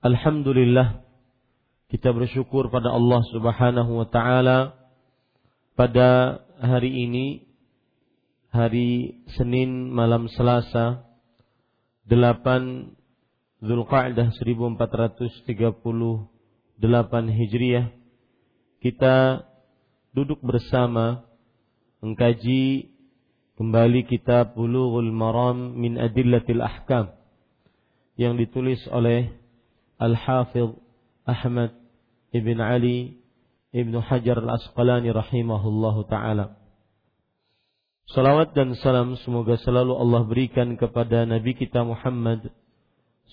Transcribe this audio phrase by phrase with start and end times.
[0.00, 1.04] Alhamdulillah
[1.92, 4.72] kita bersyukur pada Allah Subhanahu wa taala
[5.76, 7.44] pada hari ini
[8.48, 11.04] hari Senin malam Selasa
[12.08, 12.16] 8
[13.60, 15.44] Zulqa'dah 1438
[17.36, 17.92] Hijriah.
[18.80, 19.44] Kita
[20.16, 21.28] duduk bersama
[22.00, 22.88] mengkaji
[23.60, 27.12] kembali kitab Bulughul Maram min Adillatil Ahkam
[28.16, 29.39] yang ditulis oleh
[30.00, 30.80] Al-Hafidh
[31.28, 31.76] Ahmad
[32.32, 33.20] Ibn Ali
[33.70, 36.58] Ibn Hajar Al-Asqalani rahimahullahu taala.
[38.10, 42.50] Salawat dan salam semoga selalu Allah berikan kepada Nabi kita Muhammad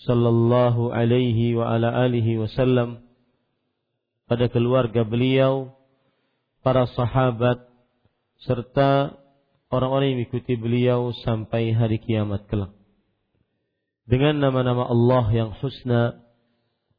[0.05, 3.01] sallallahu alaihi wa ala alihi wasallam
[4.29, 5.73] pada keluarga beliau,
[6.61, 7.63] para sahabat
[8.45, 9.17] serta
[9.73, 12.75] orang-orang yang mengikuti beliau sampai hari kiamat kelak.
[14.05, 16.26] Dengan nama-nama Allah yang husna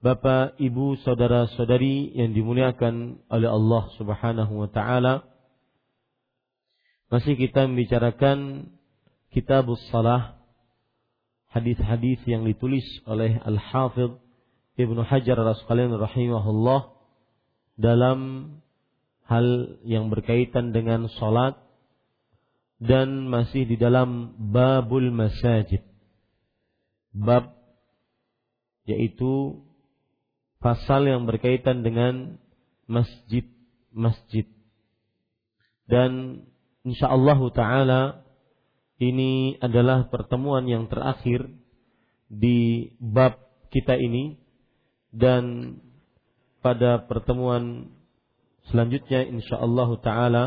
[0.00, 5.28] Bapak, Ibu, saudara-saudari yang dimuliakan oleh Allah Subhanahu wa taala.
[7.12, 8.72] Masih kita membicarakan
[9.28, 10.40] Kitabus Salah,
[11.52, 14.16] hadis-hadis yang ditulis oleh Al-Hafidh
[14.80, 16.96] Ibnu Hajar Al-Asqalani rahimahullah
[17.76, 18.20] dalam
[19.28, 21.60] hal yang berkaitan dengan salat
[22.80, 25.84] dan masih di dalam babul masajid.
[27.12, 27.52] Bab
[28.88, 29.60] yaitu
[30.60, 32.36] pasal yang berkaitan dengan
[32.84, 34.46] masjid-masjid.
[35.88, 36.44] Dan
[36.84, 38.02] insyaallah taala
[39.00, 41.48] ini adalah pertemuan yang terakhir
[42.30, 43.40] di bab
[43.72, 44.38] kita ini
[45.10, 45.74] dan
[46.62, 47.90] pada pertemuan
[48.70, 50.44] selanjutnya insyaallah taala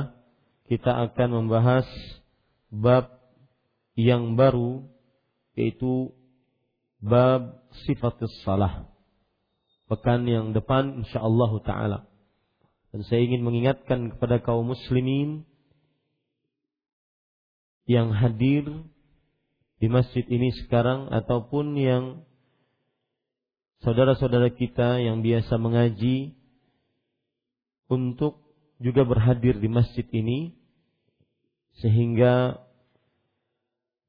[0.69, 1.89] kita akan membahas
[2.71, 3.12] bab
[4.00, 4.86] yang baru
[5.57, 6.13] yaitu
[7.04, 8.93] bab sifatus salah
[9.88, 12.00] pekan yang depan insyaallah taala.
[12.94, 15.44] Dan saya ingin mengingatkan kepada kaum muslimin
[17.89, 18.69] yang hadir
[19.81, 22.03] di masjid ini sekarang ataupun yang
[23.83, 26.38] saudara-saudara kita yang biasa mengaji
[27.91, 28.39] untuk
[28.80, 30.56] juga berhadir di masjid ini
[31.83, 32.63] sehingga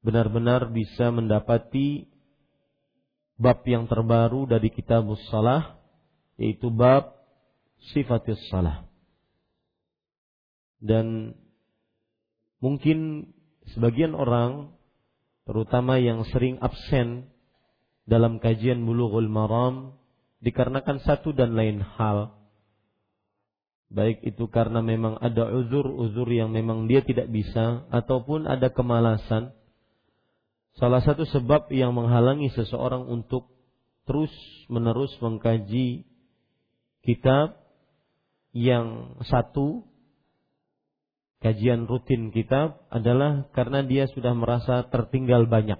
[0.05, 2.07] benar-benar bisa mendapati
[3.35, 5.79] bab yang terbaru dari kitab salah
[6.39, 7.15] yaitu bab
[7.91, 8.87] sifatis salah.
[10.79, 11.33] dan
[12.59, 13.31] mungkin
[13.73, 14.75] sebagian orang
[15.45, 17.29] terutama yang sering absen
[18.05, 19.97] dalam kajian bulughul maram
[20.45, 22.37] dikarenakan satu dan lain hal
[23.89, 29.53] baik itu karena memang ada uzur-uzur yang memang dia tidak bisa ataupun ada kemalasan
[30.75, 33.51] salah satu sebab yang menghalangi seseorang untuk
[34.05, 34.31] terus
[34.67, 36.05] menerus mengkaji
[37.01, 37.57] kitab
[38.55, 39.83] yang satu
[41.43, 45.79] kajian rutin kitab adalah karena dia sudah merasa tertinggal banyak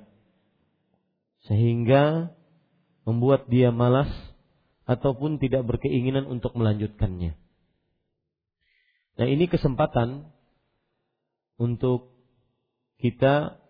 [1.45, 2.33] sehingga
[3.05, 4.09] membuat dia malas
[4.85, 7.37] ataupun tidak berkeinginan untuk melanjutkannya.
[9.15, 10.29] Nah, ini kesempatan
[11.55, 12.13] untuk
[12.99, 13.64] kita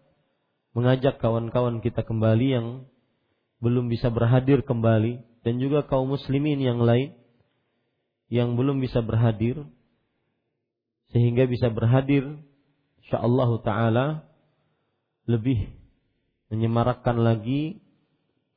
[0.76, 2.68] mengajak kawan-kawan kita kembali yang
[3.64, 7.16] belum bisa berhadir kembali dan juga kaum muslimin yang lain
[8.28, 9.64] yang belum bisa berhadir
[11.16, 12.28] sehingga bisa berhadir
[13.00, 14.08] insyaallah taala
[15.24, 15.72] lebih
[16.52, 17.80] menyemarakkan lagi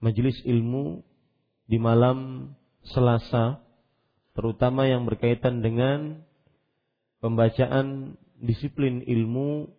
[0.02, 1.06] majelis ilmu
[1.70, 2.50] di malam
[2.82, 3.62] Selasa
[4.34, 6.24] terutama yang berkaitan dengan
[7.22, 9.77] pembacaan disiplin ilmu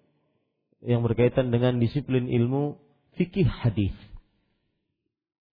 [0.83, 2.79] yang berkaitan dengan disiplin ilmu
[3.19, 3.95] fikih hadis.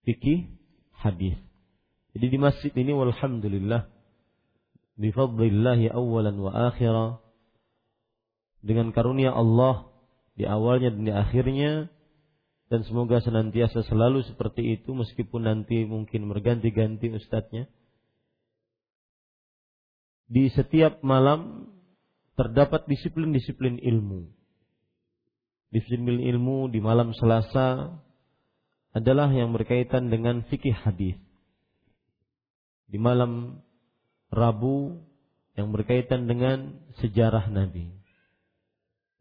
[0.07, 0.47] Fikih
[0.95, 1.35] hadis.
[2.15, 3.91] Jadi di masjid ini walhamdulillah
[4.97, 7.21] bifadlillahi awalan wa akhira
[8.65, 9.91] dengan karunia Allah
[10.33, 11.71] di awalnya dan di akhirnya
[12.67, 17.71] dan semoga senantiasa selalu seperti itu meskipun nanti mungkin berganti-ganti ustadznya.
[20.27, 21.71] Di setiap malam
[22.35, 24.36] terdapat disiplin-disiplin ilmu.
[25.67, 27.91] Disiplin ilmu di malam Selasa
[28.95, 31.19] adalah yang berkaitan dengan fikih hadis.
[32.87, 33.59] Di malam
[34.31, 35.03] Rabu
[35.59, 37.91] yang berkaitan dengan sejarah Nabi.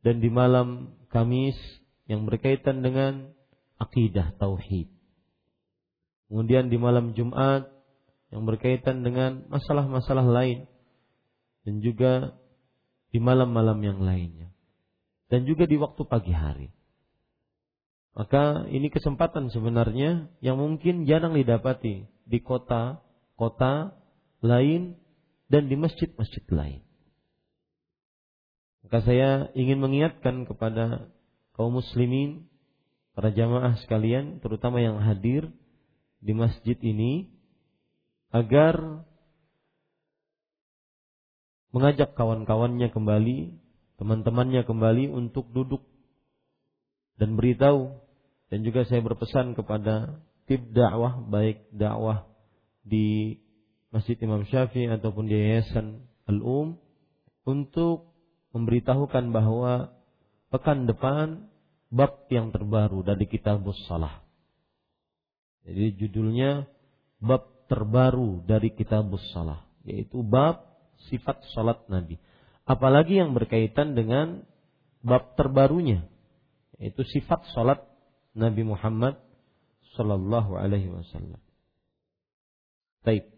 [0.06, 1.58] Dan di malam Kamis
[2.06, 3.34] yang berkaitan dengan
[3.82, 4.86] akidah tauhid.
[6.30, 7.66] Kemudian di malam Jumat
[8.34, 10.66] yang berkaitan dengan masalah-masalah lain
[11.62, 12.34] dan juga
[13.14, 14.55] di malam-malam yang lainnya.
[15.26, 16.70] Dan juga di waktu pagi hari.
[18.16, 23.92] Maka ini kesempatan sebenarnya yang mungkin jarang didapati di kota-kota
[24.40, 24.96] lain
[25.52, 26.80] dan di masjid-masjid lain.
[28.86, 31.10] Maka saya ingin mengingatkan kepada
[31.58, 32.46] kaum muslimin
[33.12, 35.50] para jamaah sekalian, terutama yang hadir
[36.22, 37.32] di masjid ini,
[38.30, 39.02] agar
[41.72, 43.58] mengajak kawan-kawannya kembali,
[43.96, 45.84] teman-temannya kembali untuk duduk
[47.16, 47.96] dan beritahu.
[48.46, 52.30] Dan juga saya berpesan kepada tim dakwah, baik dakwah
[52.86, 53.38] di
[53.90, 56.78] Masjid Imam Syafi'i ataupun di Yayasan Al-Um,
[57.46, 58.14] untuk
[58.54, 59.94] memberitahukan bahwa
[60.50, 61.50] pekan depan
[61.90, 64.22] bab yang terbaru dari kitab Salah.
[65.66, 66.70] Jadi judulnya
[67.18, 70.66] bab terbaru dari kitab Salah, yaitu bab
[71.10, 72.18] sifat salat Nabi.
[72.66, 74.42] Apalagi yang berkaitan dengan
[75.06, 76.02] bab terbarunya,
[76.82, 77.78] yaitu sifat salat
[78.34, 79.22] Nabi Muhammad
[79.94, 81.38] sallallahu alaihi wasallam.
[83.06, 83.30] Baik.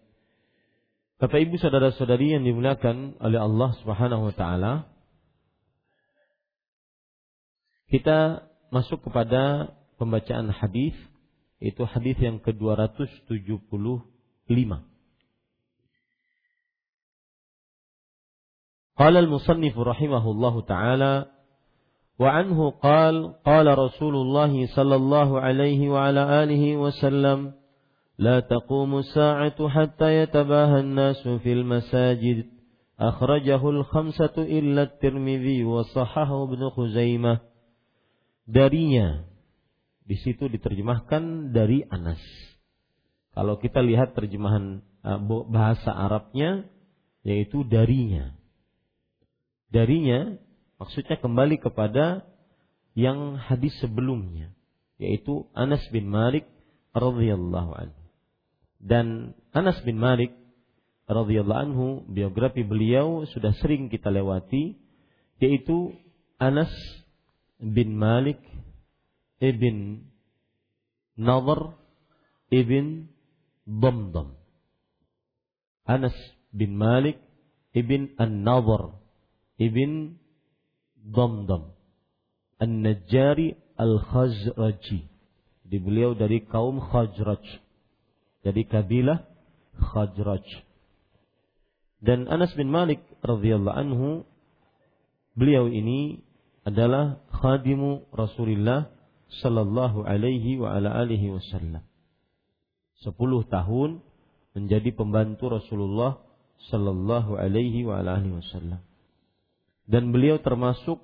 [1.21, 4.73] Bapak Ibu saudara-saudari yang dimuliakan oleh Allah Subhanahu wa taala,
[7.93, 10.97] kita masuk kepada pembacaan hadis
[11.59, 14.88] itu hadis yang ke-275.
[18.98, 21.26] قال المصنف رحمه الله تعالى
[22.20, 27.54] وعنه قال قال رسول الله صلى الله عليه وعلى آله وسلم
[28.18, 32.46] لا تقوم الساعة حتى يتباهى الناس في المساجد
[33.00, 37.54] أخرجه الخمسة إلا الترمذي وصححه ابن خزيمة
[38.48, 39.24] darinya.
[40.04, 42.20] Di situ diterjemahkan dari Anas.
[43.32, 46.68] Kalau kita lihat terjemahan eh, bahasa Arabnya
[47.24, 48.36] yaitu darinya.
[49.69, 50.37] Darinya
[50.81, 52.25] maksudnya kembali kepada
[52.97, 54.51] yang hadis sebelumnya
[54.99, 56.49] yaitu Anas bin Malik
[56.91, 58.03] radhiyallahu anhu.
[58.83, 60.35] Dan Anas bin Malik
[61.07, 64.75] radhiyallahu anhu biografi beliau sudah sering kita lewati
[65.39, 65.95] yaitu
[66.43, 66.71] Anas
[67.63, 68.43] bin Malik
[69.39, 70.07] ibn
[71.15, 71.79] Nadhr
[72.51, 73.11] ibn
[73.67, 74.35] Damdam.
[75.87, 76.15] Anas
[76.51, 77.23] bin Malik
[77.75, 78.98] ibn An-Nadhr
[79.59, 80.17] ibn
[80.99, 81.75] Damdam.
[82.59, 85.07] An-Najjari Al-Khazraji.
[85.69, 87.45] Di beliau dari kaum Khazraj.
[88.43, 89.27] Dari kabilah
[89.79, 90.47] Khazraj.
[91.99, 94.09] Dan Anas bin Malik radhiyallahu anhu
[95.35, 96.23] beliau ini
[96.63, 98.87] adalah khadimu Rasulullah
[99.43, 101.83] sallallahu alaihi wa ala alihi wasallam.
[103.03, 103.99] Sepuluh tahun
[104.55, 106.23] menjadi pembantu Rasulullah
[106.71, 108.88] sallallahu alaihi wa ala alihi wasallam.
[109.89, 111.01] Dan beliau termasuk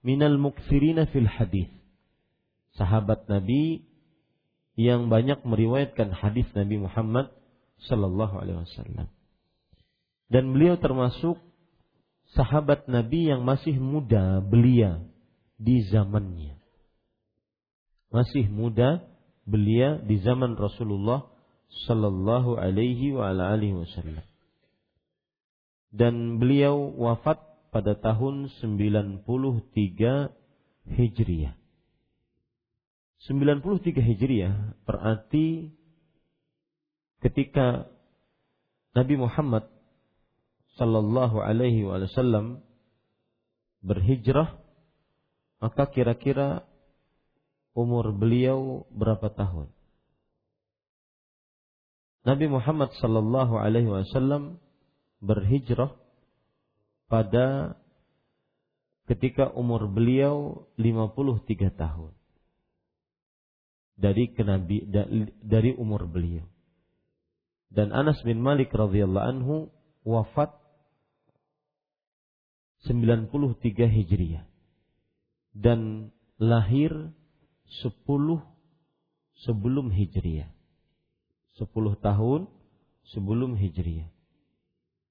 [0.00, 1.68] minal mukthirina fil hadis.
[2.80, 3.84] Sahabat Nabi
[4.80, 7.28] yang banyak meriwayatkan hadis Nabi Muhammad
[7.84, 9.12] sallallahu alaihi wasallam.
[10.32, 11.36] Dan beliau termasuk
[12.32, 15.04] sahabat Nabi yang masih muda belia
[15.60, 16.56] di zamannya.
[18.08, 19.04] Masih muda
[19.44, 21.28] belia di zaman Rasulullah
[21.84, 24.24] sallallahu alaihi wa alihi wasallam.
[25.92, 29.24] Dan beliau wafat pada tahun 93
[30.92, 31.56] Hijriah.
[33.24, 35.72] 93 Hijriah berarti
[37.24, 37.88] ketika
[38.92, 39.72] Nabi Muhammad
[40.76, 42.60] sallallahu alaihi wasallam
[43.80, 44.60] berhijrah
[45.62, 46.66] maka kira-kira
[47.72, 49.72] umur beliau berapa tahun?
[52.28, 54.60] Nabi Muhammad sallallahu alaihi wasallam
[55.22, 56.01] berhijrah
[57.12, 57.76] pada
[59.04, 62.16] ketika umur beliau 53 tahun
[64.00, 64.88] dari kenabi
[65.44, 66.48] dari umur beliau.
[67.68, 69.56] Dan Anas bin Malik radhiyallahu anhu
[70.08, 70.56] wafat
[72.88, 73.28] 93
[73.92, 74.44] Hijriah
[75.52, 77.12] dan lahir
[77.84, 77.92] 10
[79.44, 80.48] sebelum Hijriah.
[81.60, 81.68] 10
[82.00, 82.48] tahun
[83.12, 84.08] sebelum Hijriah.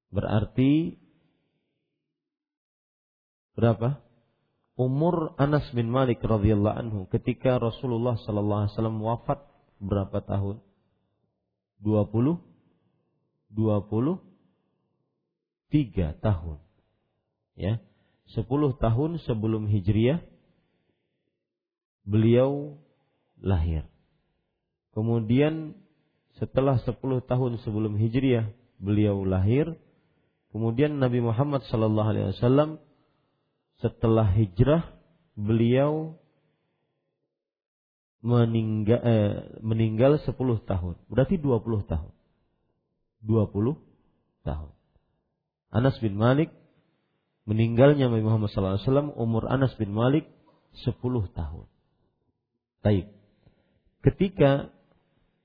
[0.09, 1.00] Berarti
[3.57, 4.01] berapa?
[4.81, 9.39] umur Anas bin Malik radhiyallahu anhu ketika Rasulullah sallallahu alaihi wasallam wafat
[9.77, 10.57] berapa tahun?
[11.85, 12.39] 20
[13.51, 14.23] 23
[16.23, 16.57] tahun.
[17.59, 17.83] Ya.
[18.31, 18.47] 10
[18.79, 20.23] tahun sebelum Hijriah
[22.07, 22.79] beliau
[23.43, 23.83] lahir.
[24.95, 25.75] Kemudian
[26.39, 26.95] setelah 10
[27.27, 29.75] tahun sebelum Hijriah beliau lahir,
[30.55, 32.79] kemudian Nabi Muhammad sallallahu alaihi wasallam
[33.81, 34.93] setelah hijrah
[35.33, 36.15] beliau
[38.21, 39.35] meninggal eh,
[39.65, 40.29] meninggal 10
[40.69, 40.95] tahun.
[41.09, 42.13] Berarti 20 tahun.
[43.25, 44.71] 20 tahun.
[45.73, 46.53] Anas bin Malik
[47.49, 50.29] meninggalnya Nabi Muhammad SAW umur Anas bin Malik
[50.85, 50.93] 10
[51.33, 51.65] tahun.
[52.85, 53.09] Baik.
[54.01, 54.73] Ketika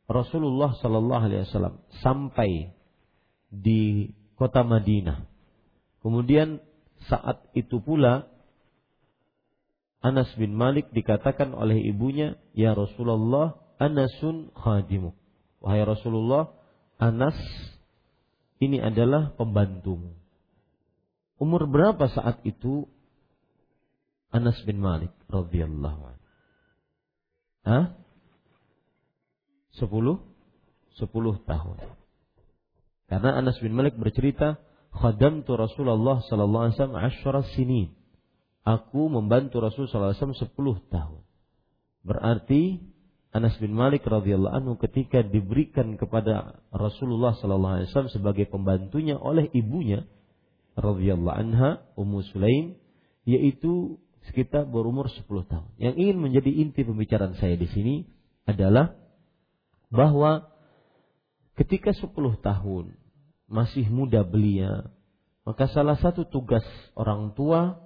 [0.08, 2.72] Rasulullah Sallallahu Alaihi Wasallam sampai
[3.52, 5.28] di kota Madinah,
[6.00, 6.64] kemudian
[7.06, 8.26] saat itu pula
[10.04, 15.16] Anas bin Malik dikatakan oleh ibunya, "Ya Rasulullah, Anasun khadimu."
[15.58, 16.54] Wahai Rasulullah,
[17.02, 17.34] Anas
[18.62, 20.14] ini adalah pembantumu.
[21.36, 22.88] Umur berapa saat itu
[24.32, 26.26] Anas bin Malik radhiyallahu anhu?
[27.66, 27.84] Hah?
[29.76, 30.22] Sepuluh?
[30.96, 31.76] Sepuluh tahun.
[33.12, 34.56] Karena Anas bin Malik bercerita,
[34.96, 37.92] khadamtu Rasulullah sallallahu alaihi wasallam asyara sinin.
[38.66, 41.22] Aku membantu Rasul sallallahu alaihi wasallam 10 tahun.
[42.02, 42.62] Berarti
[43.30, 49.46] Anas bin Malik radhiyallahu anhu ketika diberikan kepada Rasulullah sallallahu alaihi wasallam sebagai pembantunya oleh
[49.52, 50.08] ibunya
[50.74, 52.80] radhiyallahu anha Ummu Sulaim
[53.28, 54.00] yaitu
[54.32, 55.70] sekitar berumur 10 tahun.
[55.78, 58.08] Yang ingin menjadi inti pembicaraan saya di sini
[58.48, 58.96] adalah
[59.92, 60.50] bahwa
[61.54, 62.10] ketika 10
[62.42, 62.84] tahun
[63.46, 64.90] masih muda belia,
[65.46, 66.66] maka salah satu tugas
[66.98, 67.78] orang tua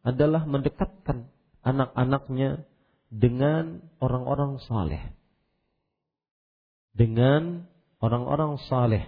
[0.00, 1.28] adalah mendekatkan
[1.60, 2.64] anak-anaknya
[3.12, 5.12] dengan orang-orang saleh.
[6.92, 7.68] Dengan
[8.00, 9.04] orang-orang saleh,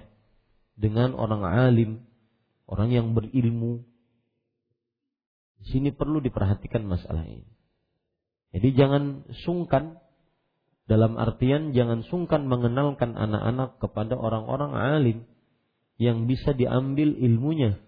[0.76, 2.04] dengan orang alim,
[2.68, 3.84] orang yang berilmu.
[5.64, 7.48] Di sini perlu diperhatikan masalah ini.
[8.54, 9.98] Jadi jangan sungkan
[10.84, 15.18] dalam artian jangan sungkan mengenalkan anak-anak kepada orang-orang alim
[16.00, 17.78] yang bisa diambil ilmunya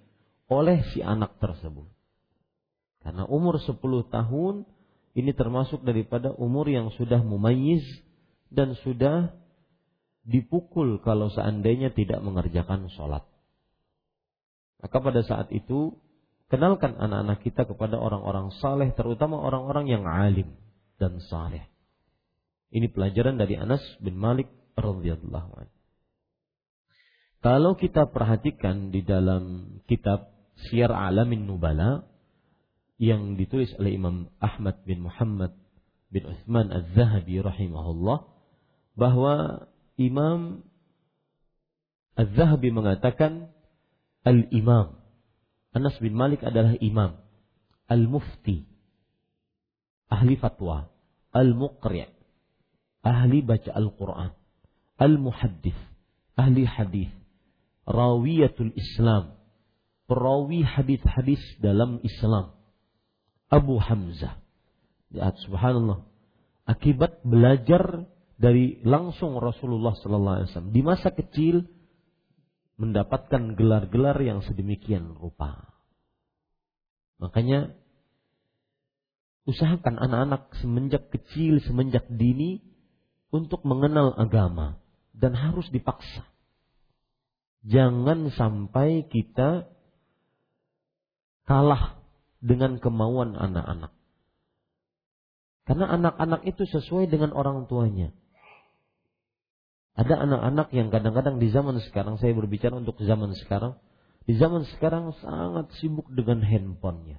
[0.47, 1.91] oleh si anak tersebut.
[3.03, 3.79] Karena umur 10
[4.11, 4.67] tahun
[5.17, 7.83] ini termasuk daripada umur yang sudah mumayyiz
[8.53, 9.35] dan sudah
[10.27, 13.25] dipukul kalau seandainya tidak mengerjakan sholat.
[14.83, 15.97] Maka pada saat itu
[16.53, 20.55] kenalkan anak-anak kita kepada orang-orang saleh, terutama orang-orang yang alim
[21.01, 21.65] dan saleh.
[22.75, 25.76] Ini pelajaran dari Anas bin Malik radhiyallahu anhu.
[27.47, 30.35] Kalau kita perhatikan di dalam kitab
[30.67, 32.03] Syiar Alamin Nubala
[32.99, 35.55] yang ditulis oleh Imam Ahmad bin Muhammad
[36.11, 38.27] bin Uthman Az-Zahabi rahimahullah
[38.99, 39.35] bahwa
[39.95, 40.67] Imam
[42.19, 43.55] Az-Zahabi mengatakan
[44.27, 44.99] al-imam.
[45.71, 47.15] Anas bin Malik adalah imam.
[47.87, 48.67] Al-mufti,
[50.11, 50.91] ahli fatwa,
[51.31, 52.11] al-muqri',
[53.07, 54.35] ahli baca Al-Quran,
[54.99, 55.79] al-muhaddis,
[56.35, 57.15] ahli hadis,
[57.87, 59.39] rawiyatul Islam,
[60.11, 62.53] perawi hadis-hadis dalam Islam,
[63.47, 64.43] Abu Hamzah.
[65.15, 66.03] Lihat subhanallah.
[66.67, 71.65] Akibat belajar dari langsung Rasulullah sallallahu alaihi wasallam di masa kecil
[72.77, 75.73] mendapatkan gelar-gelar yang sedemikian rupa.
[77.17, 77.73] Makanya
[79.49, 82.61] usahakan anak-anak semenjak kecil, semenjak dini
[83.33, 84.77] untuk mengenal agama
[85.17, 86.29] dan harus dipaksa.
[87.67, 89.67] Jangan sampai kita
[91.51, 91.99] kalah
[92.39, 93.91] dengan kemauan anak-anak.
[95.67, 98.15] Karena anak-anak itu sesuai dengan orang tuanya.
[99.99, 103.75] Ada anak-anak yang kadang-kadang di zaman sekarang, saya berbicara untuk zaman sekarang,
[104.31, 107.19] di zaman sekarang sangat sibuk dengan handphonenya.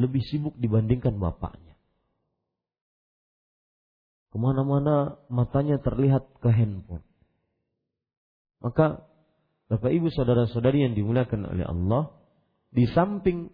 [0.00, 1.76] Lebih sibuk dibandingkan bapaknya.
[4.32, 7.04] Ke mana-mana matanya terlihat ke handphone.
[8.64, 9.04] Maka
[9.66, 12.14] Bapak Ibu saudara-saudari yang dimuliakan oleh Allah,
[12.70, 13.50] di samping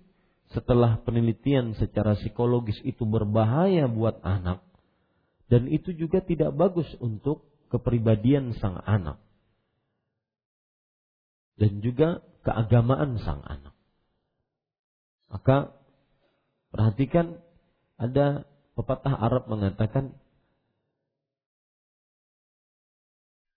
[0.53, 4.61] setelah penelitian secara psikologis itu berbahaya buat anak,
[5.49, 9.17] dan itu juga tidak bagus untuk kepribadian sang anak.
[11.57, 13.73] Dan juga keagamaan sang anak.
[15.33, 15.73] Maka
[16.69, 17.41] perhatikan
[17.97, 18.45] ada
[18.77, 20.13] pepatah Arab mengatakan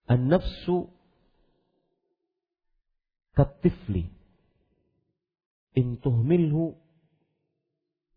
[0.06, 0.95] An-nafsu
[3.36, 4.10] katifli
[5.76, 6.80] in tuhmilhu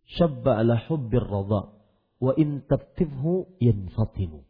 [0.07, 1.75] syabba ala hubbir radha
[2.19, 4.47] wa in tabtifhu yanfatimu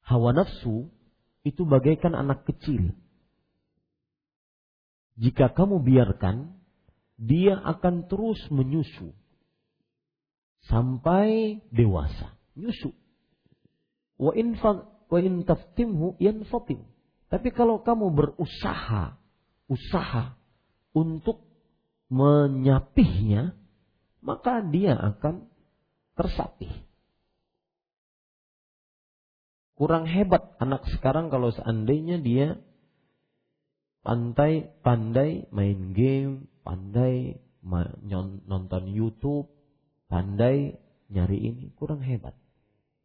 [0.00, 0.90] Hawa nafsu
[1.46, 2.92] itu bagaikan anak kecil
[5.20, 6.56] jika kamu biarkan,
[7.20, 9.12] dia akan terus menyusu
[10.64, 12.40] sampai dewasa.
[12.56, 12.96] Nyusu.
[14.16, 14.32] Wa
[15.20, 16.88] in taftimhu yanfatim.
[17.30, 19.14] Tapi kalau kamu berusaha,
[19.70, 20.34] usaha
[20.90, 21.38] untuk
[22.10, 23.54] menyapihnya,
[24.18, 25.46] maka dia akan
[26.18, 26.74] tersapih.
[29.78, 32.60] Kurang hebat anak sekarang kalau seandainya dia
[34.04, 37.40] pandai pandai main game, pandai
[38.44, 39.48] nonton YouTube,
[40.10, 40.76] pandai
[41.08, 42.34] nyari ini kurang hebat.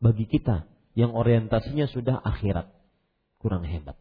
[0.02, 2.68] Bagi kita yang orientasinya sudah akhirat,
[3.40, 3.96] kurang hebat.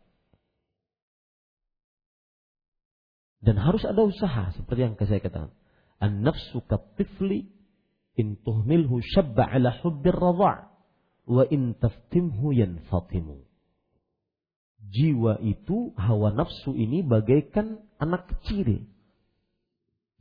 [3.44, 5.52] Dan harus ada usaha seperti yang saya katakan.
[6.00, 7.52] An-nafsu katifli
[8.16, 10.72] in tuhmilhu syabba ala hubbir radha'
[11.28, 13.44] wa in taftimhu yanfatimu
[14.94, 18.84] jiwa itu, hawa nafsu ini bagaikan anak kecil.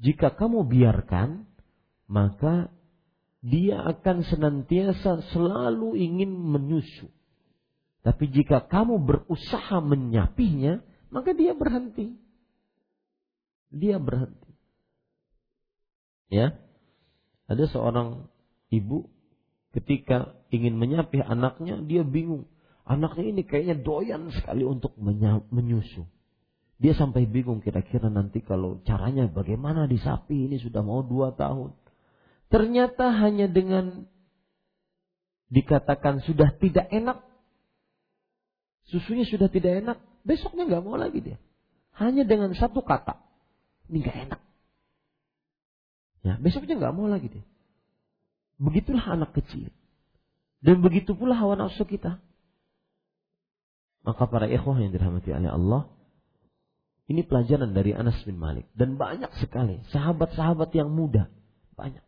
[0.02, 1.46] Jika kamu biarkan,
[2.10, 2.74] maka
[3.44, 7.12] dia akan senantiasa selalu ingin menyusu.
[8.04, 12.20] Tapi jika kamu berusaha menyapinya, maka dia berhenti.
[13.74, 14.54] Dia berhenti.
[16.30, 16.54] Ya.
[17.50, 18.30] Ada seorang
[18.70, 19.10] ibu
[19.74, 22.46] ketika ingin menyapih anaknya, dia bingung.
[22.86, 24.94] Anaknya ini kayaknya doyan sekali untuk
[25.50, 26.06] menyusu.
[26.84, 31.72] Dia sampai bingung kira-kira nanti kalau caranya bagaimana di sapi ini sudah mau dua tahun.
[32.52, 34.04] Ternyata hanya dengan
[35.48, 37.24] dikatakan sudah tidak enak.
[38.92, 39.98] Susunya sudah tidak enak.
[40.28, 41.38] Besoknya nggak mau lagi dia.
[41.96, 43.23] Hanya dengan satu kata.
[43.94, 44.42] Ini nggak enak.
[46.26, 47.46] Ya, besoknya nggak mau lagi dia.
[48.58, 49.70] Begitulah anak kecil.
[50.66, 52.18] Dan begitu pula hawa nafsu kita.
[54.02, 55.94] Maka para ikhwah yang dirahmati oleh Allah,
[57.06, 61.30] ini pelajaran dari Anas bin Malik dan banyak sekali sahabat-sahabat yang muda,
[61.78, 62.02] banyak.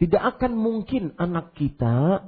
[0.00, 2.24] Tidak akan mungkin anak kita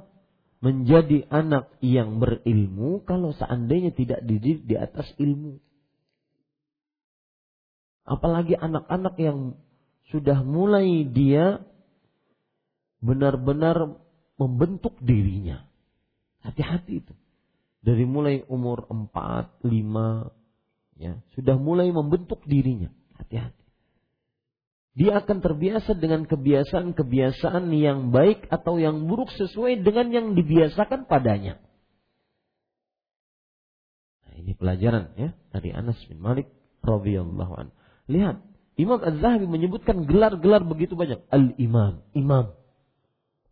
[0.61, 5.57] menjadi anak yang berilmu kalau seandainya tidak dididik di atas ilmu.
[8.03, 9.55] Apalagi anak-anak yang
[10.09, 11.63] sudah mulai dia
[13.01, 13.97] benar-benar
[14.37, 15.65] membentuk dirinya.
[16.41, 17.13] Hati-hati itu
[17.81, 22.93] dari mulai umur 4, 5 ya, sudah mulai membentuk dirinya.
[23.17, 23.65] Hati-hati.
[24.91, 31.57] Dia akan terbiasa dengan kebiasaan-kebiasaan yang baik atau yang buruk sesuai dengan yang dibiasakan padanya.
[34.27, 36.51] Nah, ini pelajaran ya dari Anas bin Malik
[36.83, 37.73] radhiyallahu anhu.
[38.11, 38.43] Lihat,
[38.75, 41.23] Imam Az-Zahabi menyebutkan gelar-gelar begitu banyak.
[41.31, 42.55] Al-Imam, imam,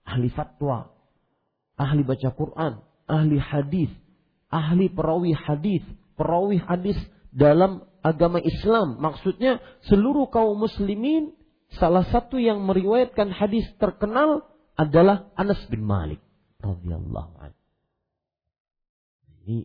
[0.03, 0.91] ahli fatwa,
[1.79, 3.91] ahli baca Quran, ahli hadis,
[4.51, 5.85] ahli perawi hadis,
[6.19, 6.97] perawi hadis
[7.29, 8.97] dalam agama Islam.
[8.99, 11.35] Maksudnya seluruh kaum muslimin
[11.77, 16.23] salah satu yang meriwayatkan hadis terkenal adalah Anas bin Malik
[16.63, 17.59] radhiyallahu anhu.
[19.45, 19.57] Ini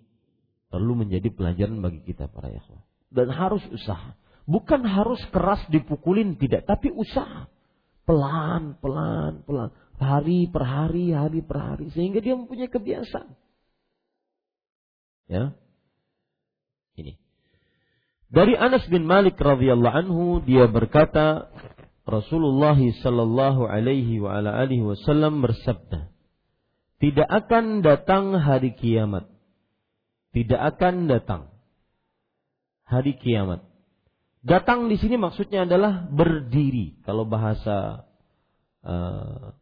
[0.69, 2.83] perlu menjadi pelajaran bagi kita para ikhwan.
[3.15, 4.19] Dan harus usaha.
[4.45, 7.49] Bukan harus keras dipukulin tidak, tapi usaha.
[8.05, 9.73] Pelan, pelan, pelan.
[9.97, 11.89] Hari per hari, hari per hari.
[11.97, 13.33] Sehingga dia mempunyai kebiasaan.
[15.33, 15.57] Ya.
[17.01, 17.17] Ini.
[18.29, 21.49] Dari Anas bin Malik radhiyallahu anhu dia berkata
[22.05, 26.13] Rasulullah sallallahu alaihi wa ala alihi wasallam bersabda
[27.01, 29.25] Tidak akan datang hari kiamat
[30.37, 31.49] Tidak akan datang
[32.85, 33.65] hari kiamat
[34.45, 38.05] Datang di sini maksudnya adalah berdiri kalau bahasa
[38.85, 39.57] uh,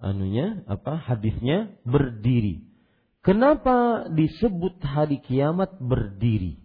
[0.00, 2.70] anunya apa hadisnya berdiri
[3.20, 6.56] Kenapa disebut hari kiamat berdiri?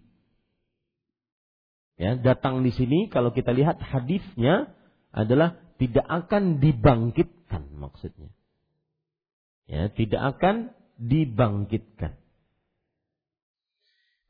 [2.00, 4.72] Ya, datang di sini kalau kita lihat hadisnya
[5.12, 8.32] adalah tidak akan dibangkitkan maksudnya.
[9.68, 12.16] Ya, tidak akan dibangkitkan.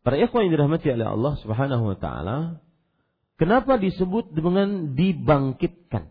[0.02, 2.38] Para ikhwan yang dirahmati oleh Allah Subhanahu wa taala,
[3.40, 6.10] kenapa disebut dengan dibangkitkan?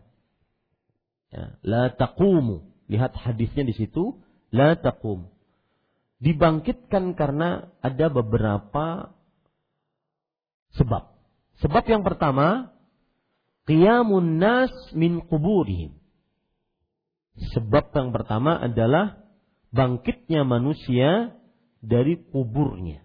[1.30, 2.64] Ya, la taqumu.
[2.86, 4.18] Lihat hadisnya di situ,
[4.54, 5.36] la taqumu
[6.26, 9.14] dibangkitkan karena ada beberapa
[10.74, 11.14] sebab.
[11.62, 12.74] Sebab yang pertama,
[13.70, 15.94] qiyamun nas min kuburihim.
[17.54, 19.22] Sebab yang pertama adalah
[19.70, 21.38] bangkitnya manusia
[21.86, 23.05] dari kuburnya.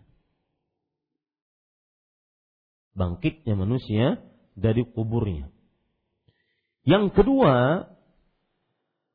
[3.01, 4.21] Bangkitnya manusia
[4.53, 5.49] dari kuburnya.
[6.85, 7.89] Yang kedua,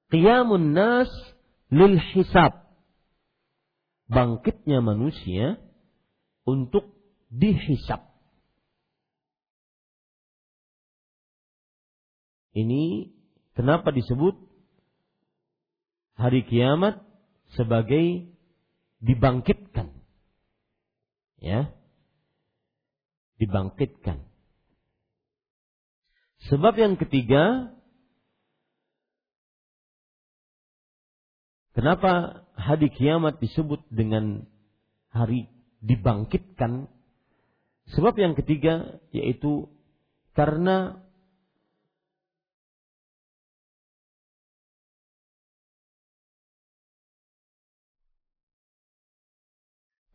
[0.10, 1.10] qiyamun nas
[1.69, 2.65] lil hisab
[4.10, 5.58] bangkitnya manusia
[6.45, 6.93] untuk
[7.34, 8.06] dihisap.
[12.56, 13.12] Ini
[13.52, 14.39] kenapa disebut
[16.15, 17.04] hari kiamat
[17.60, 18.32] sebagai
[19.04, 19.91] dibangkitkan.
[21.43, 21.74] Ya.
[23.45, 24.25] Dibangkitkan.
[26.49, 27.75] Sebab yang ketiga
[31.75, 34.47] Kenapa hari kiamat disebut dengan
[35.12, 35.51] hari
[35.84, 36.88] dibangkitkan?
[37.91, 39.67] Sebab yang ketiga yaitu
[40.39, 41.03] karena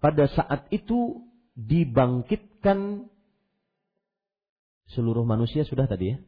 [0.00, 3.04] pada saat itu dibangkitkan
[4.94, 6.18] seluruh manusia sudah tadi ya?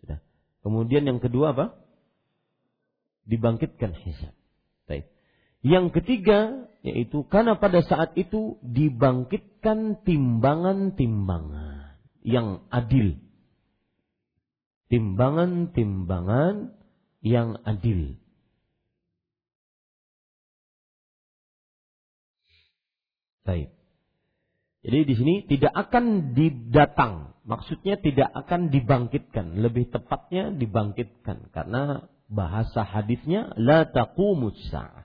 [0.00, 0.18] Sudah.
[0.64, 1.76] Kemudian yang kedua apa?
[3.26, 4.32] Dibangkitkan hisab.
[4.86, 5.10] Baik.
[5.66, 13.18] Yang ketiga yaitu karena pada saat itu dibangkitkan timbangan-timbangan yang adil.
[14.86, 16.78] Timbangan-timbangan
[17.26, 18.14] yang adil.
[23.42, 23.75] Baik.
[24.86, 32.86] Jadi di sini tidak akan didatang, maksudnya tidak akan dibangkitkan, lebih tepatnya dibangkitkan karena bahasa
[32.86, 35.02] hadisnya la taqumus sa'ah.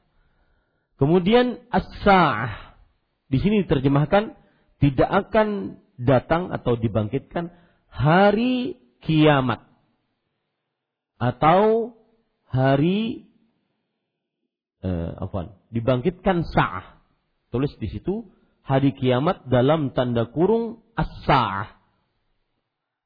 [1.01, 2.77] Kemudian as-sa'ah
[3.25, 4.37] di sini diterjemahkan
[4.77, 7.49] tidak akan datang atau dibangkitkan
[7.89, 9.65] hari kiamat
[11.17, 11.97] atau
[12.45, 13.25] hari
[14.85, 15.57] eh, apa?
[15.73, 17.01] Dibangkitkan sa'ah.
[17.49, 18.29] Tulis di situ
[18.61, 21.77] hari kiamat dalam tanda kurung as-sa'ah.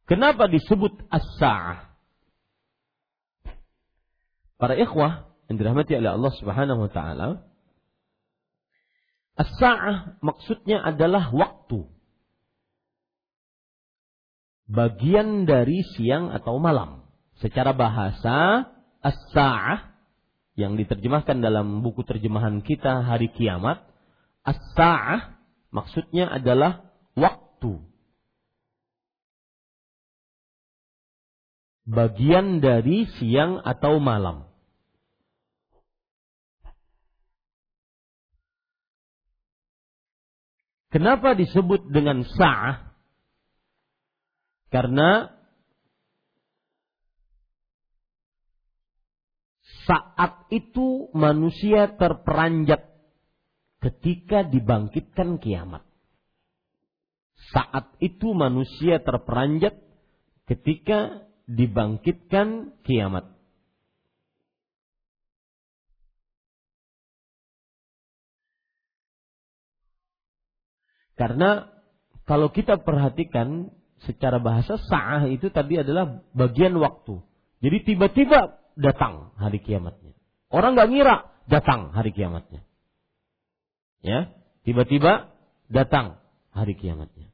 [0.05, 1.95] Kenapa disebut as-sa'ah?
[4.55, 7.27] Para ikhwah yang dirahmati oleh Allah Subhanahu wa taala,
[9.35, 11.89] as-sa'ah maksudnya adalah waktu.
[14.65, 17.05] Bagian dari siang atau malam.
[17.37, 18.65] Secara bahasa,
[19.03, 19.93] as-sa'ah
[20.55, 23.83] yang diterjemahkan dalam buku terjemahan kita hari kiamat,
[24.47, 25.34] as-sa'ah
[25.75, 26.87] maksudnya adalah
[27.19, 27.83] waktu.
[31.83, 34.47] Bagian dari siang atau malam.
[40.95, 42.95] Kenapa disebut dengan sa'ah?
[44.71, 45.27] Karena
[49.83, 52.94] saat itu manusia terperanjat
[53.85, 55.85] ketika dibangkitkan kiamat.
[57.53, 59.77] Saat itu manusia terperanjat
[60.49, 63.29] ketika dibangkitkan kiamat.
[71.13, 71.69] Karena
[72.25, 73.69] kalau kita perhatikan
[74.01, 77.21] secara bahasa sa'ah itu tadi adalah bagian waktu.
[77.61, 80.17] Jadi tiba-tiba datang hari kiamatnya.
[80.49, 82.64] Orang nggak ngira datang hari kiamatnya.
[84.05, 84.29] Ya,
[84.61, 85.33] tiba-tiba
[85.65, 86.21] datang
[86.53, 87.33] hari kiamatnya.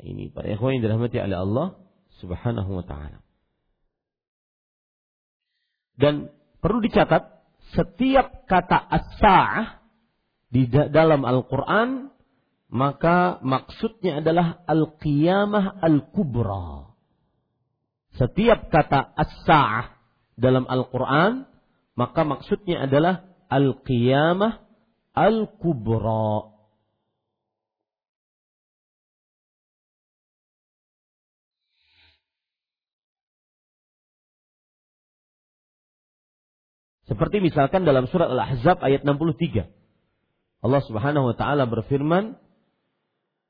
[0.00, 1.68] Nah, ini para ikhwan yang dirahmati oleh Allah
[2.24, 3.20] Subhanahu wa taala.
[6.00, 6.32] Dan
[6.64, 7.44] perlu dicatat
[7.76, 9.84] setiap kata as-sa'ah
[10.48, 12.08] di dalam Al-Qur'an
[12.68, 16.92] maka maksudnya adalah al-qiyamah al-kubra.
[18.20, 19.96] Setiap kata as-sa'ah
[20.36, 21.48] dalam Al-Quran,
[21.96, 24.67] maka maksudnya adalah al-qiyamah
[25.18, 26.54] al-kubra.
[37.08, 39.64] Seperti misalkan dalam surat Al-Ahzab ayat 63.
[40.60, 42.36] Allah Subhanahu wa taala berfirman,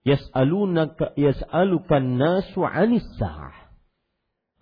[0.07, 3.75] yas'alunaka yas'alukan nasu 'anis sa'ah.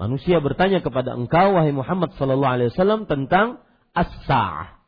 [0.01, 3.61] Manusia bertanya kepada engkau wahai Muhammad sallallahu alaihi wasallam tentang
[3.93, 4.81] as-sa'ah,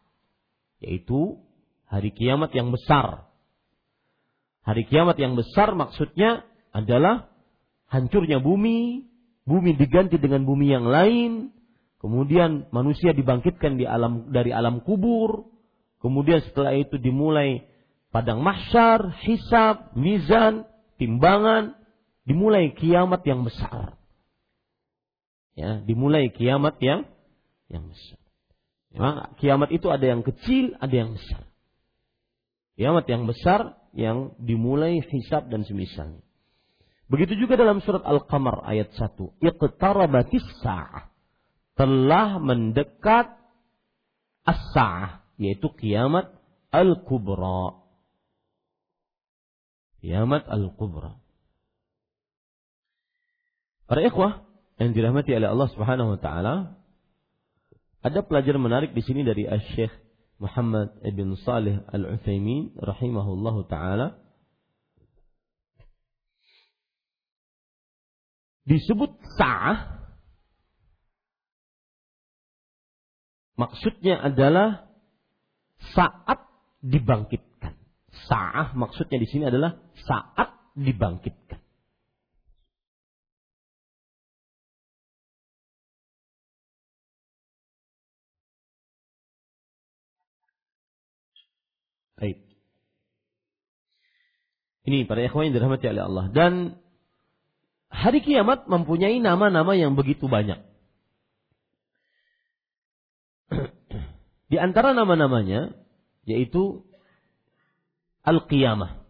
[0.81, 1.41] yaitu
[1.89, 3.27] hari kiamat yang besar.
[4.63, 6.45] Hari kiamat yang besar maksudnya
[6.77, 7.33] adalah
[7.89, 9.09] hancurnya bumi,
[9.49, 11.57] bumi diganti dengan bumi yang lain,
[12.05, 15.49] kemudian manusia dibangkitkan di alam dari alam kubur,
[16.05, 17.65] kemudian setelah itu dimulai
[18.13, 20.69] padang mahsyar, hisab, mizan,
[21.01, 21.73] timbangan,
[22.29, 23.97] dimulai kiamat yang besar.
[25.57, 27.09] Ya, dimulai kiamat yang
[27.73, 28.21] yang besar.
[28.93, 31.48] Memang kiamat itu ada yang kecil, ada yang besar.
[32.79, 36.23] Kiamat yang besar yang dimulai hisab dan semisalnya.
[37.11, 39.19] Begitu juga dalam surat Al-Qamar ayat 1.
[39.43, 41.11] Iqtarabatis sa'ah.
[41.75, 43.35] Telah mendekat
[44.47, 45.27] as-sa'ah.
[45.43, 46.31] Yaitu kiamat
[46.71, 47.83] al-kubra.
[49.99, 51.19] Kiamat al-kubra.
[53.91, 54.47] Para ikhwah
[54.79, 56.55] yang dirahmati oleh Allah Subhanahu wa taala,
[58.07, 59.91] ada pelajaran menarik di sini dari Syekh
[60.39, 64.23] Muhammad ibn Salih Al-Utsaimin rahimahullahu taala.
[68.63, 69.99] Disebut sa'ah
[73.59, 74.87] maksudnya adalah
[75.97, 76.47] saat
[76.87, 77.75] dibangkitkan.
[78.31, 81.59] Sa'ah maksudnya di sini adalah saat dibangkitkan.
[92.19, 92.43] Baik.
[94.91, 96.27] Ini para ikhwan yang dirahmati oleh Allah.
[96.35, 96.53] Dan
[97.89, 100.59] hari kiamat mempunyai nama-nama yang begitu banyak.
[104.51, 105.77] Di antara nama-namanya
[106.29, 106.85] yaitu
[108.27, 109.09] Al-Qiyamah.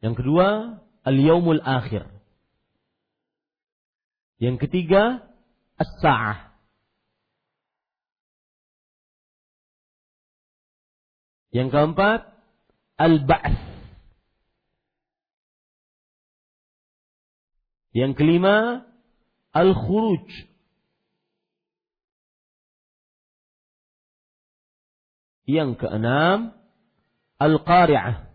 [0.00, 0.46] Yang kedua,
[1.04, 2.08] Al-Yaumul Akhir.
[4.40, 5.24] Yang ketiga,
[5.80, 6.53] As-Sa'ah.
[11.54, 12.20] Yang keempat,
[12.98, 13.62] Al-Ba'th.
[17.94, 18.82] Yang kelima,
[19.54, 20.26] Al-Khuruj.
[25.46, 26.58] Yang keenam,
[27.38, 28.34] Al-Qari'ah.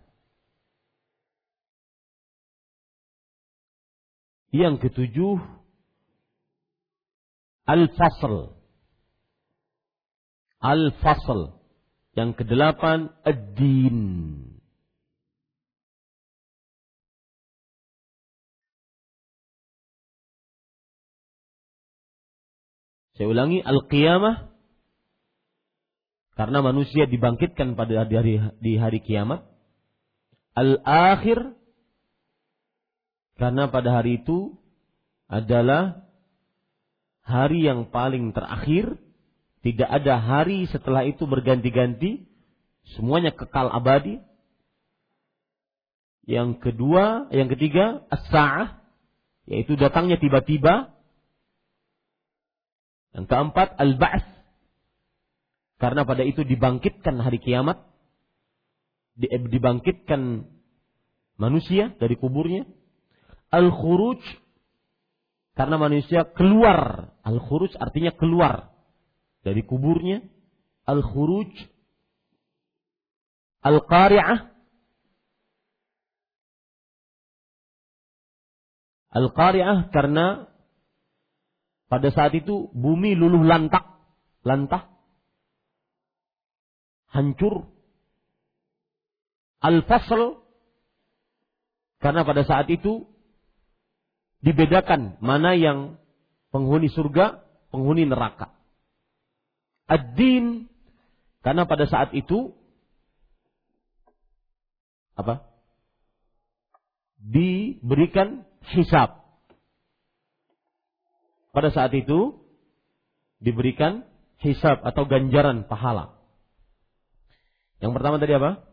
[4.55, 5.43] Yang ketujuh,
[7.67, 8.55] Al-Fasl.
[10.63, 11.58] Al-Fasl.
[12.19, 13.99] Yang kedelapan, Ad-Din.
[23.15, 24.51] Saya ulangi, Al-Qiyamah
[26.35, 29.43] karena manusia dibangkitkan pada hari, di hari kiamat.
[30.55, 31.55] Al-akhir
[33.35, 34.55] karena pada hari itu
[35.27, 36.03] adalah
[37.27, 38.95] hari yang paling terakhir,
[39.59, 42.23] tidak ada hari setelah itu berganti-ganti,
[42.95, 44.23] semuanya kekal abadi.
[46.23, 48.79] Yang kedua, yang ketiga, as-sa'ah,
[49.49, 50.95] yaitu datangnya tiba-tiba.
[53.11, 54.29] Yang keempat, al-ba'th,
[55.81, 57.83] karena pada itu dibangkitkan hari kiamat,
[59.19, 60.47] dibangkitkan
[61.35, 62.63] manusia dari kuburnya.
[63.49, 64.21] Al-khuruj
[65.57, 67.11] karena manusia keluar.
[67.25, 68.78] Al-khuruj artinya keluar
[69.43, 70.23] dari kuburnya.
[70.89, 71.53] Al-khuruj
[73.61, 74.49] Al-qari'ah
[79.09, 80.49] Al-qari'ah karena
[81.89, 83.81] pada saat itu bumi luluh lantak,
[84.45, 84.85] lantah
[87.09, 87.65] hancur.
[89.59, 90.39] Al-fasl
[91.99, 93.09] karena pada saat itu
[94.39, 95.99] dibedakan mana yang
[96.53, 98.55] penghuni surga, penghuni neraka.
[99.89, 100.69] Ad-din
[101.41, 102.53] karena pada saat itu
[105.17, 105.49] apa?
[107.19, 109.19] Diberikan hisab.
[111.49, 112.39] Pada saat itu
[113.41, 114.05] diberikan
[114.39, 116.15] hisab atau ganjaran pahala.
[117.81, 118.63] Yang pertama tadi apa?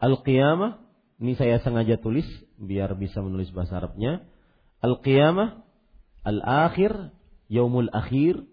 [0.00, 0.82] Al-qiyamah.
[1.16, 2.26] Ini saya sengaja tulis
[2.60, 4.24] biar bisa menulis bahasa Arabnya.
[4.84, 5.64] Al-qiyamah,
[6.24, 7.12] al-akhir,
[7.48, 8.44] yaumul akhir,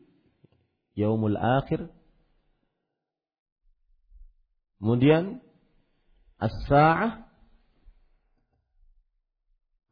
[0.94, 1.90] yaumul akhir.
[4.80, 5.42] Kemudian
[6.40, 7.26] as-sa'ah.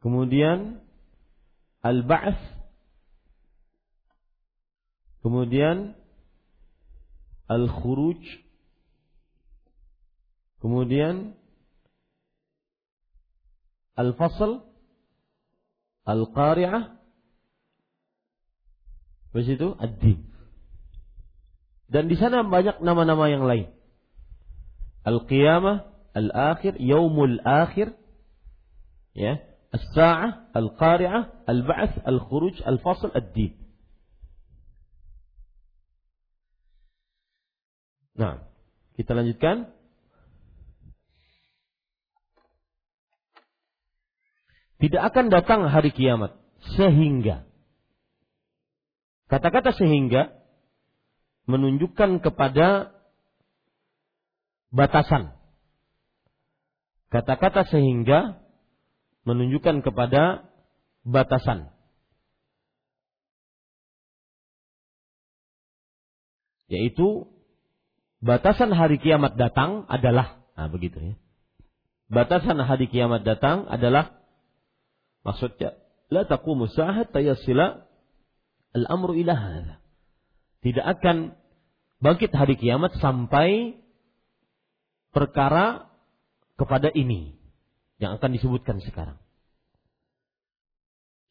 [0.02, 0.82] Kemudian
[1.86, 2.42] al-ba'th.
[5.22, 5.94] Kemudian
[7.46, 8.18] al-khuruj
[10.62, 11.38] Kemudian
[13.94, 14.66] Al-Fasl
[16.10, 16.98] Al-Qari'ah
[19.30, 20.31] Habis itu Ad-Din
[21.92, 23.68] Dan di sana banyak nama-nama yang lain
[25.04, 27.92] Al-Qiyamah Al-Akhir Yaumul Akhir
[29.12, 29.44] Ya
[29.76, 33.62] As-Sa'ah Al-Qari'ah Al-Ba'ath Al-Khuruj Al-Fasl Ad-Din
[38.22, 38.44] Nah,
[39.00, 39.72] kita lanjutkan.
[44.78, 46.38] Tidak akan datang hari kiamat
[46.78, 47.46] sehingga.
[49.30, 50.41] Kata-kata sehingga
[51.46, 52.94] menunjukkan kepada
[54.74, 55.36] batasan.
[57.12, 58.40] Kata-kata sehingga
[59.28, 60.48] menunjukkan kepada
[61.04, 61.74] batasan.
[66.72, 67.28] Yaitu
[68.24, 71.16] batasan hari kiamat datang adalah nah begitu ya.
[72.08, 74.22] Batasan hari kiamat datang adalah
[75.22, 75.78] Maksudnya,
[76.10, 77.86] la taqumu sa'ah tayasila
[78.74, 79.76] al-amru ila hadha.
[80.62, 81.34] Tidak akan
[82.02, 83.78] bangkit hari kiamat sampai
[85.10, 85.90] perkara
[86.58, 87.34] kepada ini
[87.98, 89.18] yang akan disebutkan sekarang.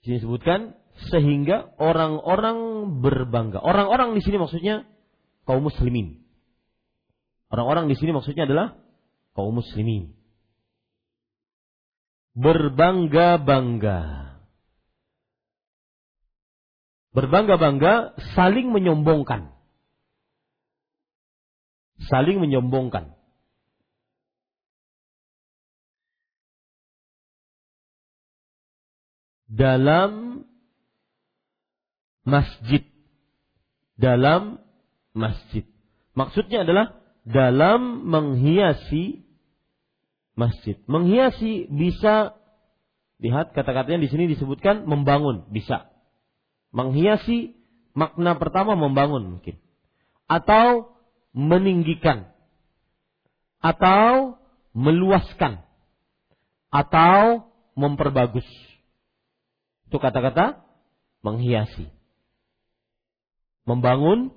[0.00, 0.74] Di sini disebutkan
[1.10, 3.62] sehingga orang-orang berbangga.
[3.62, 4.86] Orang-orang di sini maksudnya
[5.46, 6.22] kaum muslimin.
[7.50, 8.78] Orang-orang di sini maksudnya adalah
[9.34, 10.20] kaum muslimin
[12.34, 14.29] berbangga-bangga.
[17.10, 19.50] Berbangga-bangga saling menyombongkan.
[22.06, 23.18] Saling menyombongkan.
[29.50, 30.46] Dalam
[32.22, 32.86] masjid.
[33.98, 34.62] Dalam
[35.10, 35.66] masjid.
[36.14, 36.94] Maksudnya adalah
[37.26, 39.26] dalam menghiasi
[40.38, 40.78] masjid.
[40.86, 42.38] Menghiasi bisa
[43.20, 45.89] lihat kata-katanya di sini disebutkan membangun, bisa.
[46.70, 47.58] Menghiasi
[47.94, 49.58] makna pertama membangun mungkin.
[50.30, 50.94] Atau
[51.34, 52.30] meninggikan.
[53.58, 54.38] Atau
[54.72, 55.62] meluaskan.
[56.70, 58.46] Atau memperbagus.
[59.90, 60.62] Itu kata-kata
[61.26, 61.90] menghiasi.
[63.66, 64.34] Membangun,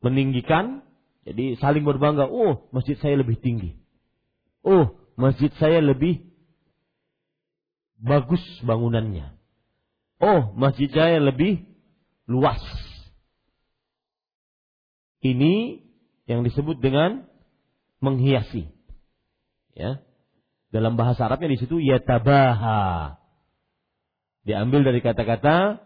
[0.00, 0.84] meninggikan,
[1.24, 3.84] jadi saling berbangga, oh masjid saya lebih tinggi
[4.64, 6.24] oh masjid saya lebih
[8.00, 9.36] bagus bangunannya.
[10.22, 11.64] Oh masjid saya lebih
[12.28, 12.60] luas.
[15.24, 15.80] Ini
[16.28, 17.24] yang disebut dengan
[18.04, 18.68] menghiasi.
[19.72, 20.04] Ya.
[20.68, 23.16] Dalam bahasa Arabnya di situ yatabaha.
[24.44, 25.80] Diambil dari kata-kata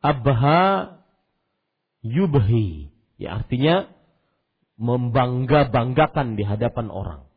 [0.00, 0.64] abha
[2.00, 2.88] yubhi.
[3.20, 3.92] Ya artinya
[4.80, 7.27] membangga-banggakan di hadapan orang.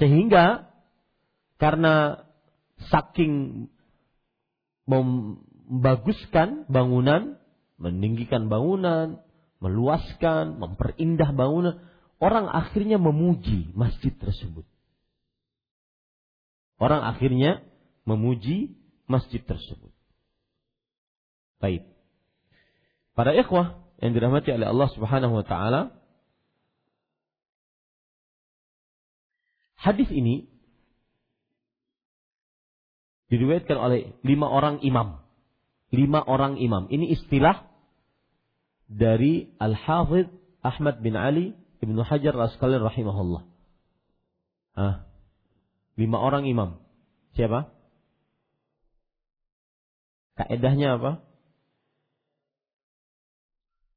[0.00, 0.72] Sehingga
[1.60, 2.24] karena
[2.88, 3.68] saking
[4.88, 7.36] membaguskan bangunan,
[7.76, 9.20] meninggikan bangunan,
[9.60, 11.84] meluaskan, memperindah bangunan,
[12.16, 14.64] orang akhirnya memuji masjid tersebut.
[16.80, 17.60] Orang akhirnya
[18.08, 18.72] memuji
[19.04, 19.92] masjid tersebut.
[21.60, 21.84] Baik.
[23.12, 25.99] Para ikhwah yang dirahmati oleh Allah Subhanahu wa taala,
[29.80, 30.44] Hadis ini
[33.32, 35.24] diriwayatkan oleh lima orang imam.
[35.88, 36.86] Lima orang imam.
[36.92, 37.64] Ini istilah
[38.86, 40.28] dari Al-Hafidh
[40.60, 43.42] Ahmad bin Ali Ibnu Hajar Raskalin rahimahullah.
[44.76, 45.08] Ah,
[45.96, 46.76] lima orang imam.
[47.32, 47.72] Siapa?
[50.36, 51.24] Kaedahnya apa?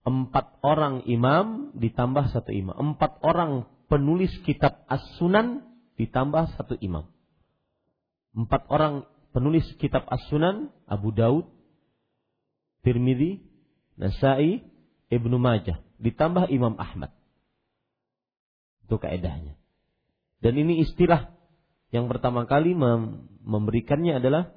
[0.04, 2.76] empat orang imam ditambah satu imam.
[2.76, 7.10] Empat orang penulis kitab As-Sunan ditambah satu imam.
[8.34, 11.46] Empat orang penulis kitab As-Sunan, Abu Daud,
[12.82, 13.46] Tirmidzi,
[13.98, 14.66] Nasai,
[15.14, 17.14] Ibnu Majah, ditambah Imam Ahmad.
[18.90, 19.54] Itu kaedahnya.
[20.44, 21.32] Dan ini istilah
[21.94, 22.74] yang pertama kali
[23.46, 24.50] memberikannya adalah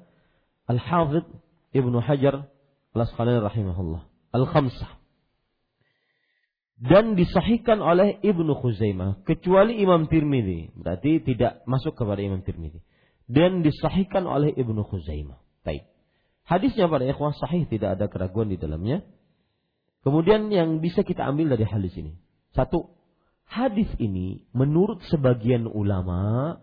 [0.65, 1.29] Al-Hafidh
[1.71, 2.49] Ibnu Hajar
[2.97, 4.01] Al-Asqalani rahimahullah.
[4.33, 4.96] Al-Khamsah.
[6.77, 9.25] Dan disahihkan oleh Ibnu Khuzaimah.
[9.25, 10.77] Kecuali Imam Tirmidzi.
[10.77, 12.85] Berarti tidak masuk kepada Imam Tirmidzi.
[13.25, 15.41] Dan disahihkan oleh Ibnu Khuzaimah.
[15.65, 15.89] Baik.
[16.45, 19.01] Hadisnya pada ikhwah sahih tidak ada keraguan di dalamnya.
[20.05, 22.15] Kemudian yang bisa kita ambil dari hadis ini.
[22.55, 22.93] Satu,
[23.49, 26.55] hadis ini menurut sebagian ulama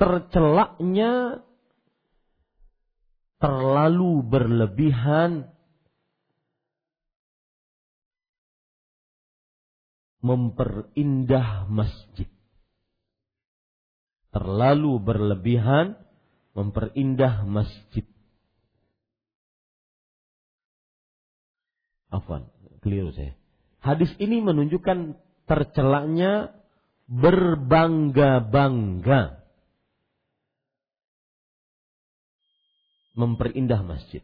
[0.00, 1.44] tercelaknya
[3.38, 5.52] terlalu berlebihan
[10.20, 12.28] memperindah masjid.
[14.30, 15.98] Terlalu berlebihan
[16.54, 18.04] memperindah masjid.
[22.10, 22.50] Afwan,
[22.82, 23.34] keliru saya.
[23.80, 25.16] Hadis ini menunjukkan
[25.48, 26.52] tercelaknya
[27.10, 29.42] berbangga-bangga
[33.18, 34.22] memperindah masjid.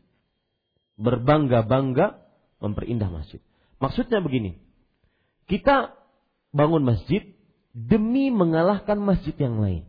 [0.97, 2.17] Berbangga-bangga
[2.63, 3.43] memperindah masjid.
[3.83, 4.66] Maksudnya begini.
[5.47, 5.95] Kita
[6.51, 7.23] bangun masjid
[7.71, 9.85] demi mengalahkan masjid yang lain.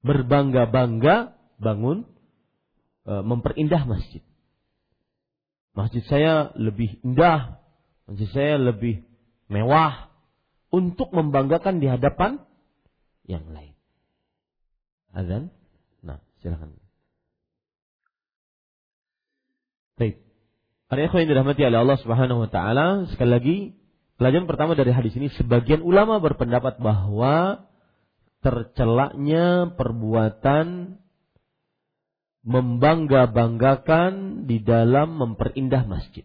[0.00, 2.08] Berbangga-bangga bangun
[3.04, 4.24] e, memperindah masjid.
[5.76, 7.60] Masjid saya lebih indah,
[8.08, 9.04] masjid saya lebih
[9.52, 10.08] mewah
[10.72, 12.40] untuk membanggakan di hadapan
[13.28, 13.76] yang lain.
[15.12, 15.52] Azan?
[16.00, 16.80] Nah, silakan.
[20.00, 20.24] Baik.
[20.88, 23.56] Para ikhwan yang dirahmati oleh Allah Subhanahu wa taala, sekali lagi
[24.22, 27.66] pelajaran pertama dari hadis ini sebagian ulama berpendapat bahwa
[28.38, 30.94] tercelaknya perbuatan
[32.46, 36.22] membangga-banggakan di dalam memperindah masjid.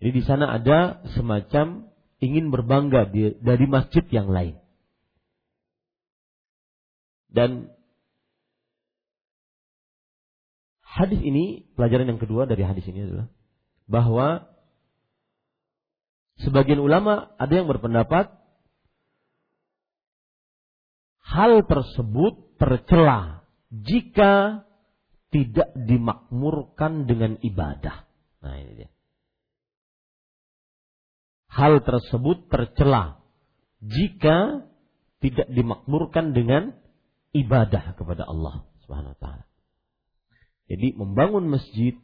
[0.00, 1.92] Jadi di sana ada semacam
[2.24, 4.56] ingin berbangga dari masjid yang lain.
[7.28, 7.68] Dan
[10.80, 13.28] hadis ini, pelajaran yang kedua dari hadis ini adalah
[13.84, 14.55] bahwa
[16.44, 18.32] sebagian ulama ada yang berpendapat
[21.26, 24.64] hal tersebut tercela jika
[25.34, 28.06] tidak dimakmurkan dengan ibadah.
[28.40, 28.90] Nah ini dia.
[31.50, 33.20] Hal tersebut tercela
[33.80, 34.68] jika
[35.20, 36.76] tidak dimakmurkan dengan
[37.32, 39.44] ibadah kepada Allah Subhanahu wa taala.
[40.66, 41.94] Jadi membangun masjid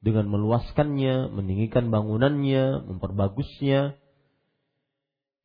[0.00, 4.00] dengan meluaskannya, meninggikan bangunannya, memperbagusnya,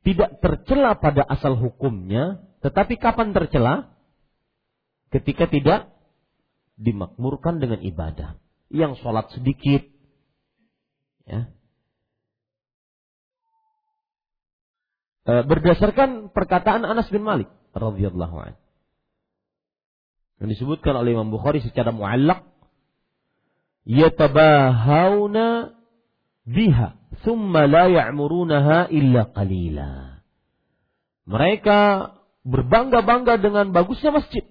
[0.08, 3.92] tidak tercela pada asal hukumnya, tetapi kapan tercela?
[5.12, 5.92] Ketika tidak
[6.80, 8.40] dimakmurkan dengan ibadah.
[8.72, 9.86] Yang sholat sedikit,
[11.30, 11.54] ya.
[15.26, 17.48] E, berdasarkan perkataan Anas bin Malik
[17.78, 18.66] radhiyallahu anhu
[20.40, 22.44] yang disebutkan oleh Imam Bukhari secara muallak
[23.86, 25.78] yatabahawna
[26.46, 30.22] biha thumma la ya'murunaha illa qalila
[31.26, 32.12] mereka
[32.46, 34.46] berbangga-bangga dengan bagusnya masjid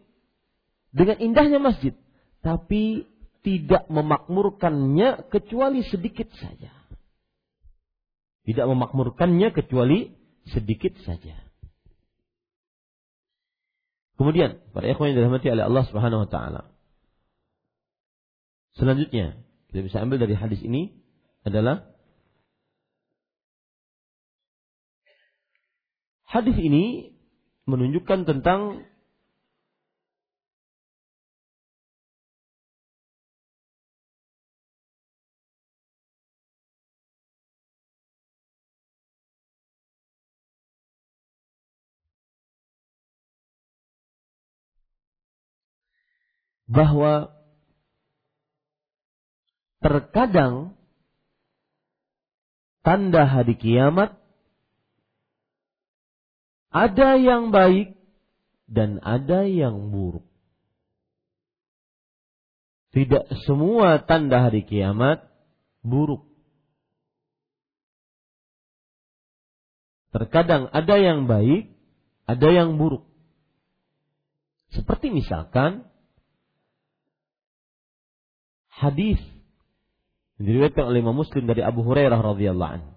[0.95, 1.95] dengan indahnya masjid
[2.43, 3.07] tapi
[3.45, 6.73] tidak memakmurkannya kecuali sedikit saja
[8.45, 10.15] tidak memakmurkannya kecuali
[10.51, 11.45] sedikit saja
[14.15, 16.71] Kemudian, para ikhwan yang dirahmati oleh Allah Subhanahu wa taala.
[18.75, 19.39] Selanjutnya,
[19.71, 20.91] kita bisa ambil dari hadis ini
[21.47, 21.87] adalah
[26.27, 27.15] hadis ini
[27.71, 28.83] menunjukkan tentang
[46.67, 47.31] bahwa
[49.85, 50.73] terkadang
[52.81, 54.17] tanda hari kiamat
[56.73, 57.93] ada yang baik
[58.65, 60.25] dan ada yang buruk.
[62.97, 65.21] Tidak semua tanda hari kiamat
[65.85, 66.25] buruk.
[70.15, 71.69] Terkadang ada yang baik,
[72.25, 73.05] ada yang buruk.
[74.73, 75.85] Seperti misalkan
[78.71, 79.34] hadis
[80.39, 82.91] Diriwayatkan oleh Imam Muslim dari Abu Hurairah radhiyallahu anhu.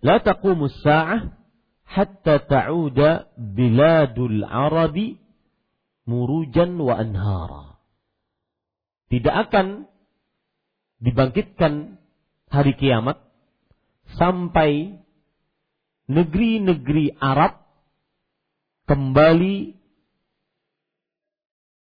[0.00, 1.36] La taqumu sa'ah
[1.84, 5.20] hatta ta'uda biladul arabi
[6.08, 7.76] murujan wa anhara.
[9.12, 9.88] Tidak akan
[11.04, 12.00] dibangkitkan
[12.48, 13.20] hari kiamat
[14.16, 14.96] sampai
[16.08, 17.60] negeri-negeri Arab
[18.88, 19.76] kembali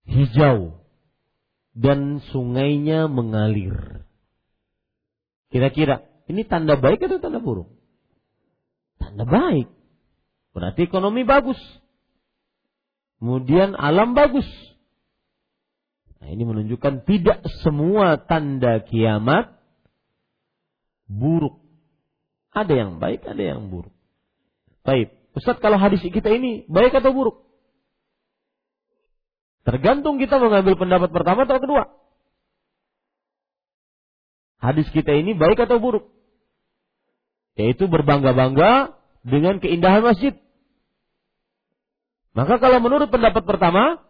[0.07, 0.79] hijau
[1.75, 4.04] dan sungainya mengalir.
[5.55, 7.71] Kira-kira ini tanda baik atau tanda buruk?
[8.99, 9.71] Tanda baik.
[10.51, 11.55] Berarti ekonomi bagus.
[13.23, 14.43] Kemudian alam bagus.
[16.19, 19.55] Nah, ini menunjukkan tidak semua tanda kiamat
[21.07, 21.63] buruk.
[22.51, 23.95] Ada yang baik, ada yang buruk.
[24.83, 25.15] Baik.
[25.39, 27.47] Ustaz, kalau hadis kita ini baik atau buruk?
[29.63, 31.95] Tergantung kita mengambil pendapat pertama atau kedua.
[34.59, 36.09] Hadis kita ini baik atau buruk?
[37.55, 40.35] Yaitu berbangga-bangga dengan keindahan masjid.
[42.35, 44.03] Maka kalau menurut pendapat pertama,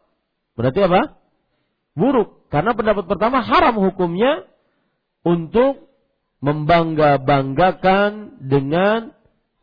[0.58, 1.22] berarti apa?
[1.94, 2.50] Buruk.
[2.50, 4.50] Karena pendapat pertama haram hukumnya
[5.22, 5.86] untuk
[6.42, 9.14] membangga-banggakan dengan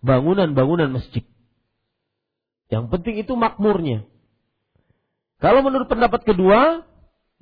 [0.02, 1.22] bangunan-bangunan masjid.
[2.70, 4.06] Yang penting itu makmurnya.
[5.42, 6.86] Kalau menurut pendapat kedua,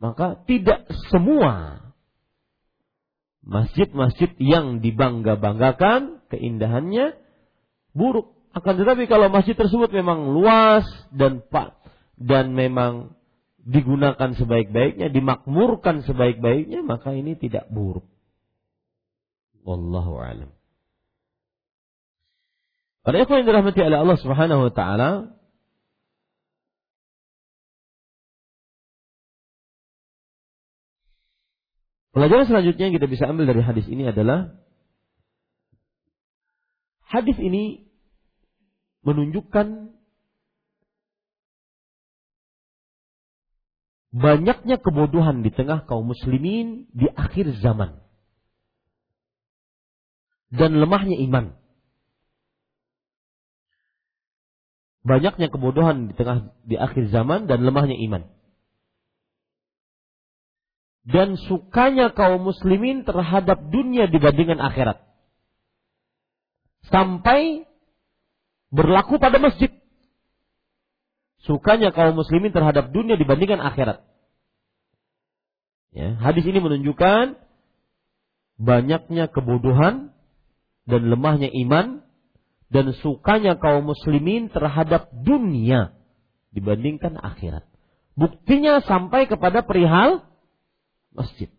[0.00, 1.79] maka tidak semua
[3.44, 7.16] masjid-masjid yang dibangga-banggakan keindahannya
[7.96, 8.36] buruk.
[8.50, 10.84] Akan tetapi kalau masjid tersebut memang luas
[11.14, 11.78] dan pak
[12.18, 13.14] dan memang
[13.62, 18.08] digunakan sebaik-baiknya, dimakmurkan sebaik-baiknya, maka ini tidak buruk.
[19.62, 20.50] Wallahu a'lam.
[23.00, 25.10] Para ikhwan yang dirahmati oleh Allah Subhanahu wa taala,
[32.10, 34.58] Pelajaran selanjutnya yang kita bisa ambil dari hadis ini adalah
[37.06, 37.86] hadis ini
[39.06, 39.94] menunjukkan
[44.10, 48.02] banyaknya kebodohan di tengah kaum muslimin di akhir zaman
[50.50, 51.54] dan lemahnya iman.
[55.00, 58.26] Banyaknya kebodohan di tengah di akhir zaman dan lemahnya iman.
[61.04, 65.00] Dan sukanya kaum muslimin terhadap dunia dibandingkan akhirat.
[66.88, 67.64] Sampai
[68.68, 69.72] berlaku pada masjid.
[71.44, 74.04] Sukanya kaum muslimin terhadap dunia dibandingkan akhirat.
[75.90, 77.34] Ya, hadis ini menunjukkan
[78.60, 80.14] banyaknya kebodohan
[80.86, 82.04] dan lemahnya iman
[82.70, 85.98] dan sukanya kaum muslimin terhadap dunia
[86.54, 87.66] dibandingkan akhirat.
[88.14, 90.22] Buktinya sampai kepada perihal
[91.14, 91.50] masjid.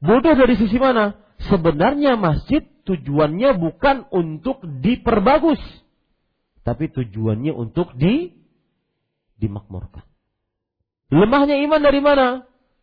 [0.00, 1.16] Bodoh dari sisi mana?
[1.48, 5.60] Sebenarnya masjid tujuannya bukan untuk diperbagus,
[6.64, 8.32] tapi tujuannya untuk di
[9.40, 10.04] dimakmurkan.
[11.10, 12.26] Lemahnya iman dari mana?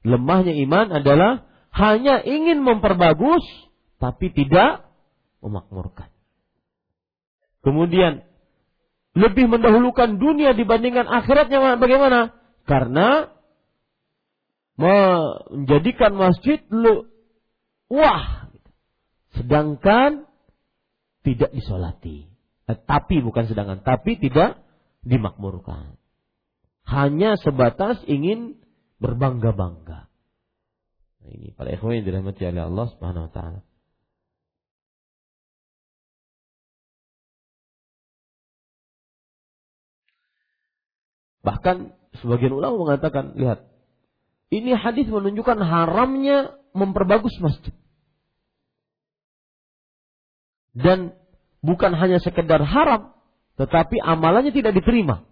[0.04, 3.46] Lemahnya iman adalah hanya ingin memperbagus
[4.02, 4.90] tapi tidak
[5.42, 6.10] memakmurkan.
[7.62, 8.26] Kemudian
[9.18, 12.38] lebih mendahulukan dunia dibandingkan akhiratnya bagaimana?
[12.70, 13.37] Karena
[14.78, 17.10] menjadikan masjid lu
[17.90, 18.54] wah
[19.34, 20.30] sedangkan
[21.26, 22.30] tidak disolati.
[22.68, 24.64] Eh, tapi bukan sedangkan, tapi tidak
[25.04, 26.00] dimakmurkan.
[26.88, 28.60] Hanya sebatas ingin
[29.04, 30.08] berbangga-bangga.
[31.20, 33.62] Nah, ini para ikhwan yang dirahmati oleh Allah Subhanahu wa taala.
[41.44, 41.78] Bahkan
[42.20, 43.64] sebagian ulama mengatakan, lihat,
[44.48, 47.76] ini hadis menunjukkan haramnya memperbagus masjid.
[50.78, 51.18] Dan
[51.66, 53.18] bukan hanya sekedar haram,
[53.58, 55.26] tetapi amalannya tidak diterima.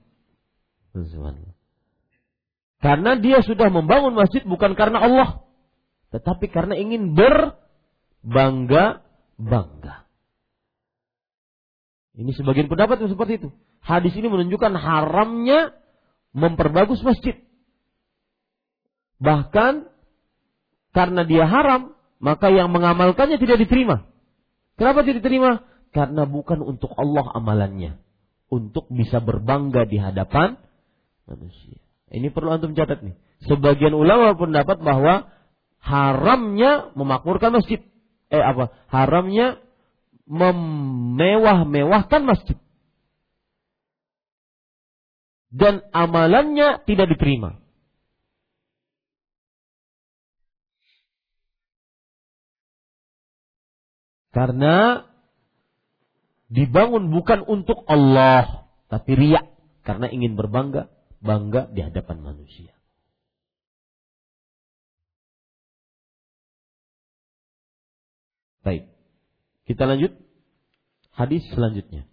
[2.81, 5.45] Karena dia sudah membangun masjid bukan karena Allah,
[6.11, 10.05] tetapi karena ingin berbangga-bangga.
[12.15, 13.51] Ini sebagian pendapat yang seperti itu.
[13.85, 15.77] Hadis ini menunjukkan haramnya
[16.33, 17.44] memperbagus masjid.
[19.19, 19.73] Bahkan
[20.95, 24.07] karena dia haram, maka yang mengamalkannya tidak diterima.
[24.75, 25.63] Kenapa tidak diterima?
[25.91, 27.99] Karena bukan untuk Allah amalannya.
[28.51, 30.59] Untuk bisa berbangga di hadapan
[31.25, 31.81] manusia.
[32.11, 33.15] Ini perlu antum catat nih.
[33.47, 35.27] Sebagian ulama pendapat bahwa
[35.81, 37.81] haramnya memakmurkan masjid.
[38.29, 38.71] Eh apa?
[38.91, 39.59] Haramnya
[40.25, 42.57] memewah-mewahkan masjid
[45.55, 47.63] dan amalannya tidak diterima.
[54.34, 55.06] Karena
[56.50, 59.46] dibangun bukan untuk Allah, tapi riak
[59.82, 62.74] karena ingin berbangga, bangga di hadapan manusia.
[68.60, 68.92] Baik.
[69.66, 70.12] Kita lanjut
[71.16, 72.06] hadis selanjutnya.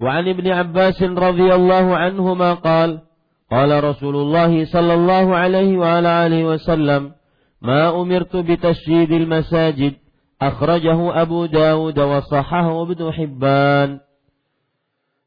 [0.00, 3.03] وعن ابن عباس رضي الله عنهما قال
[3.45, 7.13] Qala Rasulullah sallallahu alaihi wa ala alihi wasallam,
[7.61, 10.01] "Ma umirtu bi tasjidil masajid."
[10.35, 14.03] Akhrajahu Abu Dawud wa sahahahu Ibnu Hibban.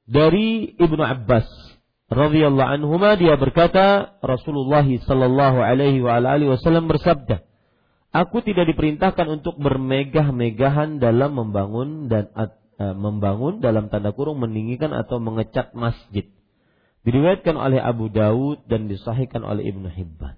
[0.08, 1.48] Dari Ibnu Abbas
[2.12, 7.44] radhiyallahu anhuma dia berkata, Rasulullah sallallahu alaihi wa ala alihi wasallam bersabda,
[8.08, 15.20] Aku tidak diperintahkan untuk bermegah-megahan dalam membangun dan uh, membangun dalam tanda kurung meninggikan atau
[15.20, 16.24] mengecat masjid.
[17.08, 20.36] Diriwayatkan oleh Abu Daud dan disahihkan oleh Ibnu Hibban.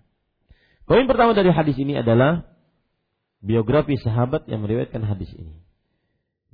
[0.87, 2.47] Poin pertama dari hadis ini adalah
[3.43, 5.66] biografi sahabat yang meriwayatkan hadis ini.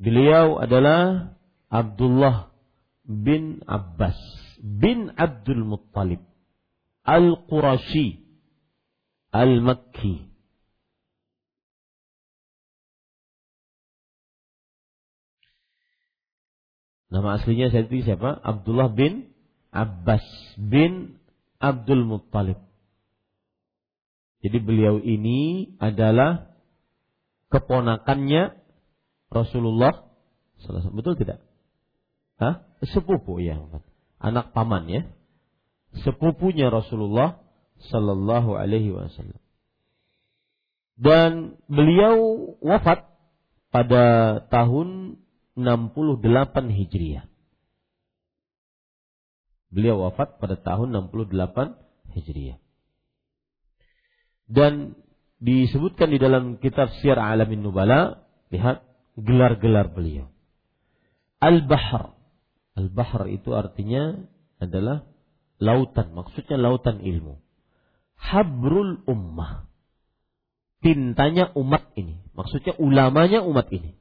[0.01, 1.37] Beliau adalah
[1.69, 2.49] Abdullah
[3.05, 4.17] bin Abbas
[4.64, 6.25] bin Abdul Muttalib
[7.05, 8.25] Al-Qurashi
[9.37, 10.33] Al-Makki
[17.07, 18.35] Nama aslinya saya siapa?
[18.35, 19.36] Abdullah bin
[19.77, 20.24] Abbas
[20.57, 21.20] bin
[21.61, 22.57] Abdul Muttalib.
[24.41, 26.49] Jadi beliau ini adalah
[27.53, 28.57] keponakannya
[29.29, 30.07] Rasulullah
[30.97, 31.45] Betul tidak?
[32.41, 32.64] Hah?
[32.81, 33.61] Sepupu ya.
[34.18, 35.03] Anak paman ya.
[36.05, 37.41] Sepupunya Rasulullah
[37.93, 39.41] Sallallahu Alaihi Wasallam.
[40.97, 42.16] Dan beliau
[42.64, 43.05] wafat
[43.68, 45.20] pada tahun
[45.57, 47.29] 68 Hijriah.
[49.71, 52.59] Beliau wafat pada tahun 68 Hijriah.
[54.47, 54.95] Dan
[55.43, 58.87] disebutkan di dalam kitab Syiar Alamin Nubala, lihat
[59.19, 60.31] gelar-gelar beliau.
[61.43, 62.14] Al-Bahr.
[62.79, 64.17] Al-Bahr itu artinya
[64.62, 65.05] adalah
[65.59, 67.43] lautan, maksudnya lautan ilmu.
[68.17, 69.67] Habrul ummah.
[70.81, 73.99] Tintanya umat ini, maksudnya ulamanya umat ini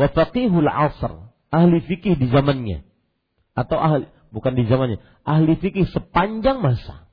[0.00, 1.12] wa faqihul asr,
[1.50, 2.86] ahli fikih di zamannya.
[3.60, 7.04] Atau ahli bukan di zamannya, ahli fikih sepanjang masa.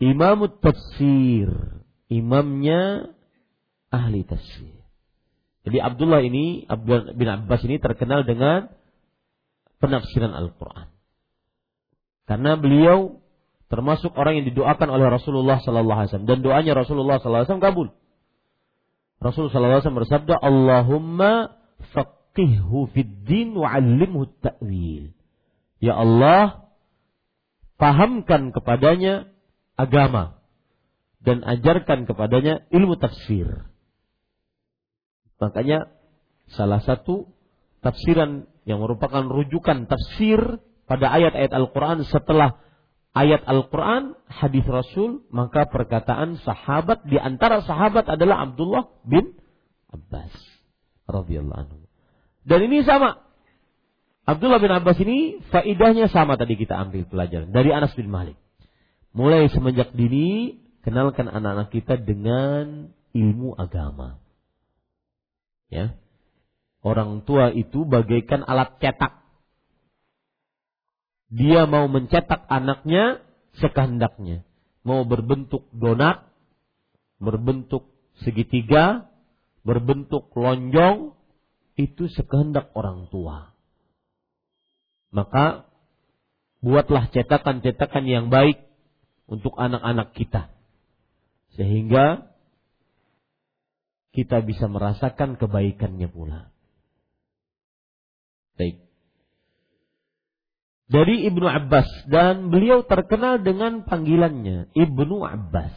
[0.00, 1.52] Imam tafsir,
[2.08, 3.12] imamnya
[3.92, 4.72] ahli tafsir.
[5.64, 8.72] Jadi Abdullah ini, Abdullah bin Abbas ini terkenal dengan
[9.80, 10.88] penafsiran Al-Quran.
[12.24, 13.20] Karena beliau
[13.68, 17.68] termasuk orang yang didoakan oleh Rasulullah Sallallahu Alaihi Wasallam dan doanya Rasulullah Sallallahu Alaihi Wasallam
[17.68, 17.88] kabul.
[19.24, 21.32] Rasulullah Sallallahu Alaihi Wasallam bersabda, Allahumma
[21.96, 23.72] faqihhu fid din wa
[24.44, 25.13] ta'wil.
[25.84, 26.72] Ya Allah,
[27.76, 29.28] pahamkan kepadanya
[29.76, 30.40] agama
[31.20, 33.68] dan ajarkan kepadanya ilmu tafsir.
[35.36, 35.92] Makanya
[36.56, 37.28] salah satu
[37.84, 40.40] tafsiran yang merupakan rujukan tafsir
[40.88, 42.64] pada ayat-ayat Al-Quran setelah
[43.12, 49.36] ayat Al-Quran, hadis Rasul, maka perkataan sahabat di antara sahabat adalah Abdullah bin
[49.92, 50.32] Abbas
[51.08, 51.84] radhiyallahu anhu.
[52.44, 53.23] Dan ini sama.
[54.24, 58.40] Abdullah bin Abbas ini faidahnya sama tadi kita ambil pelajaran dari Anas bin Malik.
[59.12, 64.18] Mulai semenjak dini kenalkan anak-anak kita dengan ilmu agama.
[65.68, 65.96] Ya.
[66.84, 69.24] Orang tua itu bagaikan alat cetak.
[71.32, 73.24] Dia mau mencetak anaknya
[73.60, 74.44] sekehendaknya.
[74.84, 76.28] Mau berbentuk donat,
[77.16, 77.88] berbentuk
[78.20, 79.08] segitiga,
[79.64, 81.16] berbentuk lonjong
[81.80, 83.53] itu sekehendak orang tua.
[85.14, 85.70] Maka
[86.58, 88.66] buatlah cetakan-cetakan yang baik
[89.30, 90.50] untuk anak-anak kita.
[91.54, 92.34] Sehingga
[94.10, 96.50] kita bisa merasakan kebaikannya pula.
[98.58, 98.82] Baik.
[100.90, 105.74] Dari Ibnu Abbas dan beliau terkenal dengan panggilannya Ibnu Abbas.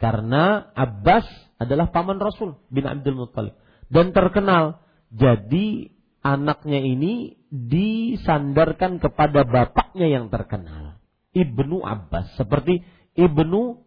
[0.00, 1.26] Karena Abbas
[1.60, 3.58] adalah paman Rasul bin Abdul Muttalib
[3.90, 4.80] dan terkenal.
[5.10, 5.90] Jadi
[6.20, 11.00] anaknya ini disandarkan kepada bapaknya yang terkenal,
[11.32, 12.84] Ibnu Abbas, seperti
[13.16, 13.80] Ibnu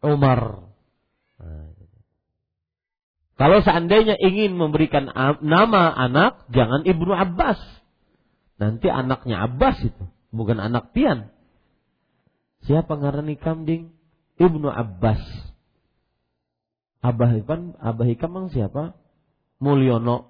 [0.00, 0.70] Umar.
[3.40, 5.08] Kalau seandainya ingin memberikan
[5.40, 7.56] nama anak, jangan Ibnu Abbas.
[8.60, 11.32] Nanti anaknya Abbas itu, bukan anak pian.
[12.68, 13.96] Siapa ngarani kambing?
[14.36, 15.20] Ibnu Abbas.
[17.00, 18.92] Abah Hikam, Abah Hikam siapa?
[19.56, 20.29] Mulyono.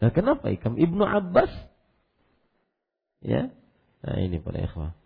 [0.00, 0.80] Nah, kenapa Hikam?
[0.80, 1.52] Ibnu Abbas.
[3.20, 3.52] Ya.
[4.00, 4.96] Nah, ini para ikhwah.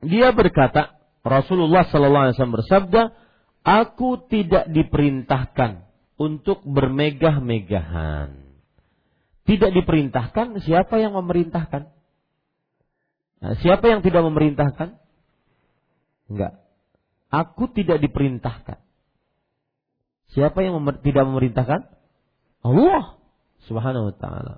[0.00, 3.02] Dia berkata, Rasulullah sallallahu alaihi wasallam bersabda,
[3.60, 5.84] "Aku tidak diperintahkan
[6.16, 8.46] untuk bermegah-megahan."
[9.46, 11.86] Tidak diperintahkan, siapa yang memerintahkan?
[13.36, 14.98] Nah, siapa yang tidak memerintahkan?
[16.26, 16.58] Enggak.
[17.30, 18.85] Aku tidak diperintahkan.
[20.36, 21.88] Siapa yang memer tidak memerintahkan?
[22.60, 23.16] Allah
[23.64, 24.54] Subhanahu wa taala.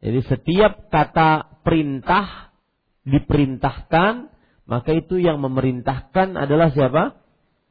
[0.00, 2.56] Jadi setiap kata perintah
[3.04, 4.32] diperintahkan,
[4.64, 7.20] maka itu yang memerintahkan adalah siapa?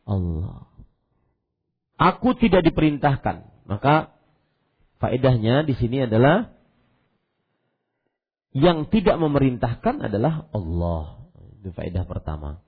[0.06, 0.70] Allah.
[1.98, 3.66] Aku tidak diperintahkan.
[3.66, 4.14] Maka
[5.02, 6.54] faedahnya di sini adalah
[8.54, 11.26] yang tidak memerintahkan adalah Allah.
[11.58, 12.62] Itu faedah pertama.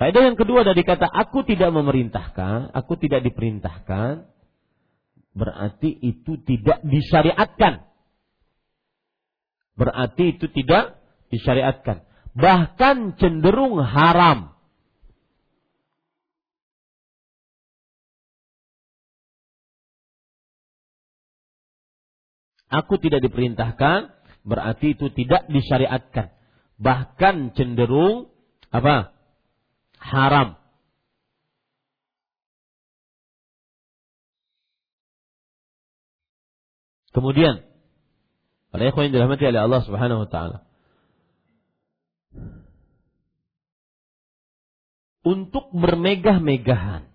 [0.00, 4.24] Faedah yang kedua dari kata aku tidak memerintahkan, aku tidak diperintahkan,
[5.36, 7.84] berarti itu tidak disyariatkan.
[9.76, 10.96] Berarti itu tidak
[11.28, 12.08] disyariatkan.
[12.32, 14.56] Bahkan cenderung haram.
[22.72, 24.16] Aku tidak diperintahkan,
[24.48, 26.32] berarti itu tidak disyariatkan.
[26.80, 28.32] Bahkan cenderung
[28.72, 29.19] apa?
[30.00, 30.56] Haram.
[37.10, 37.66] Kemudian,
[38.70, 40.58] para ikhwan yang dirahmati oleh Allah Subhanahu wa taala.
[45.20, 47.12] Untuk bermegah-megahan.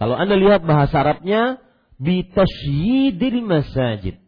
[0.00, 1.60] Kalau Anda lihat bahasa Arabnya
[2.00, 4.18] bitasyidil masajid.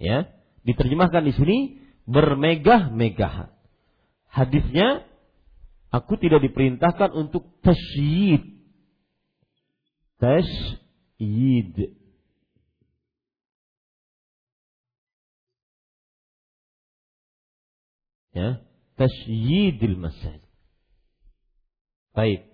[0.00, 0.32] Ya,
[0.64, 1.58] diterjemahkan di sini
[2.06, 3.52] bermegah-megahan.
[4.30, 5.09] Hadisnya
[5.90, 8.46] Aku tidak diperintahkan untuk tasyid.
[10.22, 11.98] Tasyid.
[18.30, 18.62] Ya,
[18.94, 20.38] tasyidil masjid.
[22.14, 22.46] Baik.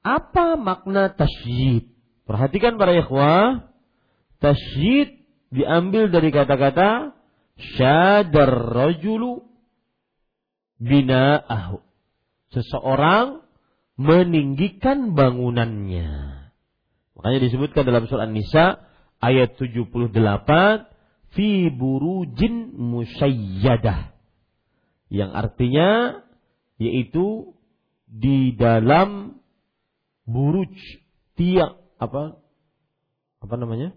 [0.00, 1.92] Apa makna tasyid?
[2.24, 3.68] Perhatikan para ikhwah,
[4.40, 5.20] tasyid
[5.52, 7.12] diambil dari kata-kata
[7.76, 9.44] syadar rajulu
[10.80, 11.89] bina'ahu
[12.50, 13.46] seseorang
[14.00, 16.40] meninggikan bangunannya.
[17.14, 18.80] Makanya disebutkan dalam surah An-Nisa
[19.20, 20.16] ayat 78
[21.36, 24.16] fi burujin musayyadah
[25.12, 26.22] yang artinya
[26.80, 27.54] yaitu
[28.08, 29.38] di dalam
[30.24, 30.72] buruj
[31.36, 32.40] tiang apa
[33.44, 33.94] apa namanya?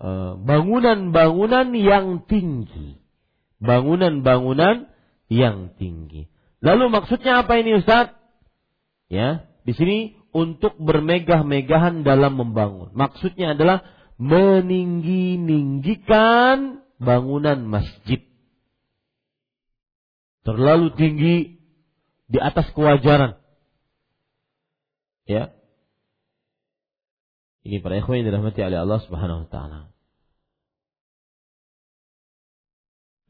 [0.00, 2.96] Eh, bangunan-bangunan yang tinggi.
[3.60, 4.88] Bangunan-bangunan
[5.28, 6.29] yang tinggi
[6.60, 8.12] Lalu maksudnya apa ini Ustaz?
[9.08, 12.94] Ya, di sini untuk bermegah-megahan dalam membangun.
[12.94, 13.82] Maksudnya adalah
[14.20, 18.20] meninggi-ninggikan bangunan masjid.
[20.44, 21.58] Terlalu tinggi
[22.30, 23.40] di atas kewajaran.
[25.24, 25.56] Ya.
[27.64, 29.80] Ini para ikhwan yang dirahmati oleh Allah Subhanahu wa taala.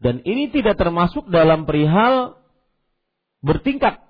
[0.00, 2.39] Dan ini tidak termasuk dalam perihal
[3.40, 4.00] bertingkat.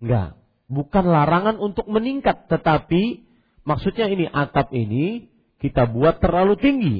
[0.00, 0.36] Enggak,
[0.68, 3.24] bukan larangan untuk meningkat, tetapi
[3.64, 5.28] maksudnya ini atap ini
[5.60, 6.98] kita buat terlalu tinggi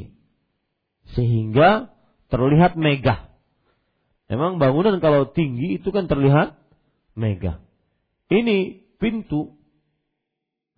[1.13, 1.93] sehingga
[2.33, 3.29] terlihat megah.
[4.33, 6.57] Memang bangunan kalau tinggi itu kan terlihat
[7.13, 7.61] megah.
[8.33, 9.53] Ini pintu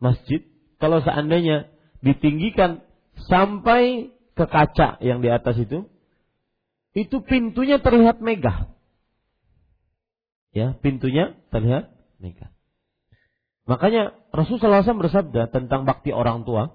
[0.03, 0.43] masjid
[0.83, 1.71] kalau seandainya
[2.03, 2.83] ditinggikan
[3.31, 5.87] sampai ke kaca yang di atas itu,
[6.93, 8.76] itu pintunya terlihat megah
[10.57, 12.49] ya pintunya terlihat megah.
[13.69, 16.73] Makanya Rasulullah SAW bersabda tentang bakti orang tua,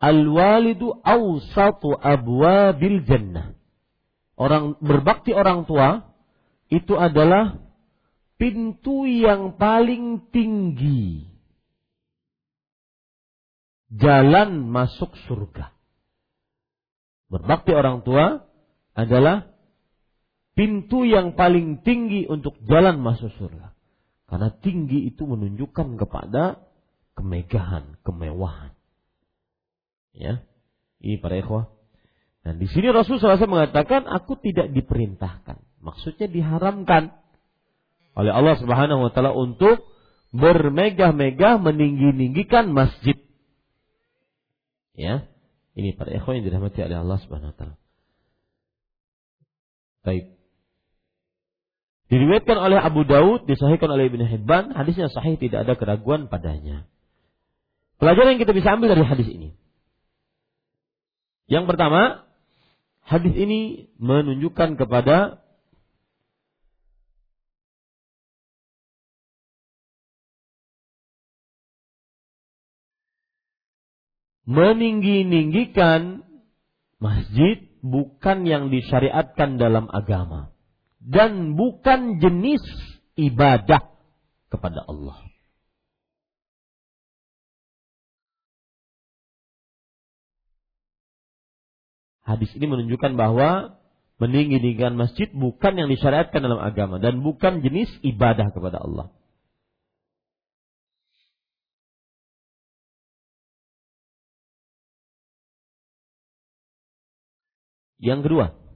[0.00, 3.52] al-walidu awsatu abwabil jannah.
[4.38, 6.08] Orang berbakti orang tua
[6.72, 7.60] itu adalah
[8.40, 11.26] pintu yang paling tinggi
[13.92, 15.74] jalan masuk surga.
[17.28, 18.46] Berbakti orang tua
[18.96, 19.52] adalah
[20.58, 23.70] pintu yang paling tinggi untuk jalan masuk surga.
[24.26, 26.66] Karena tinggi itu menunjukkan kepada
[27.14, 28.74] kemegahan, kemewahan.
[30.18, 30.42] Ya,
[30.98, 31.70] ini para ikhwah.
[32.42, 35.62] Dan di sini Rasul SAW mengatakan, aku tidak diperintahkan.
[35.78, 37.14] Maksudnya diharamkan
[38.18, 39.86] oleh Allah Subhanahu Wa Taala untuk
[40.34, 43.14] bermegah-megah meninggi-ninggikan masjid.
[44.98, 45.30] Ya,
[45.78, 47.76] ini para ikhwah yang dirahmati oleh Allah Subhanahu Wa Taala.
[50.02, 50.37] Baik.
[52.08, 56.88] Diriwayatkan oleh Abu Daud, disahihkan oleh Ibnu Hibban, hadisnya sahih tidak ada keraguan padanya.
[58.00, 59.52] Pelajaran yang kita bisa ambil dari hadis ini.
[61.52, 62.24] Yang pertama,
[63.04, 65.44] hadis ini menunjukkan kepada
[74.48, 76.24] meninggi-ninggikan
[76.96, 80.56] masjid bukan yang disyariatkan dalam agama
[81.08, 82.60] dan bukan jenis
[83.16, 83.80] ibadah
[84.52, 85.24] kepada Allah.
[92.28, 93.80] Hadis ini menunjukkan bahwa
[94.20, 99.08] meninggi-ninggikan masjid bukan yang disyariatkan dalam agama dan bukan jenis ibadah kepada Allah.
[107.98, 108.67] Yang kedua,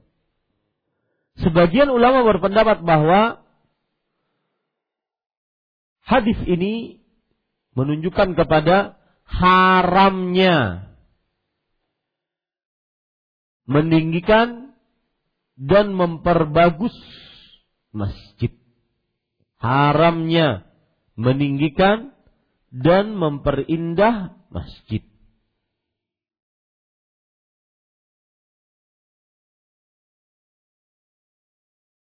[1.41, 3.41] sebagian ulama berpendapat bahwa
[6.05, 7.01] hadis ini
[7.73, 10.89] menunjukkan kepada haramnya
[13.63, 14.75] meninggikan
[15.55, 16.93] dan memperbagus
[17.93, 18.51] masjid.
[19.61, 20.67] Haramnya
[21.15, 22.11] meninggikan
[22.73, 25.05] dan memperindah masjid.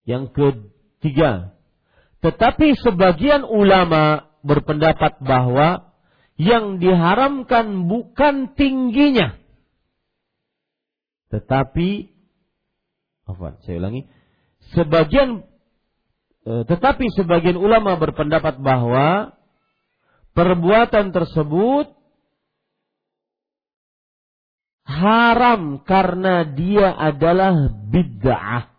[0.08, 1.52] Yang ketiga,
[2.24, 5.92] tetapi sebagian ulama berpendapat bahwa
[6.40, 9.36] yang diharamkan bukan tingginya,
[11.28, 12.08] tetapi
[13.28, 13.60] apa?
[13.62, 14.08] Saya ulangi.
[14.72, 15.44] Sebagian
[16.48, 19.36] e, tetapi sebagian ulama berpendapat bahwa
[20.32, 21.92] perbuatan tersebut
[24.88, 28.72] haram karena dia adalah bid'ah.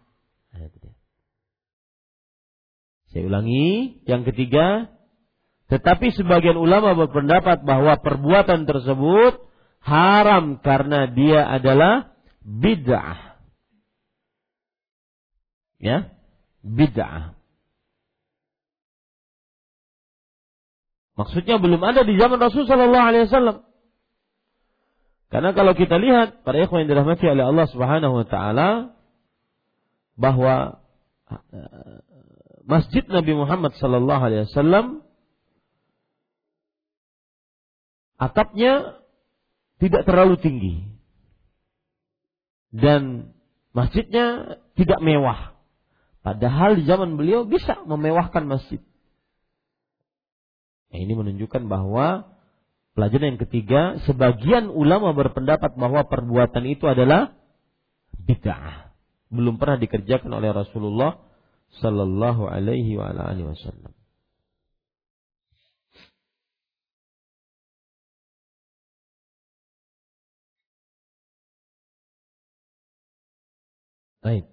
[0.57, 0.69] Nah,
[3.09, 4.93] Saya ulangi, yang ketiga,
[5.69, 9.41] tetapi sebagian ulama berpendapat bahwa perbuatan tersebut
[9.81, 13.41] haram karena dia adalah bid'ah.
[15.79, 16.13] Ya,
[16.61, 17.37] bid'ah.
[21.19, 23.57] Maksudnya belum ada di zaman Rasul Shallallahu Alaihi Wasallam.
[25.29, 28.69] Karena kalau kita lihat para ikhwan yang dirahmati oleh Allah Subhanahu Wa Taala
[30.17, 30.81] bahwa
[32.69, 35.01] masjid Nabi Muhammad Sallallahu Alaihi Wasallam
[38.21, 39.01] atapnya
[39.81, 40.75] tidak terlalu tinggi
[42.69, 43.33] dan
[43.73, 45.57] masjidnya tidak mewah.
[46.21, 48.83] Padahal di zaman beliau bisa memewahkan masjid.
[50.93, 52.37] Nah, ini menunjukkan bahwa
[52.93, 57.33] pelajaran yang ketiga, sebagian ulama berpendapat bahwa perbuatan itu adalah
[58.19, 58.93] bid'ah.
[59.31, 61.28] Belum pernah dikerjakan oleh Rasulullah
[61.77, 63.93] sallallahu alaihi wa alihi wasallam.
[74.19, 74.51] Baik.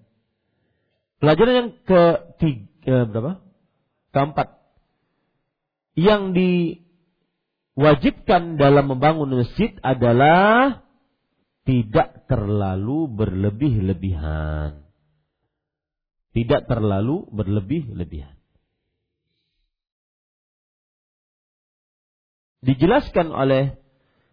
[1.18, 3.42] Pelajaran yang ketiga berapa?
[4.14, 4.48] Keempat.
[5.98, 6.22] Yang
[7.74, 10.86] diwajibkan dalam membangun masjid adalah
[11.66, 14.85] tidak terlalu berlebih-lebihan.
[16.36, 18.36] Tidak terlalu berlebih-lebihan.
[22.60, 23.80] Dijelaskan oleh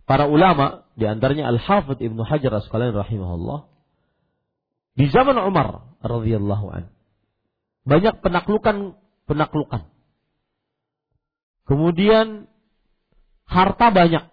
[0.03, 3.71] para ulama, di antaranya Al-Hafidh Ibnu Hajar Asqalani rahimahullah,
[4.99, 6.91] di zaman Umar radhiyallahu an.
[7.87, 9.87] Banyak penaklukan penaklukan.
[11.63, 12.51] Kemudian
[13.47, 14.27] harta banyak.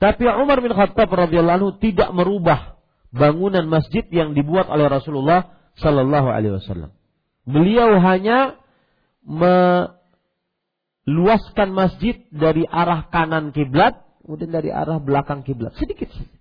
[0.00, 2.80] Tapi Umar bin Khattab radhiyallahu tidak merubah
[3.12, 6.92] bangunan masjid yang dibuat oleh Rasulullah sallallahu alaihi wasallam.
[7.48, 8.60] Beliau hanya
[11.08, 16.40] meluaskan masjid dari arah kanan kiblat kemudian dari arah belakang kiblat sedikit saja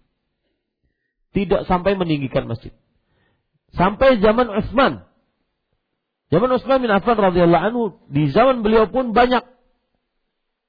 [1.34, 2.74] tidak sampai meninggikan masjid.
[3.78, 5.06] Sampai zaman Utsman.
[6.30, 9.46] Zaman Utsman bin Affan radhiyallahu anhu di zaman beliau pun banyak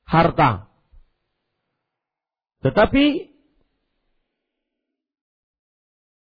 [0.04, 0.68] harta.
[2.60, 3.04] Tetapi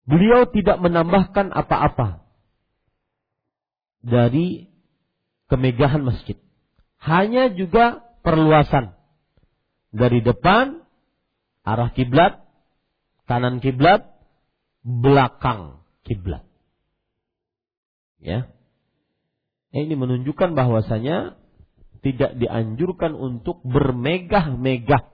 [0.05, 2.18] beliau tidak menambahkan apa-apa
[4.00, 4.70] dari
[5.52, 6.38] kemegahan masjid.
[7.00, 8.95] Hanya juga perluasan
[9.89, 10.84] dari depan
[11.64, 12.43] arah kiblat,
[13.26, 14.06] kanan kiblat,
[14.84, 16.45] belakang kiblat.
[18.20, 18.52] Ya.
[19.70, 21.38] Ini menunjukkan bahwasanya
[22.02, 25.14] tidak dianjurkan untuk bermegah-megah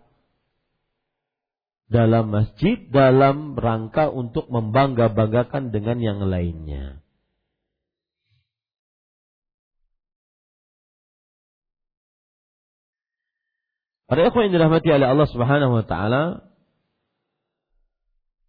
[1.85, 7.04] dalam masjid dalam rangka untuk membangga-banggakan dengan yang lainnya.
[14.05, 16.45] Para ikhwan yang dirahmati oleh Allah Subhanahu wa taala.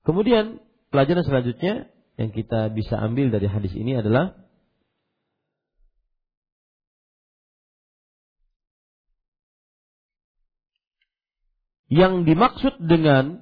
[0.05, 0.61] Kemudian
[0.93, 1.89] pelajaran selanjutnya
[2.21, 4.37] yang kita bisa ambil dari hadis ini adalah
[11.89, 13.41] yang dimaksud dengan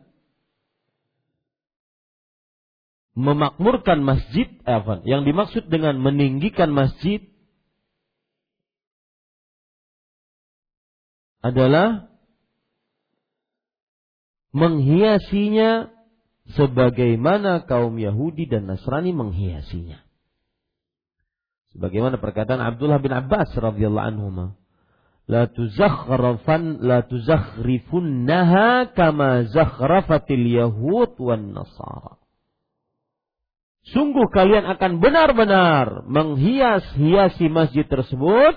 [3.18, 4.82] memakmurkan masjid, eh?
[5.02, 7.22] Yang dimaksud dengan meninggikan masjid
[11.44, 12.08] adalah
[14.56, 15.92] menghiasinya
[16.56, 20.00] sebagaimana kaum Yahudi dan Nasrani menghiasinya.
[21.76, 24.56] Sebagaimana perkataan Abdullah bin Abbas radhiyallahu anhu,
[25.28, 32.22] "La tuzakhrafan la tuzakhrifunnaha kama zakhrafatil yahud wan nasara."
[33.84, 38.56] Sungguh kalian akan benar-benar menghias-hiasi masjid tersebut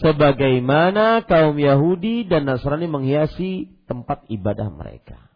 [0.00, 5.32] sebagaimana kaum Yahudi dan Nasrani menghiasi tempat ibadah mereka.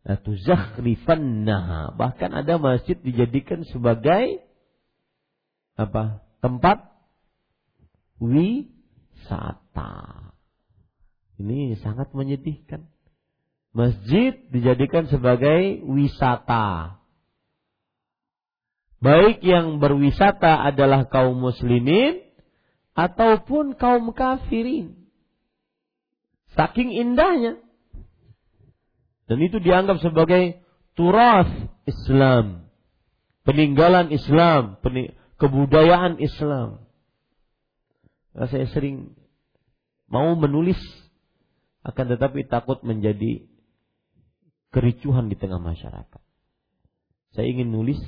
[0.00, 1.94] Tuzakhrifannaha.
[1.94, 4.42] Bahkan ada masjid dijadikan sebagai
[5.76, 6.24] apa?
[6.40, 6.88] Tempat
[8.18, 9.92] wisata.
[11.40, 12.88] Ini sangat menyedihkan.
[13.70, 16.98] Masjid dijadikan sebagai wisata.
[19.00, 22.20] Baik yang berwisata adalah kaum muslimin
[23.00, 25.08] ataupun kaum kafirin.
[26.52, 27.56] Saking indahnya.
[29.24, 30.60] Dan itu dianggap sebagai
[30.98, 31.48] turas
[31.88, 32.68] Islam.
[33.46, 34.76] Peninggalan Islam,
[35.40, 36.84] kebudayaan Islam.
[38.36, 39.16] Nah, saya sering
[40.10, 40.78] mau menulis
[41.80, 43.48] akan tetapi takut menjadi
[44.70, 46.22] kericuhan di tengah masyarakat.
[47.32, 47.98] Saya ingin nulis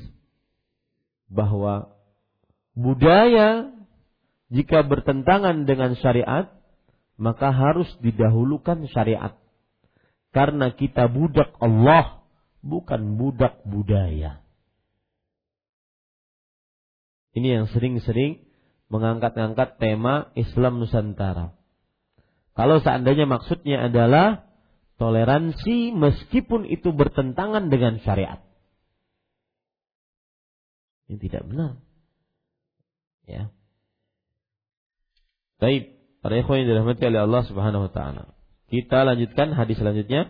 [1.33, 1.97] bahwa
[2.77, 3.73] budaya
[4.53, 6.53] jika bertentangan dengan syariat
[7.17, 9.37] maka harus didahulukan syariat.
[10.33, 12.25] Karena kita budak Allah,
[12.65, 14.41] bukan budak budaya.
[17.33, 18.45] Ini yang sering-sering
[18.93, 21.57] mengangkat-angkat tema Islam Nusantara.
[22.53, 24.45] Kalau seandainya maksudnya adalah
[25.01, 28.45] toleransi meskipun itu bertentangan dengan syariat.
[31.09, 31.81] Ini tidak benar.
[33.25, 33.49] Ya.
[35.62, 38.24] Baik, para ikhwan yang dirahmati oleh Allah Subhanahu wa taala.
[38.68, 40.30] Kita lanjutkan hadis selanjutnya.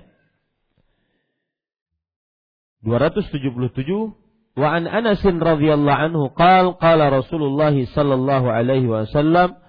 [2.86, 9.62] 277 Wa an Anas radhiyallahu anhu qal qala Rasulullah sallallahu alaihi wasallam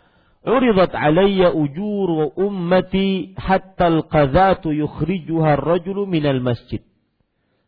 [0.48, 6.80] عرضت علي أجور أمتي حتى القذاة يخرجها الرجل من المسجد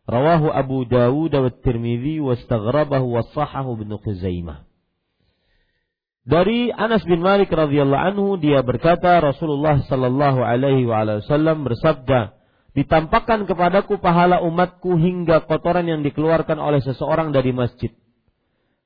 [0.09, 4.64] رواه أبو داود والترمذي واستغربه وصحه ابن خزيمة
[6.26, 12.34] dari Anas bin Malik radhiyallahu anhu dia berkata Rasulullah sallallahu alaihi wasallam bersabda,
[12.74, 17.94] "Ditampakkan kepadaku pahala umatku hingga kotoran yang dikeluarkan oleh seseorang dari masjid."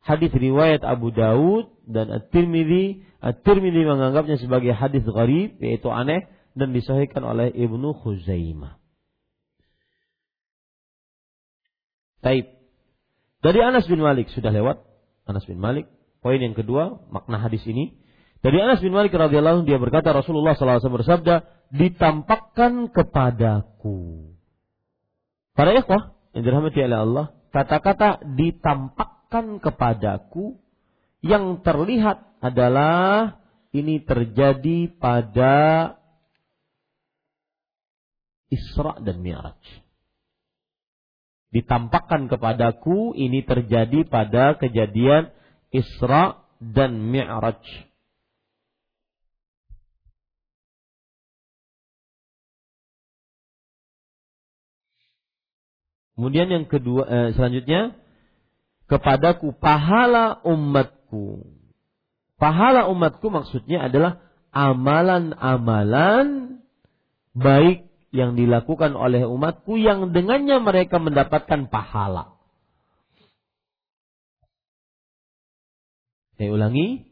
[0.05, 7.25] Hadis riwayat Abu Daud dan At-Tirmidzi, At-Tirmidzi menganggapnya sebagai hadis gharib yaitu aneh dan disahihkan
[7.25, 8.77] oleh Ibnu Khuzaimah.
[12.21, 12.53] Taib.
[13.41, 14.85] Dari Anas bin Malik sudah lewat.
[15.25, 15.89] Anas bin Malik
[16.21, 17.97] Poin yang kedua, makna hadis ini.
[18.41, 24.33] Dari Anas bin Malik radhiyallahu dia berkata Rasulullah SAW bersabda, ditampakkan kepadaku.
[25.57, 30.57] Para ikhwah yang dirahmati oleh Allah, kata-kata ditampakkan kepadaku
[31.21, 33.37] yang terlihat adalah
[33.77, 35.55] ini terjadi pada
[38.51, 39.61] Isra dan Mi'raj.
[41.51, 45.35] Ditampakkan kepadaku ini terjadi pada kejadian
[45.71, 47.63] Isra dan Mi'raj.
[56.21, 57.97] Kemudian yang kedua eh, selanjutnya
[58.91, 61.49] kepadaku pahala umatku.
[62.37, 64.21] Pahala umatku maksudnya adalah
[64.53, 66.61] amalan-amalan
[67.33, 72.40] baik yang dilakukan oleh umatku yang dengannya mereka mendapatkan pahala.
[76.41, 77.05] Saya ulangi,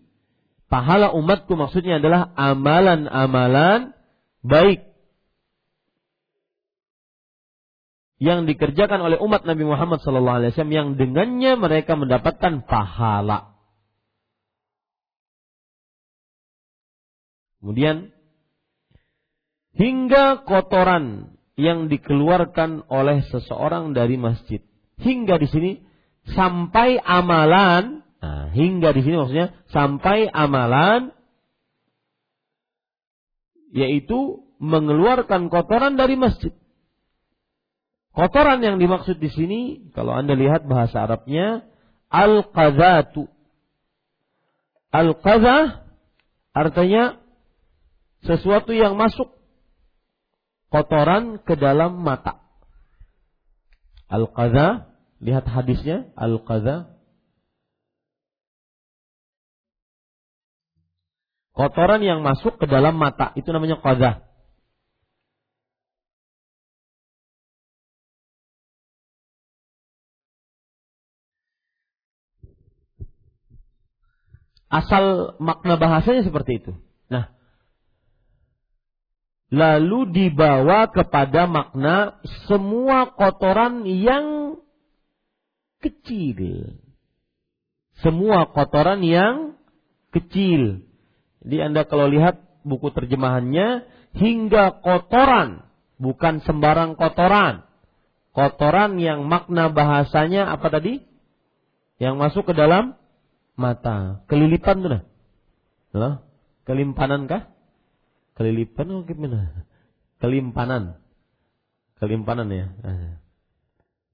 [0.73, 3.93] pahala umatku maksudnya adalah amalan-amalan
[4.41, 4.89] baik
[8.17, 13.53] yang dikerjakan oleh umat Nabi Muhammad SAW yang dengannya mereka mendapatkan pahala.
[17.61, 18.17] Kemudian
[19.77, 24.65] hingga kotoran yang dikeluarkan oleh seseorang dari masjid.
[25.05, 25.73] Hingga di sini
[26.33, 31.15] sampai amalan Nah, hingga di sini maksudnya sampai amalan
[33.71, 36.51] yaitu mengeluarkan kotoran dari masjid.
[38.11, 39.61] Kotoran yang dimaksud di sini
[39.95, 41.63] kalau Anda lihat bahasa Arabnya
[42.11, 43.31] al-qadzatu.
[44.91, 45.87] Al-qadzah
[46.57, 47.23] artinya
[48.27, 49.39] sesuatu yang masuk
[50.73, 52.43] kotoran ke dalam mata.
[54.09, 54.89] Al-qadha,
[55.21, 56.98] lihat hadisnya, al-qadha.
[61.59, 64.23] Kotoran yang masuk ke dalam mata, itu namanya qadha.
[74.71, 76.73] Asal makna bahasanya seperti itu.
[77.11, 77.35] Nah,
[79.51, 84.63] lalu dibawa kepada makna semua kotoran yang
[85.83, 86.79] kecil.
[87.99, 89.59] Semua kotoran yang
[90.15, 90.88] kecil.
[91.49, 95.65] Jadi Anda kalau lihat buku terjemahannya hingga kotoran,
[95.97, 97.65] bukan sembarang kotoran.
[98.37, 101.01] Kotoran yang makna bahasanya apa tadi?
[101.97, 103.01] Yang masuk ke dalam
[103.57, 104.21] mata.
[104.29, 104.91] Kelilipan tuh
[105.97, 106.21] nah.
[106.69, 107.49] Kelimpanan kah?
[108.37, 109.65] Kelilipan oh gimana?
[110.21, 111.01] Kelimpanan.
[111.97, 112.67] Kelimpanan ya.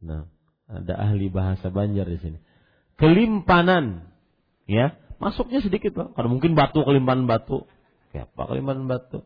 [0.07, 0.31] Nah,
[0.71, 2.39] ada ahli bahasa Banjar di sini.
[2.95, 4.07] Kelimpanan.
[4.71, 6.09] Ya, masuknya sedikit Pak.
[6.13, 7.65] Kalau mungkin batu kelimpanan batu.
[8.13, 9.25] Kayak apa kelimpanan batu?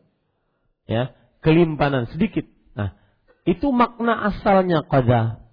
[0.87, 2.47] Ya, kelimpanan sedikit.
[2.73, 2.95] Nah,
[3.43, 5.43] itu makna asalnya qadah.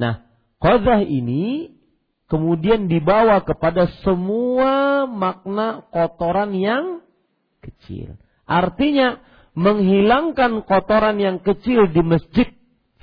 [0.00, 0.26] Nah,
[0.58, 1.76] qadah ini
[2.26, 7.04] kemudian dibawa kepada semua makna kotoran yang
[7.60, 8.16] kecil.
[8.48, 9.20] Artinya
[9.52, 12.48] menghilangkan kotoran yang kecil di masjid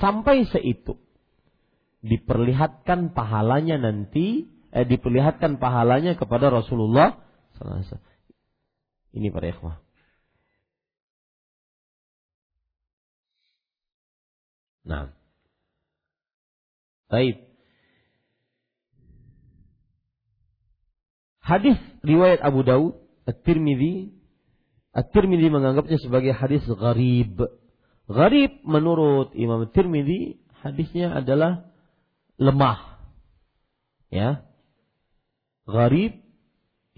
[0.01, 0.97] sampai seitu.
[1.99, 7.17] Diperlihatkan pahalanya nanti, eh, diperlihatkan pahalanya kepada Rasulullah
[9.09, 9.77] Ini para ikhwah.
[14.85, 15.13] Nah.
[17.09, 17.49] Baik.
[21.41, 22.93] Hadis riwayat Abu Daud,
[23.25, 24.13] At-Tirmidzi,
[24.93, 27.41] At-Tirmidzi menganggapnya sebagai hadis gharib.
[28.05, 31.69] Gharib menurut Imam At-Tirmidzi hadisnya adalah
[32.37, 33.01] lemah.
[34.09, 34.48] Ya.
[35.69, 36.19] Gharib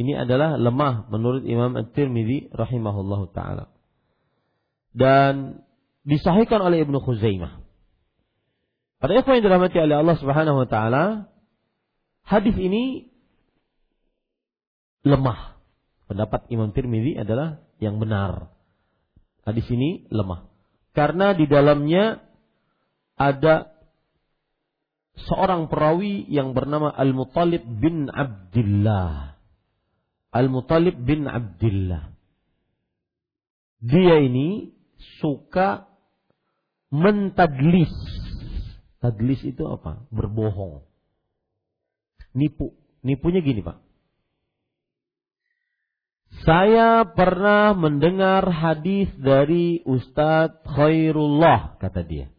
[0.02, 3.70] ini adalah lemah menurut Imam At-Tirmidzi rahimahullahu taala.
[4.92, 5.64] Dan
[6.08, 7.62] disahihkan oleh Ibnu Khuzaimah.
[9.02, 11.04] Pada ikhwan yang dirahmati oleh Allah Subhanahu wa taala,
[12.26, 13.14] hadis ini
[15.06, 15.58] lemah.
[16.10, 18.52] Pendapat Imam Tirmidzi adalah yang benar.
[19.42, 20.48] Di sini lemah.
[20.92, 22.20] Karena di dalamnya
[23.16, 23.71] ada
[25.16, 29.36] seorang perawi yang bernama Al-Muttalib bin Abdullah.
[30.32, 32.16] Al-Muttalib bin Abdullah.
[33.82, 34.72] Dia ini
[35.20, 35.90] suka
[36.94, 37.92] mentadlis.
[39.02, 40.06] Tadlis itu apa?
[40.14, 40.86] Berbohong.
[42.38, 42.78] Nipu.
[43.02, 43.82] Nipunya gini, Pak.
[46.46, 52.32] Saya pernah mendengar hadis dari Ustadz Khairullah, kata dia.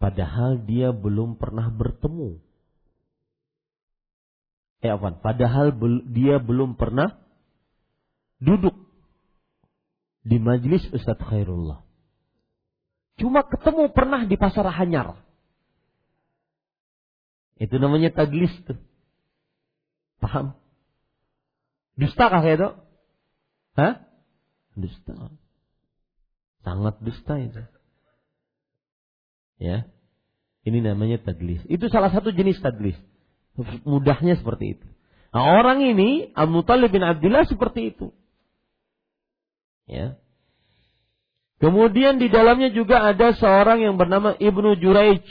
[0.00, 2.40] Padahal dia belum pernah bertemu.
[4.80, 5.12] Eh apa?
[5.20, 5.76] Padahal
[6.08, 7.20] dia belum pernah
[8.40, 8.72] duduk
[10.24, 11.84] di majelis Ustadz Khairullah.
[13.20, 15.20] Cuma ketemu pernah di pasar Hanyar.
[17.60, 18.80] Itu namanya taglis tuh.
[20.24, 20.56] Paham?
[22.00, 22.72] Dusta kah itu?
[23.76, 24.00] Hah?
[24.72, 25.36] Dusta.
[26.64, 27.60] Sangat dusta itu.
[29.60, 29.84] Ya.
[30.64, 31.60] Ini namanya tadlis.
[31.68, 32.96] Itu salah satu jenis tadlis.
[33.84, 34.86] Mudahnya seperti itu.
[35.30, 38.10] Nah, orang ini Abu Talib bin Abdullah seperti itu.
[39.86, 40.18] Ya.
[41.60, 45.22] Kemudian di dalamnya juga ada seorang yang bernama Ibnu Juraij.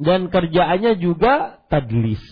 [0.00, 2.22] Dan kerjaannya juga tadlis.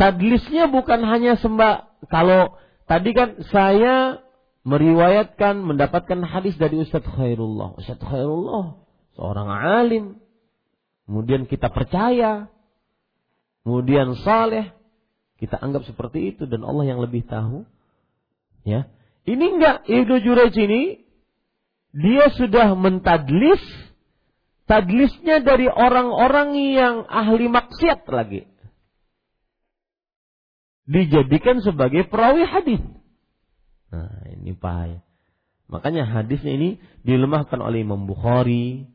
[0.00, 2.56] Tadlisnya bukan hanya sembah kalau
[2.88, 4.24] tadi kan saya
[4.62, 7.80] meriwayatkan mendapatkan hadis dari Ustadz Khairullah.
[7.80, 8.80] Ustadz Khairullah
[9.16, 10.04] seorang alim.
[11.08, 12.48] Kemudian kita percaya.
[13.64, 14.72] Kemudian saleh.
[15.40, 17.64] Kita anggap seperti itu dan Allah yang lebih tahu.
[18.62, 18.88] Ya.
[19.24, 21.04] Ini enggak Ibnu Jurayj ini
[21.90, 23.60] dia sudah mentadlis
[24.70, 28.46] tadlisnya dari orang-orang yang ahli maksiat lagi
[30.90, 32.82] dijadikan sebagai perawi hadis.
[33.90, 35.02] Nah, ini bahaya.
[35.70, 36.70] Makanya hadisnya ini
[37.06, 38.90] dilemahkan oleh Imam Bukhari,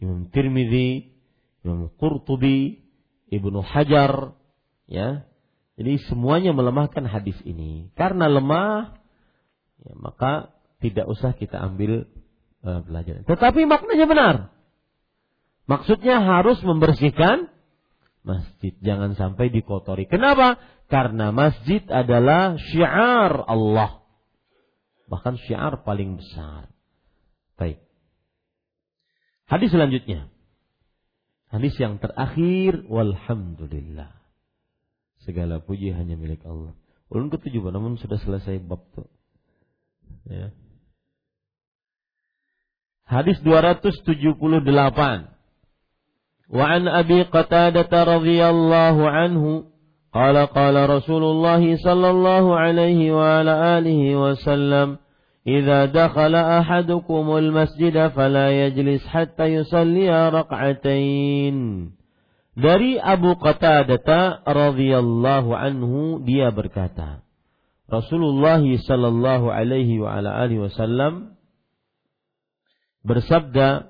[0.00, 1.12] Imam Tirmidzi,
[1.64, 2.80] Imam Qurtubi,
[3.28, 4.36] Ibnu Hajar,
[4.88, 5.28] ya.
[5.74, 7.90] Jadi semuanya melemahkan hadis ini.
[7.98, 8.94] Karena lemah,
[9.82, 12.06] ya, maka tidak usah kita ambil
[12.62, 13.24] uh, pelajaran.
[13.26, 14.34] Tetapi maknanya benar.
[15.64, 17.48] Maksudnya harus membersihkan
[18.20, 18.76] masjid.
[18.84, 20.04] Jangan sampai dikotori.
[20.04, 20.60] Kenapa?
[20.92, 24.03] Karena masjid adalah syiar Allah.
[25.08, 26.72] Bahkan syiar paling besar.
[27.60, 27.80] Baik.
[29.44, 30.32] Hadis selanjutnya.
[31.52, 32.88] Hadis yang terakhir.
[32.88, 34.16] Walhamdulillah.
[35.24, 36.76] Segala puji hanya milik Allah.
[37.12, 39.04] Ulun ketujuh, namun sudah selesai bab itu.
[40.28, 40.48] Ya.
[43.04, 44.64] Hadis 278.
[46.48, 49.73] Wa an Abi Qatadah radhiyallahu anhu
[50.13, 54.97] قال قال رسول الله صلى الله عليه وعلى آله وسلم
[55.47, 61.57] إذا دخل أحدكم المسجد فلا يجلس حتى يصلي ركعتين
[62.59, 67.23] dari Abu Qatadah radhiyallahu anhu dia berkata
[67.87, 71.39] Rasulullah sallallahu alaihi wa ala alihi wasallam
[73.07, 73.89] bersabda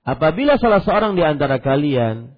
[0.00, 2.34] Apabila salah seorang di antara kalian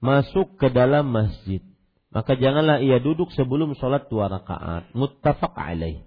[0.00, 1.62] masuk ke dalam masjid.
[2.10, 4.90] Maka janganlah ia duduk sebelum sholat dua rakaat.
[4.98, 6.02] Muttafaq alaih.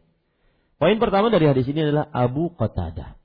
[0.76, 3.16] Poin pertama dari hadis ini adalah Abu Qatadah.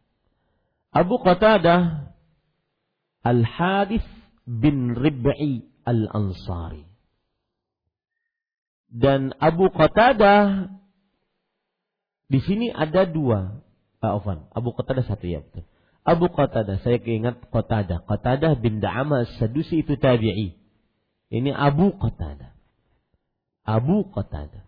[0.95, 2.15] Abu Qatadah
[3.27, 4.07] Al-Hadith
[4.47, 6.87] bin Rib'i Al-Ansari.
[8.89, 10.71] Dan Abu Qatadah
[12.31, 13.59] di sini ada dua.
[13.99, 15.67] Pak Ofan, Abu Qatadah satu ya betul.
[16.09, 18.09] Abu Qatadah, saya keingat Qatadah.
[18.09, 20.57] Qatadah bin Da'ama Sadusi itu tabi'i.
[21.29, 22.57] Ini Abu Qatadah.
[23.69, 24.65] Abu Qatadah.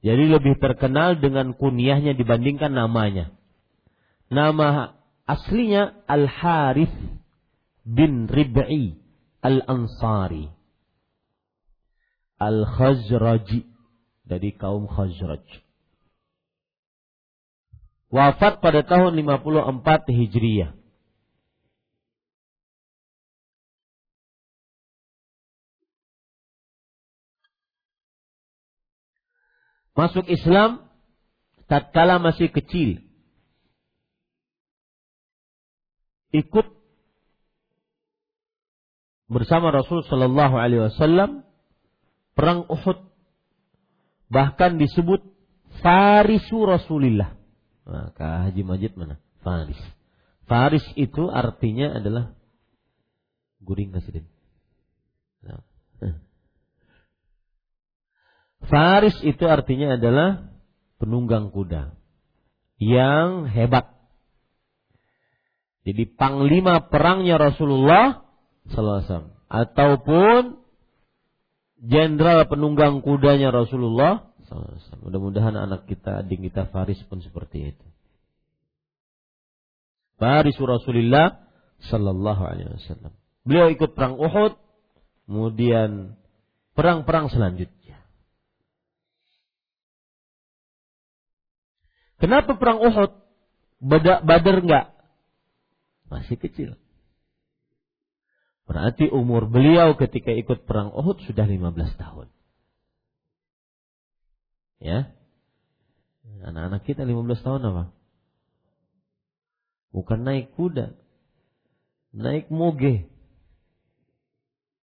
[0.00, 3.28] Jadi lebih terkenal dengan kunyahnya dibandingkan namanya.
[4.32, 4.96] Nama
[5.28, 6.96] aslinya Al-Harith
[7.84, 8.96] bin Rib'i
[9.44, 10.48] Al-Ansari.
[12.40, 13.68] Al-Khazraji.
[14.24, 15.44] Dari kaum Khazraj.
[18.10, 20.74] Wafat pada tahun 54 Hijriyah.
[29.94, 30.90] Masuk Islam
[31.70, 32.98] tatkala masih kecil.
[36.34, 36.66] Ikut
[39.30, 41.46] bersama Rasul Shallallahu Alaihi Wasallam
[42.34, 43.06] perang Uhud
[44.30, 45.22] bahkan disebut
[45.82, 47.39] Farisu Rasulillah
[47.84, 49.16] maka Haji Majid mana?
[49.40, 49.78] Faris.
[50.44, 52.34] Faris itu artinya adalah
[53.60, 54.24] guring kasih
[55.44, 55.62] nah.
[58.60, 60.52] Faris itu artinya adalah
[61.00, 61.96] penunggang kuda
[62.76, 63.88] yang hebat.
[65.84, 68.28] Jadi panglima perangnya Rasulullah
[68.68, 70.60] SAW ataupun
[71.80, 74.29] jenderal penunggang kudanya Rasulullah
[75.00, 77.86] Mudah-mudahan anak kita, adik kita Faris pun seperti itu.
[80.18, 81.38] Faris Rasulullah
[81.86, 83.14] Sallallahu Alaihi Wasallam.
[83.46, 84.58] Beliau ikut perang Uhud,
[85.24, 86.18] kemudian
[86.74, 88.02] perang-perang selanjutnya.
[92.20, 93.16] Kenapa perang Uhud?
[93.80, 94.86] Badar, badar enggak?
[96.12, 96.76] Masih kecil.
[98.68, 102.28] Berarti umur beliau ketika ikut perang Uhud sudah 15 tahun.
[104.80, 105.12] Ya.
[106.40, 107.84] Anak-anak kita 15 tahun apa?
[109.92, 110.96] Bukan naik kuda.
[112.16, 113.06] Naik moge.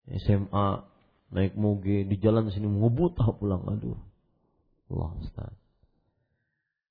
[0.10, 0.86] SMA
[1.30, 3.98] naik moge di jalan sini ngebut pulang aduh.
[4.90, 5.54] Allah Ustaz.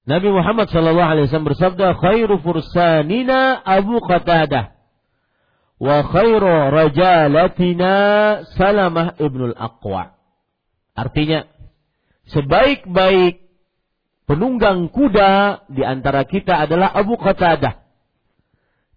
[0.08, 4.72] Nabi Muhammad sallallahu alaihi wasallam bersabda khairu fursanina Abu Qatadah
[5.76, 7.92] wa khairu rajalatina
[8.56, 10.16] Salamah ibnul Aqwa.
[10.96, 11.44] Artinya
[12.32, 13.48] sebaik-baik
[14.28, 17.80] penunggang kuda di antara kita adalah Abu Qatadah.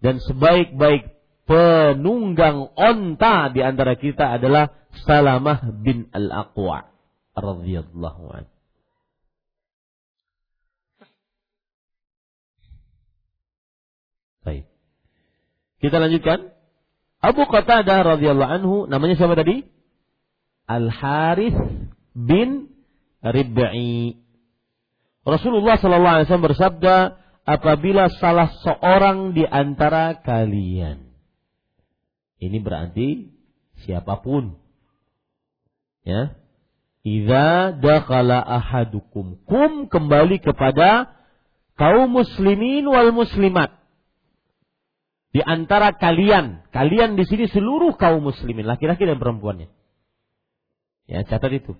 [0.02, 1.14] Dan sebaik-baik
[1.46, 4.74] penunggang onta di antara kita adalah
[5.08, 6.90] Salamah bin Al-Aqwa
[7.32, 8.52] radhiyallahu anhu.
[14.42, 14.66] Baik.
[15.80, 16.50] Kita lanjutkan.
[17.22, 19.62] Abu Qatadah radhiyallahu anhu namanya siapa tadi?
[20.66, 21.54] Al Harith
[22.18, 22.71] bin
[23.22, 24.18] Rib'i.
[25.22, 26.96] Rasulullah sallallahu alaihi wasallam bersabda,
[27.46, 31.14] apabila salah seorang di antara kalian.
[32.42, 33.30] Ini berarti
[33.86, 34.58] siapa pun.
[36.02, 36.34] Ya.
[37.06, 39.38] Idza dakhala ahadukum.
[39.46, 41.14] Kum kembali kepada
[41.78, 43.78] kaum muslimin wal muslimat.
[45.32, 49.72] Di antara kalian, kalian di sini seluruh kaum muslimin, laki-laki dan perempuannya.
[51.08, 51.72] Ya, catat itu.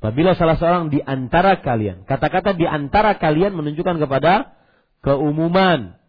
[0.00, 4.56] Apabila salah seorang di antara kalian, kata-kata di antara kalian menunjukkan kepada
[5.04, 6.00] keumuman.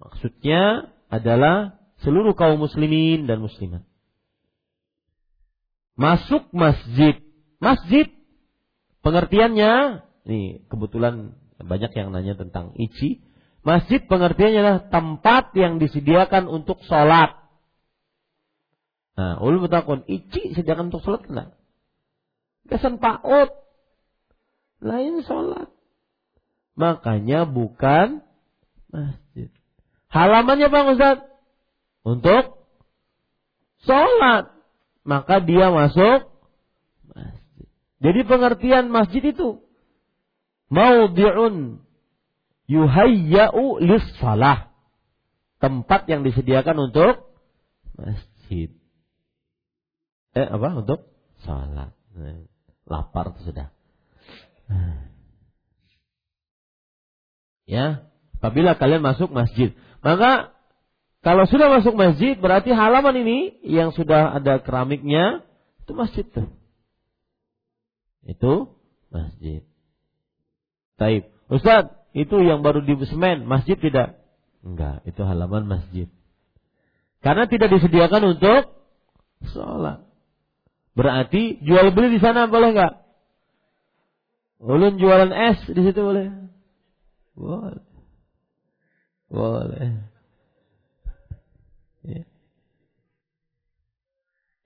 [0.00, 3.84] Maksudnya adalah seluruh kaum muslimin dan muslimat.
[6.00, 7.20] Masuk masjid.
[7.56, 8.08] Masjid
[9.06, 13.22] Pengertiannya, ini kebetulan banyak yang nanya tentang ici.
[13.62, 17.38] Masjid pengertiannya adalah tempat yang disediakan untuk sholat.
[19.14, 21.54] Nah, ulun bertakun, ici sediakan untuk sholat kena.
[22.66, 23.50] Kesan paut.
[24.82, 25.72] Lain sholat.
[26.76, 28.20] Makanya bukan
[28.92, 29.48] masjid.
[30.12, 31.24] Halamannya Bang Ustaz?
[32.04, 32.60] Untuk
[33.82, 34.52] sholat.
[35.06, 36.28] Maka dia masuk
[37.14, 37.68] masjid.
[38.04, 39.64] Jadi pengertian masjid itu
[40.68, 41.80] maudhi'un
[42.68, 44.74] yuhayya'u lis salah.
[45.56, 47.32] Tempat yang disediakan untuk
[47.96, 48.68] masjid.
[50.36, 50.68] Eh apa?
[50.84, 51.08] Untuk
[51.48, 51.96] salat.
[52.86, 53.68] Lapar tuh sudah.
[57.66, 58.06] Ya,
[58.38, 60.54] apabila kalian masuk masjid, maka
[61.26, 65.42] kalau sudah masuk masjid berarti halaman ini yang sudah ada keramiknya
[65.82, 66.46] itu masjid tuh.
[68.22, 68.78] Itu
[69.10, 69.66] masjid.
[70.94, 71.26] Taib.
[71.50, 74.22] Ustaz, itu yang baru di semen, masjid tidak?
[74.62, 76.06] Enggak, itu halaman masjid.
[77.22, 78.70] Karena tidak disediakan untuk
[79.50, 80.05] sholat.
[80.96, 82.94] Berarti jual beli di sana boleh nggak?
[84.64, 86.32] Ulun jualan es di situ boleh?
[87.36, 87.84] Boleh.
[89.28, 90.08] Boleh.
[92.00, 92.24] Ya.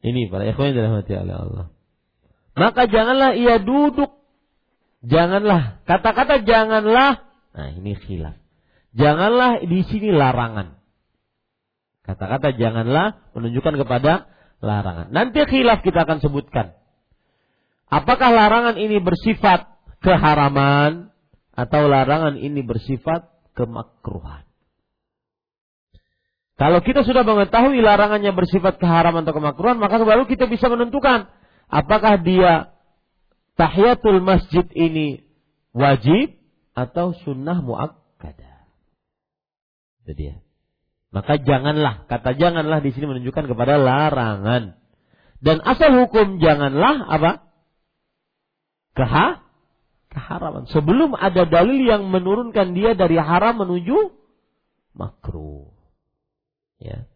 [0.06, 1.66] Ini para ikhwan yang mati oleh Allah.
[2.54, 4.14] Maka janganlah ia duduk.
[5.02, 5.82] Janganlah.
[5.90, 7.26] Kata-kata janganlah.
[7.50, 8.38] Nah ini khilaf.
[8.94, 10.78] Janganlah di sini larangan.
[12.06, 14.30] Kata-kata janganlah menunjukkan kepada
[14.60, 15.08] larangan.
[15.10, 16.76] Nanti khilaf kita akan sebutkan.
[17.90, 19.66] Apakah larangan ini bersifat
[19.98, 21.10] keharaman
[21.56, 23.26] atau larangan ini bersifat
[23.58, 24.46] kemakruhan?
[26.54, 31.26] Kalau kita sudah mengetahui larangannya bersifat keharaman atau kemakruhan, maka baru kita bisa menentukan
[31.72, 32.76] apakah dia
[33.56, 35.24] tahiyatul masjid ini
[35.72, 36.36] wajib
[36.76, 38.68] atau sunnah muakkadah.
[40.04, 40.36] Itu dia.
[41.10, 44.78] Maka janganlah, kata janganlah di sini menunjukkan kepada larangan.
[45.42, 47.30] Dan asal hukum janganlah apa?
[48.94, 49.42] Keha,
[50.14, 50.70] keharaman.
[50.70, 54.14] Sebelum ada dalil yang menurunkan dia dari haram menuju
[54.94, 55.74] makruh.
[56.78, 57.10] Ya.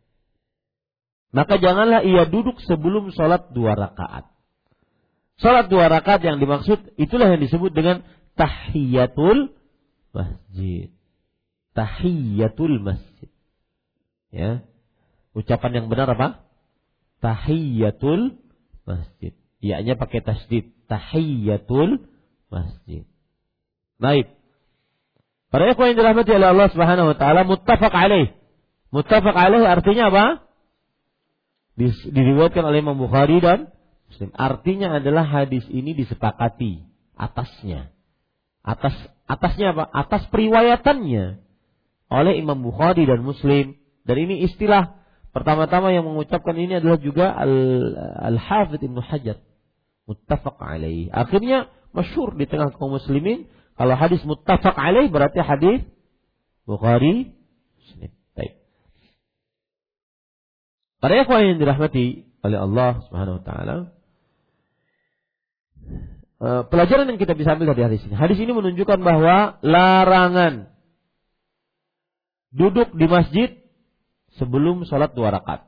[1.34, 4.30] Maka janganlah ia duduk sebelum sholat dua rakaat.
[5.42, 8.06] Sholat dua rakaat yang dimaksud itulah yang disebut dengan
[8.38, 9.50] tahiyatul
[10.14, 10.94] masjid.
[11.74, 13.33] Tahiyatul masjid.
[14.34, 14.66] Ya.
[15.30, 16.42] Ucapan yang benar apa?
[17.22, 18.42] Tahiyatul
[18.82, 19.38] masjid.
[19.62, 20.74] Ianya pakai tasdid.
[20.90, 22.02] Tahiyatul
[22.50, 23.06] masjid.
[24.02, 24.34] Baik.
[25.54, 28.34] Para ikhwan yang dirahmati oleh Allah Subhanahu wa taala muttafaq alaih.
[28.90, 30.24] Muttafaq alaih artinya apa?
[32.10, 33.70] Diriwayatkan oleh Imam Bukhari dan
[34.10, 34.34] Muslim.
[34.34, 36.82] Artinya adalah hadis ini disepakati
[37.14, 37.94] atasnya.
[38.66, 38.98] Atas
[39.30, 39.86] atasnya apa?
[39.86, 41.38] Atas periwayatannya
[42.10, 45.00] oleh Imam Bukhari dan Muslim dan ini istilah
[45.32, 47.32] pertama-tama yang mengucapkan ini adalah juga
[48.20, 49.40] Al-Hafidh Ibnu Hajar.
[50.04, 51.08] Muttafaq alaih.
[51.08, 55.80] Akhirnya masyur di tengah kaum muslimin kalau hadis muttafaq alaih berarti hadis
[56.64, 57.36] Bukhari.
[58.32, 58.52] Baik.
[61.00, 63.76] Para ikhwan yang dirahmati oleh Allah Subhanahu wa taala,
[66.40, 68.16] eh, pelajaran yang kita bisa ambil dari hadis ini.
[68.16, 70.72] Hadis ini menunjukkan bahwa larangan
[72.48, 73.63] duduk di masjid
[74.38, 75.66] sebelum sholat dua rakaat.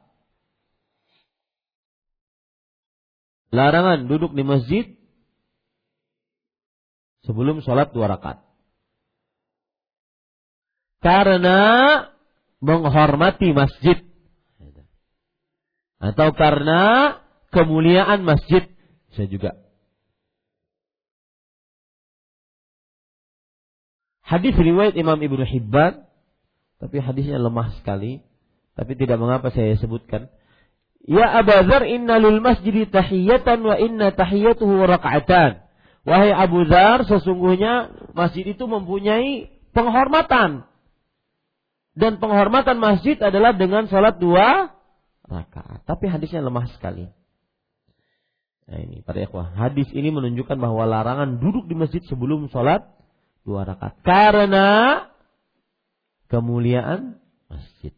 [3.55, 4.84] Larangan duduk di masjid
[7.24, 8.43] sebelum sholat dua rakaat.
[11.01, 11.59] Karena
[12.59, 14.02] menghormati masjid.
[15.97, 17.16] Atau karena
[17.55, 18.68] kemuliaan masjid.
[19.10, 19.56] Bisa juga.
[24.26, 26.02] Hadis riwayat Imam Ibnu Hibban,
[26.82, 28.26] tapi hadisnya lemah sekali.
[28.77, 30.28] Tapi tidak mengapa saya sebutkan.
[31.07, 35.65] Ya Abu Dzar inna lil masjid tahiyatan wa inna tahiyatuhu raka'atan.
[36.07, 40.69] Wahai Abu Dzar, sesungguhnya masjid itu mempunyai penghormatan.
[41.97, 44.77] Dan penghormatan masjid adalah dengan sholat dua
[45.24, 45.82] rakaat.
[45.89, 47.09] Tapi hadisnya lemah sekali.
[48.66, 49.57] Nah ini para ikhwah.
[49.57, 52.85] Hadis ini menunjukkan bahwa larangan duduk di masjid sebelum sholat
[53.47, 53.97] dua rakaat.
[54.05, 55.01] Karena
[56.28, 57.94] kemuliaan masjid.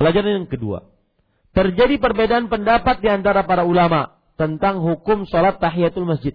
[0.00, 0.88] Pelajaran yang kedua.
[1.52, 6.32] Terjadi perbedaan pendapat di antara para ulama tentang hukum sholat tahiyatul masjid.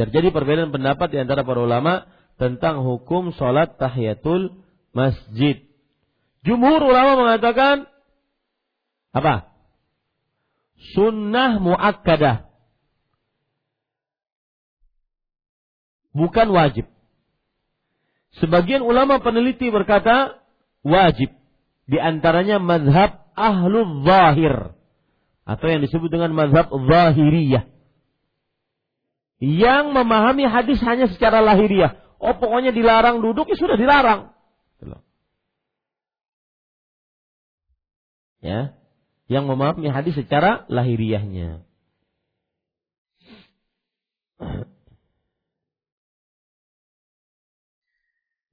[0.00, 2.08] Terjadi perbedaan pendapat di antara para ulama
[2.40, 4.64] tentang hukum sholat tahiyatul
[4.96, 5.60] masjid.
[6.46, 7.84] Jumhur ulama mengatakan
[9.12, 9.52] apa?
[10.96, 12.48] Sunnah muakkadah.
[16.18, 16.90] bukan wajib.
[18.42, 20.37] Sebagian ulama peneliti berkata
[20.88, 21.30] wajib.
[21.88, 24.76] Di antaranya mazhab ahlul zahir.
[25.48, 27.64] Atau yang disebut dengan mazhab zahiriyah.
[29.38, 31.96] Yang memahami hadis hanya secara lahiriah.
[32.18, 34.34] Oh pokoknya dilarang duduk, ya sudah dilarang.
[38.42, 38.74] Ya.
[39.28, 41.62] Yang memahami hadis secara lahiriahnya.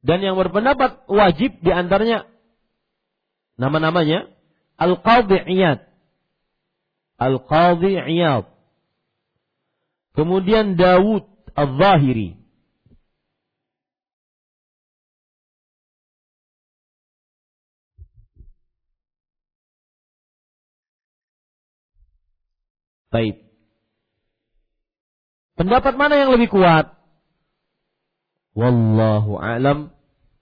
[0.05, 2.29] Dan yang berpendapat wajib di antaranya
[3.57, 4.29] nama-namanya
[4.77, 5.81] Al-Qadhi Iyad.
[7.17, 8.45] Al-Qadhi Iyad.
[10.13, 11.25] Kemudian Dawud
[11.57, 12.37] Al-Zahiri.
[23.09, 23.47] Baik.
[25.55, 26.91] Pendapat mana yang lebih kuat?
[28.59, 29.94] Wallahu a'lam.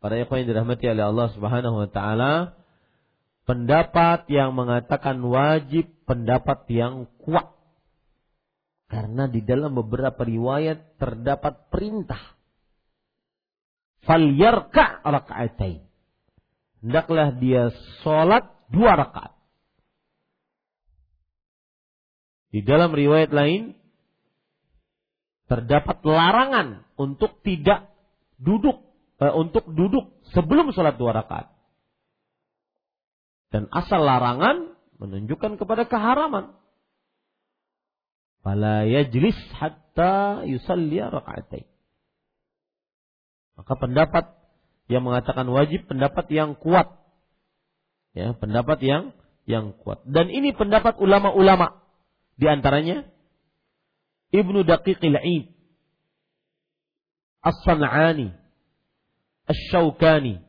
[0.04, 2.60] Para ikhwan yang dirahmati oleh Allah Subhanahu wa taala,
[3.48, 7.56] pendapat yang mengatakan wajib pendapat yang kuat.
[8.92, 12.20] Karena di dalam beberapa riwayat terdapat perintah.
[14.04, 15.88] Falyarka' raka'atain.
[16.84, 17.72] Hendaklah dia
[18.04, 19.40] sholat dua rakaat.
[22.52, 23.72] Di dalam riwayat lain
[25.48, 27.88] terdapat larangan untuk tidak
[28.36, 28.93] duduk
[29.32, 31.48] untuk duduk sebelum sholat dua rakaat.
[33.54, 36.58] Dan asal larangan menunjukkan kepada keharaman.
[38.44, 41.70] Fala yajlis hatta yusalli rakaatain.
[43.56, 44.26] Maka pendapat
[44.92, 47.00] yang mengatakan wajib pendapat yang kuat.
[48.18, 49.14] Ya, pendapat yang
[49.48, 50.04] yang kuat.
[50.04, 51.80] Dan ini pendapat ulama-ulama
[52.36, 53.06] di antaranya
[54.34, 55.14] Ibnu Daqiqil
[57.44, 58.43] As-San'ani
[59.44, 60.40] Al-Shawkani,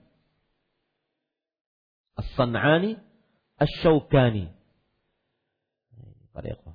[2.14, 2.94] As-San'ani
[3.58, 4.50] Al-Shawkani,
[6.34, 6.74] Para ikhwah.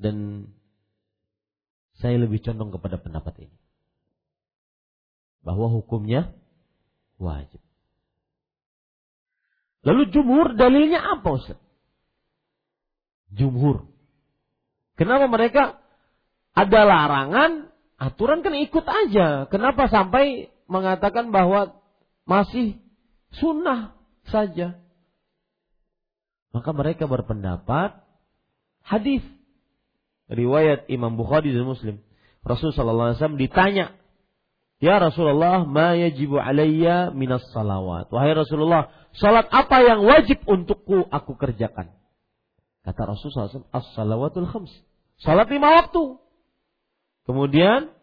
[0.00, 0.48] Dan
[2.00, 3.56] saya lebih condong kepada pendapat ini.
[5.44, 6.32] Bahwa hukumnya
[7.20, 7.60] wajib.
[9.84, 11.60] Lalu jumhur dalilnya apa Ustaz?
[13.32, 13.88] Jumhur.
[14.96, 15.80] Kenapa mereka
[16.56, 17.69] ada larangan
[18.00, 19.44] Aturan kan ikut aja.
[19.52, 21.76] Kenapa sampai mengatakan bahwa
[22.24, 22.80] masih
[23.36, 23.92] sunnah
[24.24, 24.80] saja?
[26.56, 28.00] Maka mereka berpendapat
[28.80, 29.20] hadis
[30.32, 32.00] riwayat Imam Bukhari dan Muslim.
[32.40, 33.92] Rasulullah SAW ditanya,
[34.80, 38.08] Ya Rasulullah, ma yajibu alayya minas salawat.
[38.08, 41.92] Wahai Rasulullah, salat apa yang wajib untukku aku kerjakan?
[42.80, 44.72] Kata Rasulullah SAW, as-salawatul khams.
[45.20, 46.16] Salat lima waktu.
[47.30, 47.94] Kemudian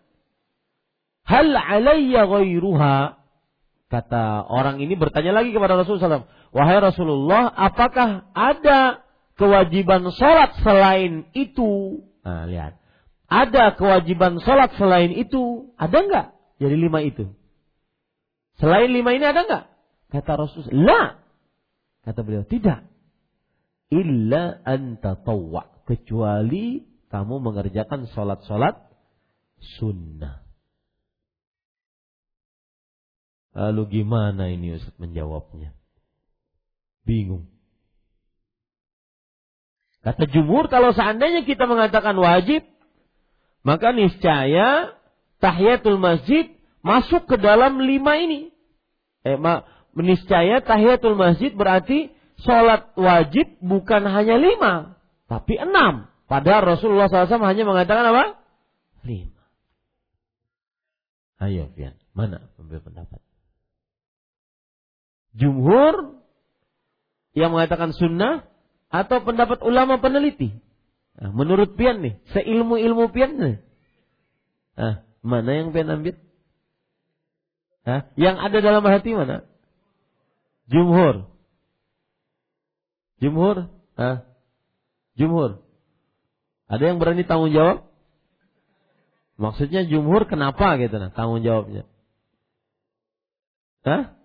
[1.27, 3.19] hal alayya ghairuha
[3.91, 9.03] kata orang ini bertanya lagi kepada Rasulullah SAW, wahai Rasulullah, apakah ada
[9.35, 12.03] kewajiban sholat selain itu?
[12.23, 12.79] Nah, lihat,
[13.27, 16.27] ada kewajiban sholat selain itu, ada nggak?
[16.63, 17.27] Jadi lima itu.
[18.63, 19.65] Selain lima ini ada nggak?
[20.07, 21.19] Kata Rasulullah,
[22.07, 22.87] kata beliau tidak.
[23.91, 28.86] Illa anta tawwa kecuali kamu mengerjakan sholat-sholat
[29.79, 30.47] sunnah.
[33.57, 35.73] Lalu gimana ini Ustaz menjawabnya?
[37.01, 37.49] Bingung.
[40.05, 42.61] Kata jumhur kalau seandainya kita mengatakan wajib,
[43.65, 44.93] maka niscaya
[45.41, 46.53] tahiyatul masjid
[46.85, 48.53] masuk ke dalam lima ini.
[49.25, 49.65] Eh, ma,
[49.97, 52.13] niscaya tahiyatul masjid berarti
[52.45, 56.07] sholat wajib bukan hanya lima, tapi enam.
[56.27, 58.37] Padahal Rasulullah SAW hanya mengatakan apa?
[59.01, 59.36] Lima.
[61.37, 61.93] Ayo, Fian.
[62.17, 63.21] Mana pemberi pendapat?
[65.37, 66.17] Jumhur
[67.37, 68.49] yang mengatakan sunnah
[68.89, 70.49] atau pendapat ulama peneliti?
[71.17, 73.57] Nah, menurut Pian nih, seilmu-ilmu Pian nih.
[74.77, 76.17] Nah, mana yang Pian ambil?
[77.85, 79.45] Nah, yang ada dalam hati mana?
[80.67, 81.29] Jumhur.
[83.21, 83.69] Jumhur?
[83.97, 84.25] Ah.
[85.17, 85.61] Jumhur.
[86.67, 87.86] Ada yang berani tanggung jawab?
[89.37, 91.85] Maksudnya jumhur kenapa gitu nah tanggung jawabnya.
[93.85, 94.17] Hah?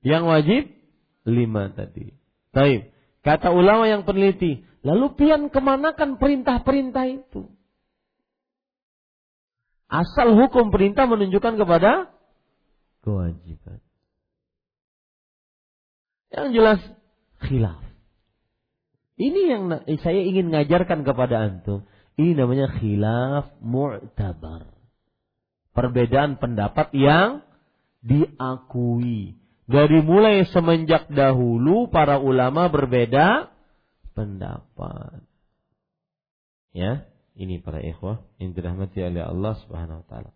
[0.00, 0.62] Yang wajib
[1.28, 2.16] lima tadi.
[2.56, 2.88] Taib.
[3.20, 7.50] Kata ulama yang peneliti, lalu pian kemanakan perintah-perintah itu?
[9.90, 12.10] Asal hukum perintah menunjukkan kepada
[13.02, 13.82] kewajiban.
[16.30, 16.80] Yang jelas
[17.44, 17.82] khilaf.
[19.16, 19.62] Ini yang
[20.02, 21.88] saya ingin ngajarkan kepada antum.
[22.16, 24.64] Ini namanya khilaf mu'tabar.
[25.76, 27.44] Perbedaan pendapat yang
[28.00, 29.36] diakui.
[29.68, 33.52] Dari mulai semenjak dahulu para ulama berbeda
[34.16, 35.20] pendapat.
[36.72, 37.04] Ya,
[37.36, 40.32] ini para ikhwah yang dirahmati oleh Allah Subhanahu wa taala.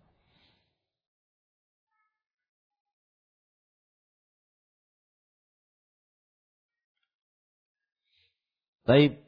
[8.85, 9.23] Baik,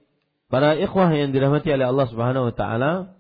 [0.54, 3.18] para ikhwah yang dirahmati oleh Allah Subhanahu wa taala,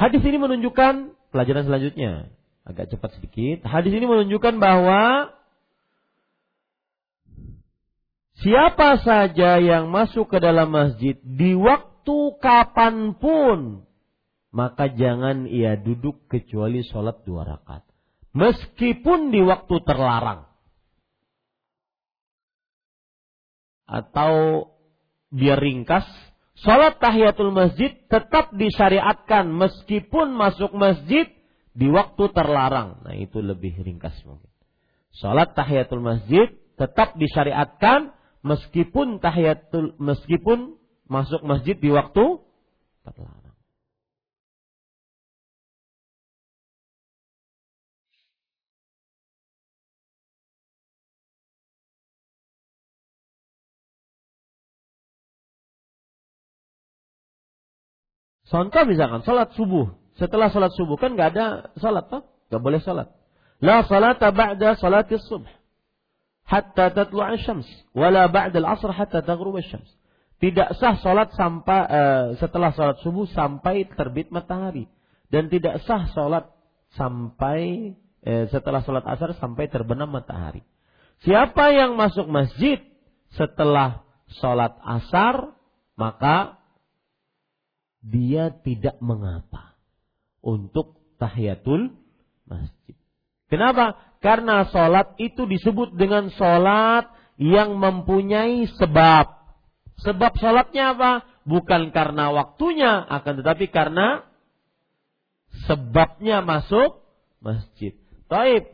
[0.00, 2.32] hadis ini menunjukkan pelajaran selanjutnya.
[2.64, 3.68] Agak cepat sedikit.
[3.68, 5.28] Hadis ini menunjukkan bahwa
[8.40, 13.84] siapa saja yang masuk ke dalam masjid di waktu kapan pun,
[14.56, 17.84] maka jangan ia duduk kecuali sholat dua rakaat.
[18.32, 20.48] Meskipun di waktu terlarang.
[23.84, 24.74] Atau
[25.30, 26.06] biar ringkas,
[26.60, 31.28] sholat tahiyatul masjid tetap disyariatkan meskipun masuk masjid
[31.76, 33.04] di waktu terlarang.
[33.04, 34.48] Nah itu lebih ringkas mungkin.
[35.16, 38.12] Sholat tahiyatul masjid tetap disyariatkan
[38.44, 40.76] meskipun tahiyatul meskipun
[41.08, 42.40] masuk masjid di waktu
[43.04, 43.45] terlarang.
[58.46, 59.90] Contoh misalkan sholat subuh.
[60.16, 61.46] Setelah sholat subuh kan nggak ada
[61.76, 63.10] sholat toh, nggak boleh sholat.
[63.60, 65.48] La salat ba'da salatis subh
[66.46, 69.88] hatta tatlu'a syams wala ba'da al-'asr hatta taghrub syams
[70.36, 74.84] Tidak sah sholat sampai uh, setelah sholat subuh sampai terbit matahari
[75.32, 76.52] dan tidak sah sholat
[76.94, 77.92] sampai
[78.22, 80.60] uh, setelah sholat asar sampai terbenam matahari.
[81.24, 82.84] Siapa yang masuk masjid
[83.32, 84.04] setelah
[84.36, 85.56] sholat asar
[85.96, 86.55] maka
[88.06, 89.74] dia tidak mengapa
[90.38, 91.90] untuk tahiyatul
[92.46, 92.94] masjid.
[93.50, 93.98] Kenapa?
[94.22, 99.26] Karena sholat itu disebut dengan sholat yang mempunyai sebab.
[100.02, 101.12] Sebab sholatnya apa?
[101.46, 104.26] Bukan karena waktunya, akan tetapi karena
[105.66, 107.06] sebabnya masuk
[107.38, 107.94] masjid.
[108.26, 108.66] Taib,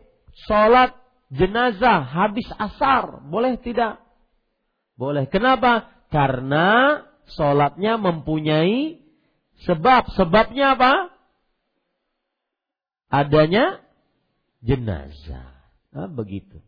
[0.48, 0.96] sholat
[1.28, 4.00] jenazah habis asar, boleh tidak?
[4.96, 5.28] Boleh.
[5.28, 5.88] Kenapa?
[6.08, 7.00] Karena
[7.32, 9.01] sholatnya mempunyai
[9.62, 10.92] Sebab sebabnya apa?
[13.12, 13.84] Adanya
[14.64, 15.52] jenazah.
[15.92, 16.58] Nah, begitu.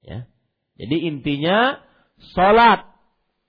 [0.00, 0.30] Ya.
[0.78, 1.82] Jadi intinya
[2.36, 2.86] salat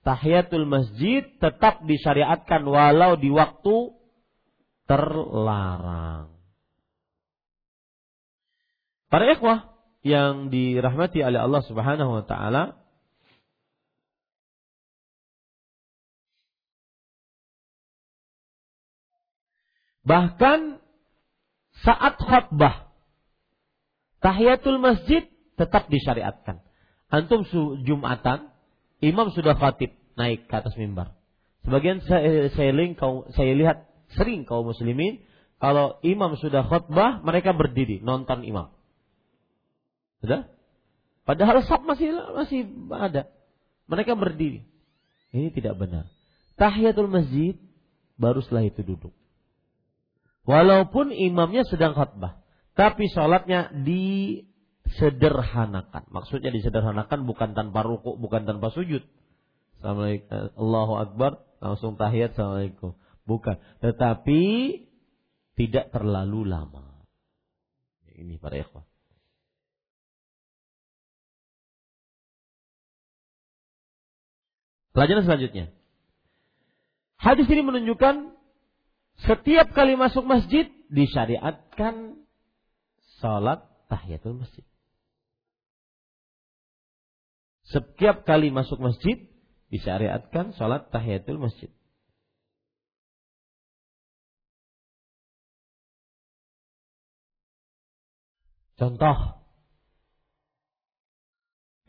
[0.01, 3.93] tahiyatul masjid tetap disyariatkan walau di waktu
[4.87, 6.33] terlarang.
[9.07, 9.71] Para ikhwah
[10.03, 12.79] yang dirahmati oleh Allah Subhanahu wa taala,
[20.07, 20.79] Bahkan
[21.83, 22.87] saat khutbah
[24.23, 25.27] tahiyatul masjid
[25.59, 26.63] tetap disyariatkan.
[27.11, 27.43] Antum
[27.83, 28.51] Jumatan,
[29.03, 31.15] imam sudah khatib naik ke atas mimbar.
[31.67, 32.95] Sebagian saya, saya, link,
[33.35, 35.19] saya lihat sering kaum muslimin
[35.59, 38.71] kalau imam sudah khutbah mereka berdiri nonton imam.
[40.23, 40.47] Sudah?
[41.27, 42.63] Padahal sab masih masih
[42.95, 43.27] ada.
[43.91, 44.63] Mereka berdiri.
[45.35, 46.07] Ini tidak benar.
[46.55, 47.59] Tahiyatul masjid
[48.15, 49.11] baru setelah itu duduk.
[50.47, 52.39] Walaupun imamnya sedang khutbah.
[52.71, 56.07] Tapi sholatnya disederhanakan.
[56.07, 59.03] Maksudnya disederhanakan bukan tanpa ruku, bukan tanpa sujud.
[59.77, 60.49] Assalamualaikum.
[60.55, 61.43] Allahu Akbar.
[61.59, 62.31] Langsung tahiyat.
[62.31, 62.95] Assalamualaikum.
[63.27, 63.59] Bukan.
[63.83, 64.41] Tetapi
[65.59, 67.03] tidak terlalu lama.
[68.15, 68.87] Ini para ikhwah.
[74.95, 75.75] Pelajaran selanjutnya.
[77.19, 78.36] Hadis ini menunjukkan
[79.25, 82.21] setiap kali masuk masjid disyariatkan
[83.17, 84.65] salat tahiyatul masjid.
[87.67, 89.17] Setiap kali masuk masjid
[89.73, 91.73] disyariatkan salat tahiyatul masjid.
[98.77, 99.41] Contoh,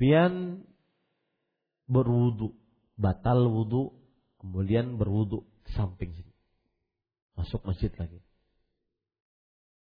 [0.00, 0.64] pian
[1.84, 2.56] berwudu,
[2.96, 3.92] batal wudu,
[4.40, 5.44] kemudian berwudu
[5.76, 6.27] samping sini
[7.39, 8.19] masuk masjid lagi.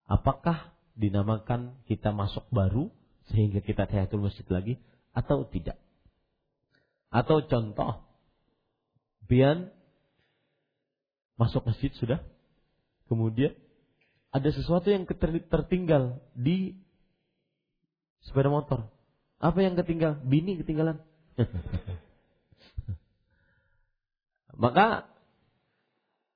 [0.09, 2.89] Apakah dinamakan kita masuk baru
[3.29, 4.81] sehingga kita tahiyatul masjid lagi
[5.13, 5.77] atau tidak?
[7.13, 8.01] Atau contoh,
[9.25, 9.69] Bian
[11.37, 12.19] masuk masjid sudah,
[13.09, 13.53] kemudian
[14.29, 15.07] ada sesuatu yang
[15.49, 16.75] tertinggal di
[18.25, 18.89] sepeda motor.
[19.39, 20.19] Apa yang ketinggal?
[20.25, 20.99] Bini ketinggalan.
[24.61, 25.07] Maka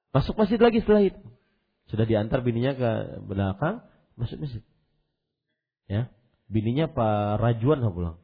[0.10, 1.22] Masuk masjid lagi setelah itu.
[1.90, 2.91] Sudah diantar bininya ke
[3.26, 3.86] belakang,
[4.18, 4.64] masuk masjid.
[5.90, 6.10] Ya.
[6.49, 8.18] Bininya Pak Rajuan pulang.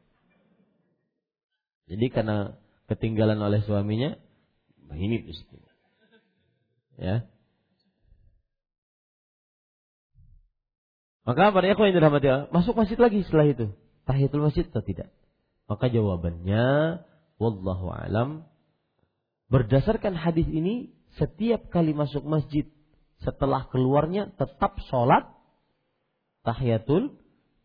[1.86, 2.58] Jadi karena
[2.90, 4.18] ketinggalan oleh suaminya,
[4.90, 5.22] nah ini.
[6.98, 7.30] Ya.
[11.26, 13.74] Maka pada ikhwan yang dirahmati Allah, masuk masjid lagi setelah itu.
[14.06, 15.10] Tahiyatul masjid atau tidak?
[15.66, 17.02] Maka jawabannya,
[17.42, 18.46] wallahu alam,
[19.50, 22.68] berdasarkan hadis ini, setiap kali masuk masjid,
[23.24, 25.24] setelah keluarnya tetap sholat
[26.44, 27.16] tahiyatul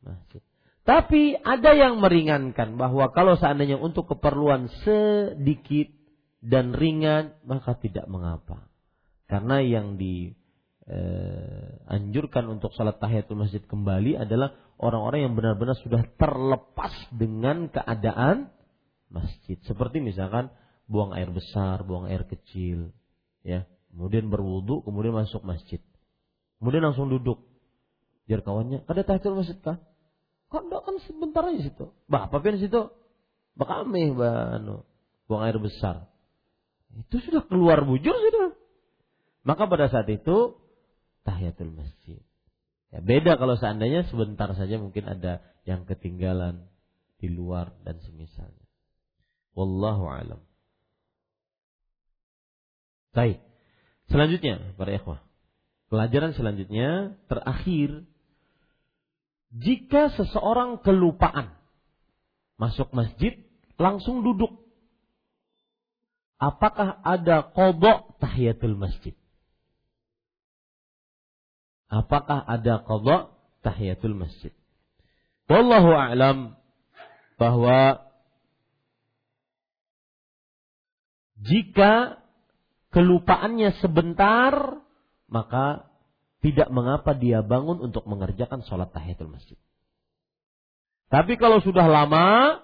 [0.02, 0.42] masjid.
[0.82, 5.94] Tapi ada yang meringankan bahwa kalau seandainya untuk keperluan sedikit
[6.42, 8.66] dan ringan maka tidak mengapa.
[9.30, 10.90] Karena yang dianjurkan
[12.50, 18.50] eh, untuk salat tahiyatul masjid kembali adalah orang-orang yang benar-benar sudah terlepas dengan keadaan
[19.14, 19.62] masjid.
[19.70, 20.50] Seperti misalkan
[20.90, 22.90] buang air besar, buang air kecil,
[23.46, 23.68] ya.
[23.92, 25.84] Kemudian berwudu, kemudian masuk masjid.
[26.62, 27.44] Kemudian langsung duduk.
[28.30, 29.84] Biar kawannya, ada tahiyatul masjid kah?
[30.48, 31.86] Kok enggak kan sebentar aja situ.
[32.08, 32.82] Bah, apa situ?
[33.56, 34.88] Bakame, bah, anu,
[35.28, 36.08] buang air besar.
[36.96, 38.56] Itu sudah keluar bujur sudah.
[39.48, 40.60] Maka pada saat itu
[41.24, 42.20] tahiyatul masjid.
[42.92, 46.68] Ya, beda kalau seandainya sebentar saja mungkin ada yang ketinggalan
[47.24, 48.68] di luar dan semisalnya.
[49.56, 50.42] Wallahu alam.
[53.12, 53.44] Baik.
[54.08, 55.20] Selanjutnya para ikhwah.
[55.92, 58.08] Pelajaran selanjutnya terakhir
[59.52, 61.52] jika seseorang kelupaan
[62.56, 63.36] masuk masjid,
[63.76, 64.64] langsung duduk.
[66.40, 69.18] Apakah ada kodok tahiyatul masjid?
[71.92, 73.36] Apakah ada kodok
[73.66, 74.56] tahiyatul masjid?
[75.52, 76.56] Wallahu a'lam
[77.36, 78.08] bahwa
[81.42, 82.21] jika
[82.92, 84.84] kelupaannya sebentar,
[85.32, 85.92] maka
[86.44, 89.58] tidak mengapa dia bangun untuk mengerjakan sholat tahiyatul masjid.
[91.12, 92.60] Tapi kalau sudah lama,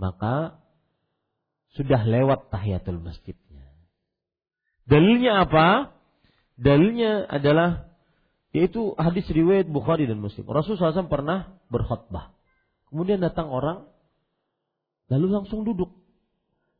[0.00, 0.56] maka
[1.76, 3.68] sudah lewat tahiyatul masjidnya.
[4.88, 5.94] Dalilnya apa?
[6.56, 7.90] Dalilnya adalah
[8.50, 10.42] yaitu hadis riwayat Bukhari dan Muslim.
[10.50, 12.34] Rasulullah SAW pernah berkhutbah.
[12.90, 13.86] Kemudian datang orang,
[15.06, 15.94] lalu langsung duduk.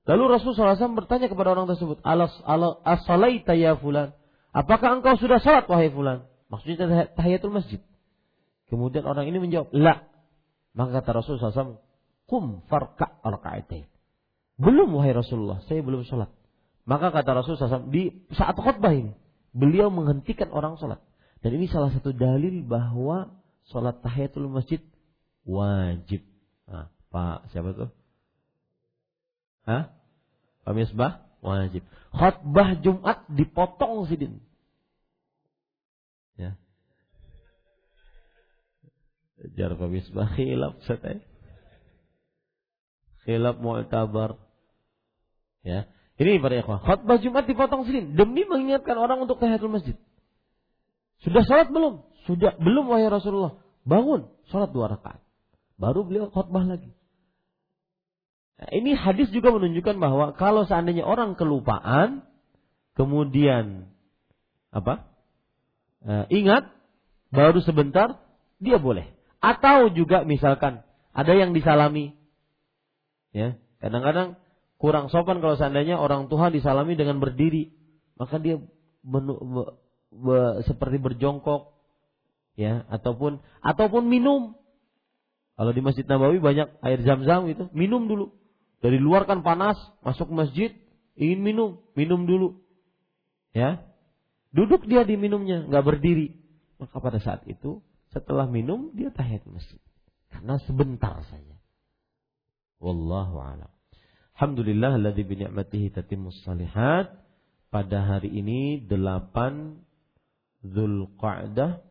[0.09, 4.17] Lalu Rasulullah SAW bertanya kepada orang tersebut, Alas, alas, asalaita ya fulan.
[4.51, 6.27] Apakah engkau sudah salat wahai fulan?
[6.51, 7.79] Maksudnya tahiyatul masjid.
[8.67, 10.03] Kemudian orang ini menjawab, "La."
[10.75, 11.83] Maka kata Rasulullah SAW,
[12.27, 13.87] "Kum farka raka'atain."
[14.59, 16.29] Belum wahai Rasulullah, saya belum salat.
[16.85, 19.15] Maka kata Rasulullah SAW, di saat khutbah ini,
[19.55, 20.99] beliau menghentikan orang salat.
[21.41, 23.31] Dan ini salah satu dalil bahwa
[23.71, 24.83] salat tahiyatul masjid
[25.47, 26.27] wajib.
[26.69, 27.91] Nah, Pak siapa tuh?
[29.69, 29.93] Hah?
[30.65, 31.31] Pak Misbah?
[31.41, 31.83] Wajib.
[32.13, 34.45] Khutbah Jumat dipotong sidin.
[36.37, 36.57] Ya.
[39.57, 41.25] Jar misbah khilaf satai.
[43.25, 44.37] Khilaf mu'tabar.
[45.65, 45.89] Ya.
[46.21, 46.85] Ini para ikhwah.
[46.85, 49.97] Khutbah Jumat dipotong sidin demi mengingatkan orang untuk tahiyatul masjid.
[51.25, 52.05] Sudah sholat belum?
[52.29, 53.57] Sudah belum wahai Rasulullah.
[53.89, 55.25] Bangun, sholat dua rakaat.
[55.81, 56.93] Baru beliau khutbah lagi.
[58.61, 62.29] Nah, ini hadis juga menunjukkan bahwa kalau seandainya orang kelupaan,
[62.93, 63.89] kemudian
[64.69, 65.09] apa?
[66.05, 66.69] E, ingat,
[67.33, 68.21] baru sebentar,
[68.61, 69.09] dia boleh.
[69.41, 70.85] Atau juga misalkan
[71.17, 72.13] ada yang disalami,
[73.33, 74.37] ya kadang-kadang
[74.77, 77.73] kurang sopan kalau seandainya orang tua disalami dengan berdiri,
[78.21, 78.61] maka dia
[79.01, 79.63] benu, be,
[80.13, 80.39] be,
[80.69, 81.73] seperti berjongkok,
[82.61, 84.53] ya ataupun ataupun minum.
[85.57, 88.37] Kalau di Masjid Nabawi banyak air zam-zam itu, minum dulu.
[88.81, 90.73] Dari luar kan panas, masuk masjid,
[91.17, 92.65] ingin minum, minum dulu.
[93.53, 93.85] Ya.
[94.51, 96.33] Duduk dia di minumnya, nggak berdiri.
[96.81, 99.79] Maka pada saat itu, setelah minum, dia tahiyat masjid.
[100.33, 101.57] Karena sebentar saja.
[102.81, 103.69] Wallahu a'lam.
[104.41, 107.13] Alhamdulillah alladzi bi ni'matihi tatimmus salihat.
[107.71, 111.85] Pada hari ini 8 Zulqa'dah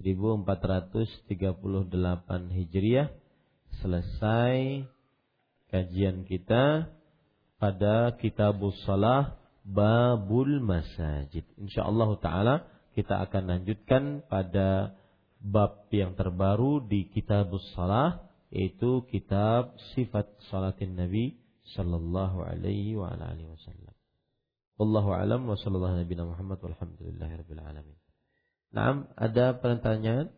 [0.00, 3.10] 1438 Hijriah
[3.82, 4.84] selesai
[5.72, 6.92] kajian kita
[7.58, 11.42] pada kitabus salah babul masajid.
[11.56, 12.54] Insyaallah taala
[12.92, 14.94] kita akan lanjutkan pada
[15.40, 18.22] bab yang terbaru di kitabus salah
[18.54, 21.34] yaitu kitab sifat salatin Nabi
[21.74, 23.94] sallallahu alaihi wa alihi wasallam.
[24.78, 27.98] Wallahu alam wa sallallahu nabi Muhammad walhamdulillahirabbil alamin.
[28.74, 30.34] Naam, ada pertanyaan?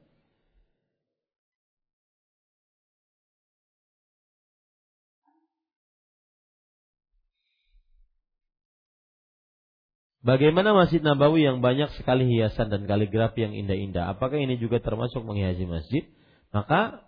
[10.26, 14.10] Bagaimana Masjid Nabawi yang banyak sekali hiasan dan kaligrafi yang indah-indah?
[14.10, 16.02] Apakah ini juga termasuk menghiasi masjid?
[16.50, 17.06] Maka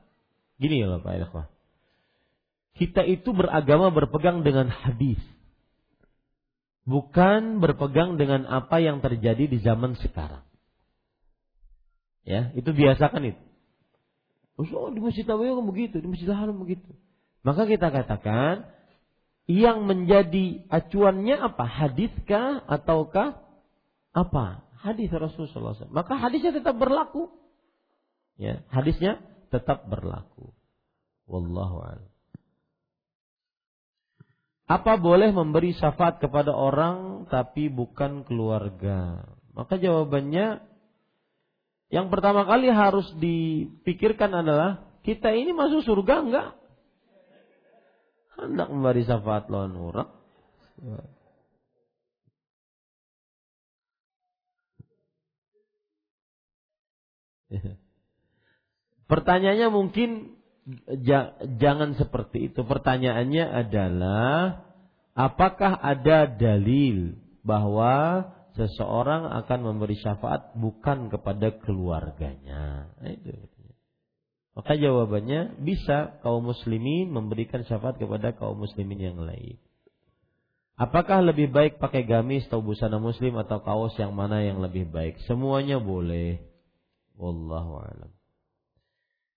[0.63, 1.47] gini ya Bapak Ikhwah.
[2.79, 5.19] Kita itu beragama berpegang dengan hadis.
[6.87, 10.47] Bukan berpegang dengan apa yang terjadi di zaman sekarang.
[12.23, 13.43] Ya, itu biasakan itu.
[14.79, 16.87] Oh, di Masjid Nabawi kan begitu, di Masjid Haram begitu.
[17.43, 18.78] Maka kita katakan
[19.49, 21.65] yang menjadi acuannya apa?
[21.65, 23.41] Hadiskah ataukah
[24.13, 24.69] apa?
[24.79, 25.91] Hadis Rasulullah SAW.
[25.91, 27.33] Maka hadisnya tetap berlaku.
[28.39, 29.19] Ya, hadisnya
[29.49, 30.53] tetap berlaku.
[31.27, 31.83] Wallahu.
[34.69, 39.25] Apa boleh memberi syafaat kepada orang tapi bukan keluarga?
[39.57, 40.61] Maka jawabannya
[41.89, 46.49] yang pertama kali harus dipikirkan adalah kita ini masuk surga enggak?
[48.39, 50.09] Hendak memberi syafaat lawan orang.
[59.09, 60.37] Pertanyaannya mungkin
[61.57, 62.61] jangan seperti itu.
[62.61, 64.63] Pertanyaannya adalah
[65.17, 72.93] apakah ada dalil bahwa seseorang akan memberi syafaat bukan kepada keluarganya?
[73.01, 73.58] Nah, itu.
[74.59, 79.55] Maka jawabannya bisa kaum muslimin memberikan syafaat kepada kaum muslimin yang lain.
[80.75, 85.23] Apakah lebih baik pakai gamis atau busana muslim atau kaos yang mana yang lebih baik?
[85.31, 86.43] Semuanya boleh.
[87.15, 88.11] Wallahu a'lam.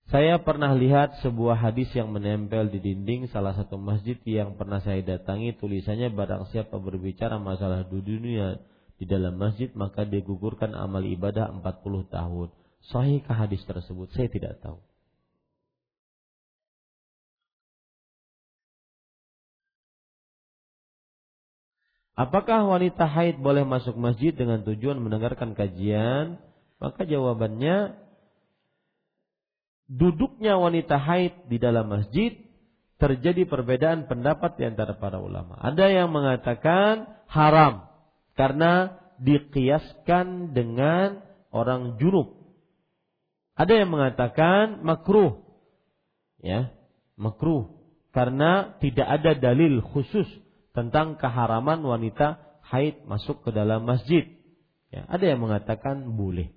[0.10, 5.06] Saya pernah lihat sebuah hadis yang menempel di dinding salah satu masjid yang pernah saya
[5.06, 8.57] datangi tulisannya barang siapa berbicara masalah dunia
[8.98, 12.49] di dalam masjid maka digugurkan amal ibadah 40 tahun.
[12.89, 14.10] Sahihkah hadis tersebut?
[14.18, 14.81] Saya tidak tahu.
[22.15, 26.43] Apakah wanita haid boleh masuk masjid dengan tujuan mendengarkan kajian?
[26.81, 27.95] Maka jawabannya
[29.88, 32.35] duduknya wanita haid di dalam masjid
[32.99, 35.57] terjadi perbedaan pendapat di antara para ulama.
[35.57, 37.89] Ada yang mengatakan haram
[38.35, 42.38] karena dikiaskan dengan orang junub.
[43.55, 45.41] Ada yang mengatakan makruh.
[46.41, 46.73] Ya,
[47.15, 47.69] makruh
[48.11, 50.27] karena tidak ada dalil khusus
[50.72, 52.39] tentang keharaman wanita
[52.72, 54.27] haid masuk ke dalam masjid.
[54.91, 56.52] Ya, ada yang mengatakan boleh.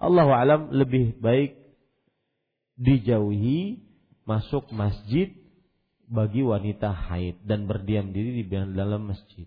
[0.00, 1.60] Allah alam lebih baik
[2.80, 3.84] dijauhi
[4.24, 5.36] masuk masjid
[6.08, 9.44] bagi wanita haid dan berdiam diri di dalam masjid.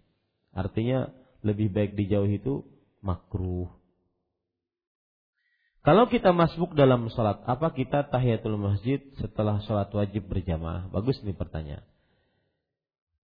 [0.54, 1.10] Artinya
[1.42, 2.62] lebih baik dijauhi itu
[3.02, 3.70] makruh.
[5.84, 10.88] Kalau kita masuk dalam sholat, apa kita tahiyatul masjid setelah sholat wajib berjamaah?
[10.88, 11.84] Bagus nih pertanyaan.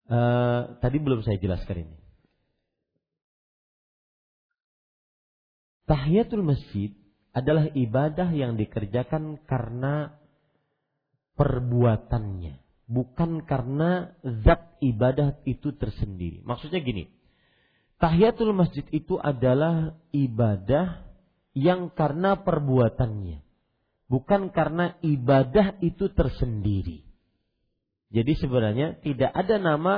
[0.09, 1.97] Uh, tadi belum saya jelaskan ini.
[5.89, 6.93] Tahiyatul masjid
[7.32, 10.16] adalah ibadah yang dikerjakan karena
[11.32, 14.12] perbuatannya, bukan karena
[14.44, 16.44] zat ibadah itu tersendiri.
[16.44, 17.09] Maksudnya gini,
[17.97, 21.09] tahiyatul masjid itu adalah ibadah
[21.56, 23.40] yang karena perbuatannya,
[24.12, 27.07] bukan karena ibadah itu tersendiri.
[28.09, 29.94] Jadi sebenarnya tidak ada nama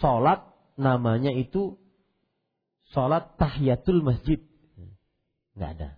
[0.00, 0.40] sholat
[0.80, 1.76] namanya itu
[2.96, 4.40] sholat tahiyatul masjid.
[5.52, 5.88] Nggak ada.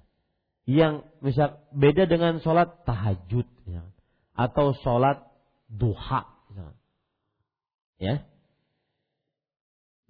[0.67, 3.87] Yang misal beda dengan sholat tahajud ya.
[4.35, 5.23] atau sholat
[5.71, 6.27] duha.
[8.03, 8.27] Ya.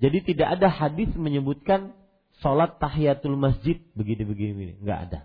[0.01, 1.93] Jadi tidak ada hadis menyebutkan
[2.41, 4.81] sholat tahiyatul masjid begini-begini.
[4.81, 5.21] Nggak ada.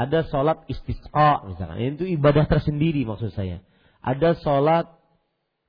[0.00, 2.00] Ada sholat istisqa misalkan.
[2.00, 3.60] Itu ibadah tersendiri maksud saya
[4.04, 4.86] ada sholat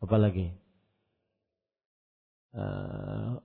[0.04, 0.52] apa lagi?
[2.52, 3.40] Uh,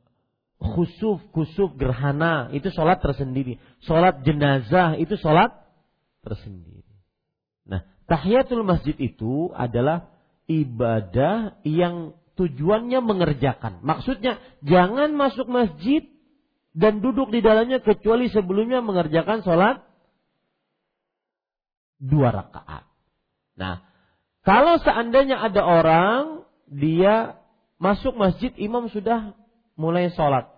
[0.58, 3.62] khusuf, khusuf, gerhana itu sholat tersendiri.
[3.86, 5.54] Sholat jenazah itu sholat
[6.26, 6.90] tersendiri.
[7.70, 10.10] Nah, tahiyatul masjid itu adalah
[10.50, 13.80] ibadah yang tujuannya mengerjakan.
[13.86, 16.02] Maksudnya jangan masuk masjid
[16.74, 19.86] dan duduk di dalamnya kecuali sebelumnya mengerjakan sholat
[22.00, 22.86] dua rakaat.
[23.58, 23.89] Nah,
[24.50, 27.38] kalau seandainya ada orang dia
[27.78, 29.38] masuk masjid imam sudah
[29.78, 30.50] mulai sholat.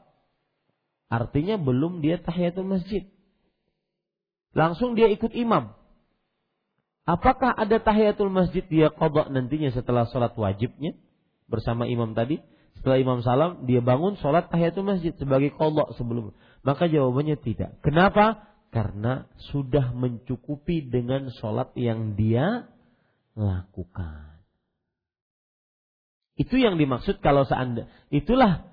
[1.12, 3.04] Artinya belum dia tahiyatul masjid.
[4.56, 5.76] Langsung dia ikut imam.
[7.04, 10.96] Apakah ada tahiyatul masjid dia kodok nantinya setelah sholat wajibnya
[11.44, 12.40] bersama imam tadi?
[12.80, 16.32] Setelah imam salam dia bangun sholat tahiyatul masjid sebagai kodok sebelum.
[16.64, 17.76] Maka jawabannya tidak.
[17.84, 18.48] Kenapa?
[18.72, 22.71] Karena sudah mencukupi dengan sholat yang dia
[23.36, 24.32] lakukan.
[26.36, 28.72] Itu yang dimaksud kalau seandainya itulah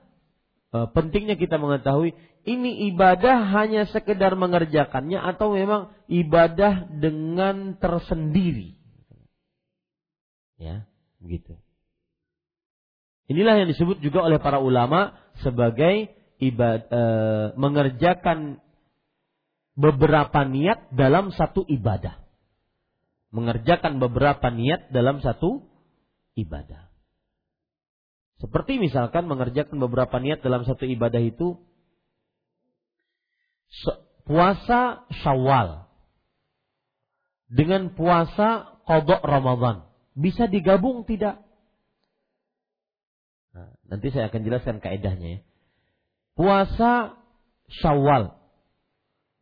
[0.72, 2.16] e, pentingnya kita mengetahui
[2.48, 8.80] ini ibadah hanya sekedar mengerjakannya atau memang ibadah dengan tersendiri.
[10.60, 10.88] Ya,
[11.20, 11.56] begitu.
[13.30, 15.14] Inilah yang disebut juga oleh para ulama
[15.44, 16.10] sebagai
[16.42, 17.04] ibad, e,
[17.60, 18.64] mengerjakan
[19.78, 22.29] beberapa niat dalam satu ibadah.
[23.30, 25.70] Mengerjakan beberapa niat dalam satu
[26.34, 26.90] ibadah.
[28.40, 31.60] Seperti misalkan mengerjakan beberapa niat dalam satu ibadah itu
[34.24, 35.92] puasa Syawal
[37.52, 39.86] dengan puasa kodok Ramadan
[40.16, 41.44] bisa digabung tidak?
[43.52, 45.40] Nah, nanti saya akan jelaskan kaedahnya ya.
[46.40, 47.20] Puasa
[47.84, 48.40] Syawal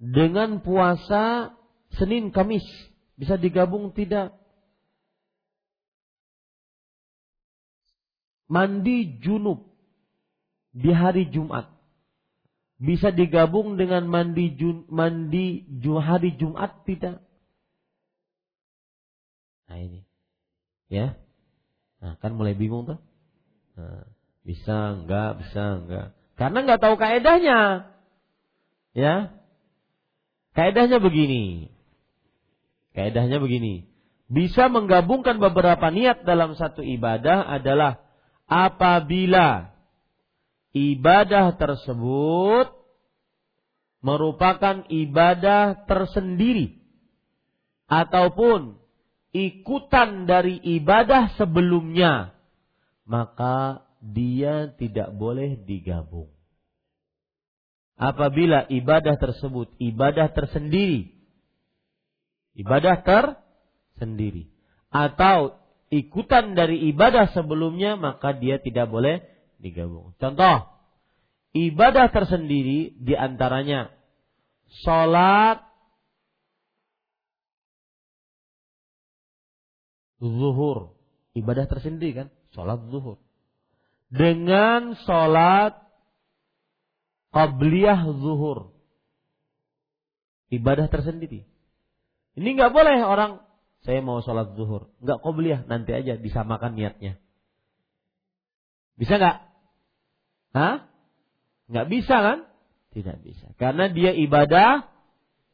[0.02, 1.54] dengan puasa
[1.94, 2.66] Senin Kamis
[3.18, 4.32] bisa digabung tidak?
[8.48, 9.68] Mandi junub
[10.72, 11.78] di hari Jumat
[12.78, 15.66] bisa digabung dengan mandi jun, mandi
[15.98, 17.26] hari Jumat tidak?
[19.68, 20.06] Nah ini,
[20.88, 21.18] ya,
[22.00, 23.02] nah kan mulai bingung tuh.
[23.76, 24.06] Nah,
[24.46, 26.08] bisa enggak, bisa enggak?
[26.38, 27.60] Karena enggak tahu kaedahnya,
[28.94, 29.34] ya.
[30.54, 31.74] Kaedahnya begini.
[32.98, 33.86] Kaedahnya begini.
[34.26, 38.02] Bisa menggabungkan beberapa niat dalam satu ibadah adalah
[38.50, 39.70] apabila
[40.74, 42.74] ibadah tersebut
[44.02, 46.82] merupakan ibadah tersendiri
[47.86, 48.82] ataupun
[49.32, 52.34] ikutan dari ibadah sebelumnya,
[53.06, 56.34] maka dia tidak boleh digabung
[57.98, 61.17] apabila ibadah tersebut ibadah tersendiri,
[62.58, 64.50] ibadah tersendiri,
[64.90, 65.56] atau
[65.94, 69.24] ikutan dari ibadah sebelumnya, maka dia tidak boleh
[69.62, 70.18] digabung.
[70.18, 70.68] Contoh,
[71.54, 73.94] ibadah tersendiri di antaranya
[74.84, 75.62] sholat
[80.18, 80.98] zuhur,
[81.38, 83.22] ibadah tersendiri kan, sholat zuhur.
[84.08, 85.76] Dengan sholat
[87.36, 88.72] qabliyah zuhur.
[90.48, 91.44] Ibadah tersendiri.
[92.38, 93.42] Ini nggak boleh orang
[93.82, 97.18] saya mau sholat zuhur, nggak qabliyah, nanti aja disamakan niatnya.
[98.98, 99.38] Bisa nggak?
[100.54, 100.76] Hah?
[101.70, 102.40] Nggak bisa kan?
[102.94, 103.54] Tidak bisa.
[103.58, 104.86] Karena dia ibadah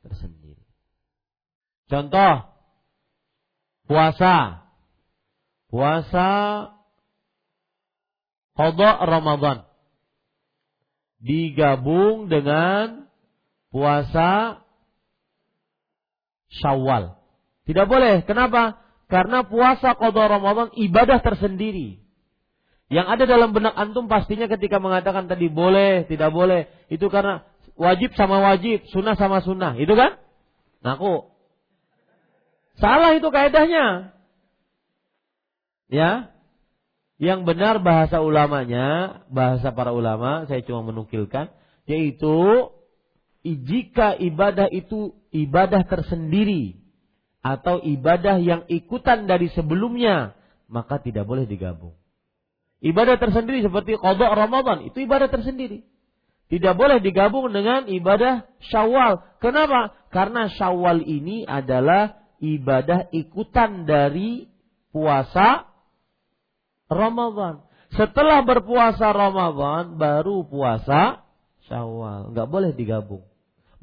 [0.03, 0.63] tersendiri.
[1.87, 2.51] Contoh,
[3.87, 4.63] puasa.
[5.73, 6.29] Puasa
[8.53, 9.65] kodok Ramadan
[11.17, 13.09] digabung dengan
[13.73, 14.62] puasa
[16.61, 17.17] Syawal.
[17.65, 18.21] Tidak boleh.
[18.27, 18.83] Kenapa?
[19.07, 22.01] Karena puasa qada Ramadan ibadah tersendiri.
[22.93, 27.41] Yang ada dalam benak antum pastinya ketika mengatakan tadi boleh, tidak boleh, itu karena
[27.73, 30.21] wajib sama wajib, sunnah sama sunnah, itu kan?
[30.85, 31.33] Ngaku.
[32.77, 34.13] Salah itu kaidahnya.
[35.89, 36.33] Ya,
[37.21, 41.53] yang benar bahasa ulamanya, bahasa para ulama, saya cuma menukilkan,
[41.85, 42.69] yaitu
[43.45, 46.77] jika ibadah itu ibadah tersendiri
[47.43, 50.37] atau ibadah yang ikutan dari sebelumnya,
[50.71, 51.97] maka tidak boleh digabung.
[52.79, 55.83] Ibadah tersendiri seperti kodok Ramadan itu ibadah tersendiri.
[56.51, 59.23] Tidak boleh digabung dengan ibadah Syawal.
[59.41, 59.95] Kenapa?
[60.11, 64.51] Karena Syawal ini adalah ibadah ikutan dari
[64.91, 65.65] puasa
[66.91, 67.63] Ramadan.
[67.95, 71.23] Setelah berpuasa Ramadan baru puasa
[71.71, 72.35] Syawal.
[72.35, 73.23] Nggak boleh digabung.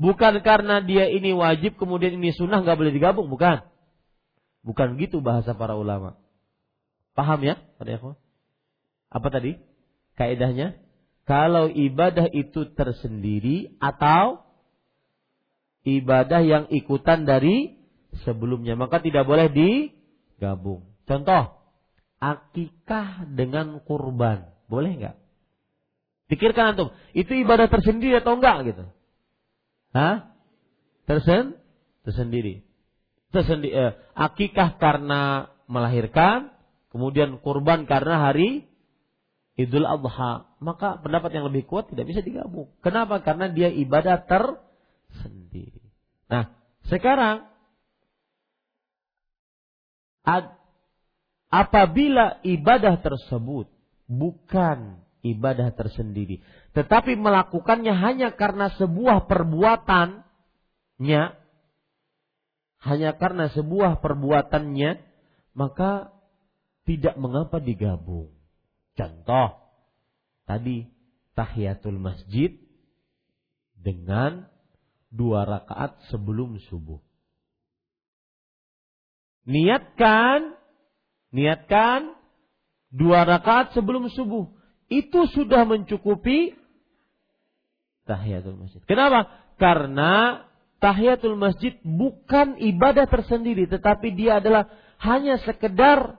[0.00, 3.60] Bukan karena dia ini wajib kemudian ini sunnah nggak boleh digabung, bukan.
[4.64, 6.16] Bukan gitu bahasa para ulama.
[7.12, 8.16] Paham ya, Pak
[9.12, 9.60] Apa tadi?
[10.16, 10.80] Kaidahnya?
[11.28, 14.40] Kalau ibadah itu tersendiri atau
[15.84, 17.76] ibadah yang ikutan dari
[18.24, 20.88] sebelumnya, maka tidak boleh digabung.
[21.04, 21.60] Contoh,
[22.24, 24.48] akikah dengan kurban.
[24.64, 25.16] Boleh nggak?
[26.32, 28.84] Pikirkan antum, itu ibadah tersendiri atau enggak gitu?
[29.90, 30.30] Hah?
[31.06, 31.58] Tersen?
[32.06, 32.62] Tersendiri.
[33.34, 33.72] Tersendiri.
[33.74, 36.50] Eh, akikah karena melahirkan,
[36.94, 38.70] kemudian kurban karena hari
[39.58, 40.50] Idul Adha.
[40.62, 42.70] Maka pendapat yang lebih kuat tidak bisa digabung.
[42.80, 43.20] Kenapa?
[43.20, 45.82] Karena dia ibadah tersendiri.
[46.30, 46.54] Nah,
[46.86, 47.50] sekarang
[51.50, 53.66] apabila ibadah tersebut
[54.06, 56.40] bukan ibadah tersendiri,
[56.72, 61.22] tetapi melakukannya hanya karena sebuah perbuatannya,
[62.80, 64.90] hanya karena sebuah perbuatannya,
[65.52, 66.16] maka
[66.88, 68.32] tidak mengapa digabung.
[68.96, 69.60] Contoh,
[70.48, 70.88] tadi
[71.36, 72.56] tahiyatul masjid
[73.76, 74.48] dengan
[75.08, 77.00] dua rakaat sebelum subuh.
[79.48, 80.54] Niatkan,
[81.32, 82.14] niatkan
[82.92, 84.52] dua rakaat sebelum subuh.
[84.90, 86.58] Itu sudah mencukupi
[88.10, 88.82] tahiyatul masjid.
[88.90, 89.30] Kenapa?
[89.54, 90.44] Karena
[90.82, 94.66] tahiyatul masjid bukan ibadah tersendiri, tetapi dia adalah
[94.98, 96.18] hanya sekedar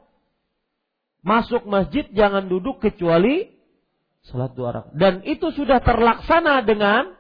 [1.22, 3.52] masuk masjid jangan duduk kecuali
[4.24, 4.96] salat dua rakaat.
[4.96, 7.12] Dan itu sudah terlaksana dengan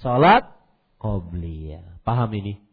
[0.00, 0.48] salat
[0.96, 2.00] qobliyah.
[2.02, 2.64] Paham ini?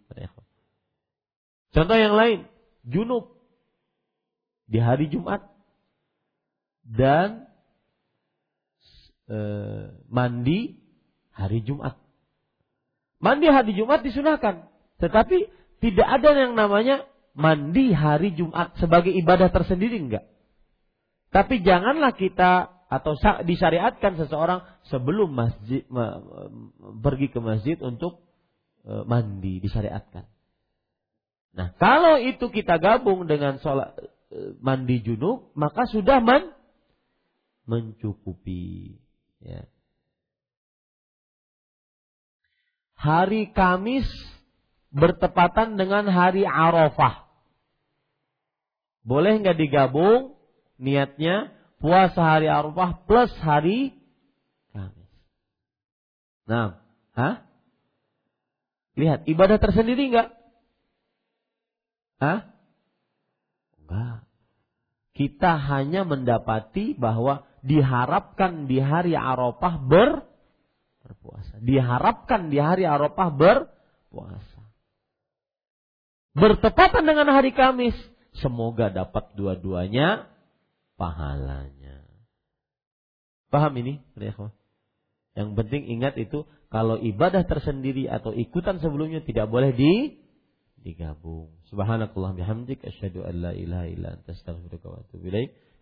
[1.75, 2.47] Contoh yang lain,
[2.87, 3.35] junub
[4.71, 5.43] di hari Jumat
[6.85, 7.49] dan
[9.25, 9.37] e,
[10.07, 10.77] mandi
[11.33, 11.97] hari Jumat.
[13.17, 14.69] Mandi hari Jumat disunahkan,
[15.01, 15.49] tetapi
[15.81, 20.29] tidak ada yang namanya mandi hari Jumat sebagai ibadah tersendiri enggak.
[21.33, 25.83] Tapi janganlah kita atau disyariatkan seseorang sebelum masjid
[27.01, 28.23] pergi ke masjid untuk
[28.87, 30.29] e, mandi disyariatkan.
[31.55, 33.99] Nah, kalau itu kita gabung dengan sholat
[34.31, 36.54] e, mandi junub, maka sudah men
[37.65, 38.97] mencukupi.
[39.41, 39.65] Ya.
[42.95, 44.07] Hari Kamis
[44.89, 47.27] bertepatan dengan hari Arafah.
[49.05, 50.33] Boleh nggak digabung
[50.81, 53.93] niatnya puasa hari Arafah plus hari
[54.73, 55.11] Kamis?
[56.49, 56.81] Nah,
[57.13, 57.45] hah?
[58.95, 60.29] Lihat ibadah tersendiri nggak?
[62.23, 62.39] Hah?
[63.83, 64.25] Enggak.
[65.15, 70.23] Kita hanya mendapati bahwa diharapkan di hari Arafah ber
[71.01, 71.57] berpuasa.
[71.61, 74.61] Diharapkan di hari Arafah berpuasa.
[76.35, 77.95] Bertepatan dengan hari Kamis,
[78.37, 80.29] semoga dapat dua-duanya
[80.99, 82.05] pahalanya.
[83.49, 84.03] Paham ini?
[85.35, 90.19] Yang penting ingat itu kalau ibadah tersendiri atau ikutan sebelumnya tidak boleh di
[90.85, 91.55] digabung.
[91.71, 95.55] Subhanakallah bihamdik asyhadu an la ilaha illa anta astaghfiruka wa atubu ilaik.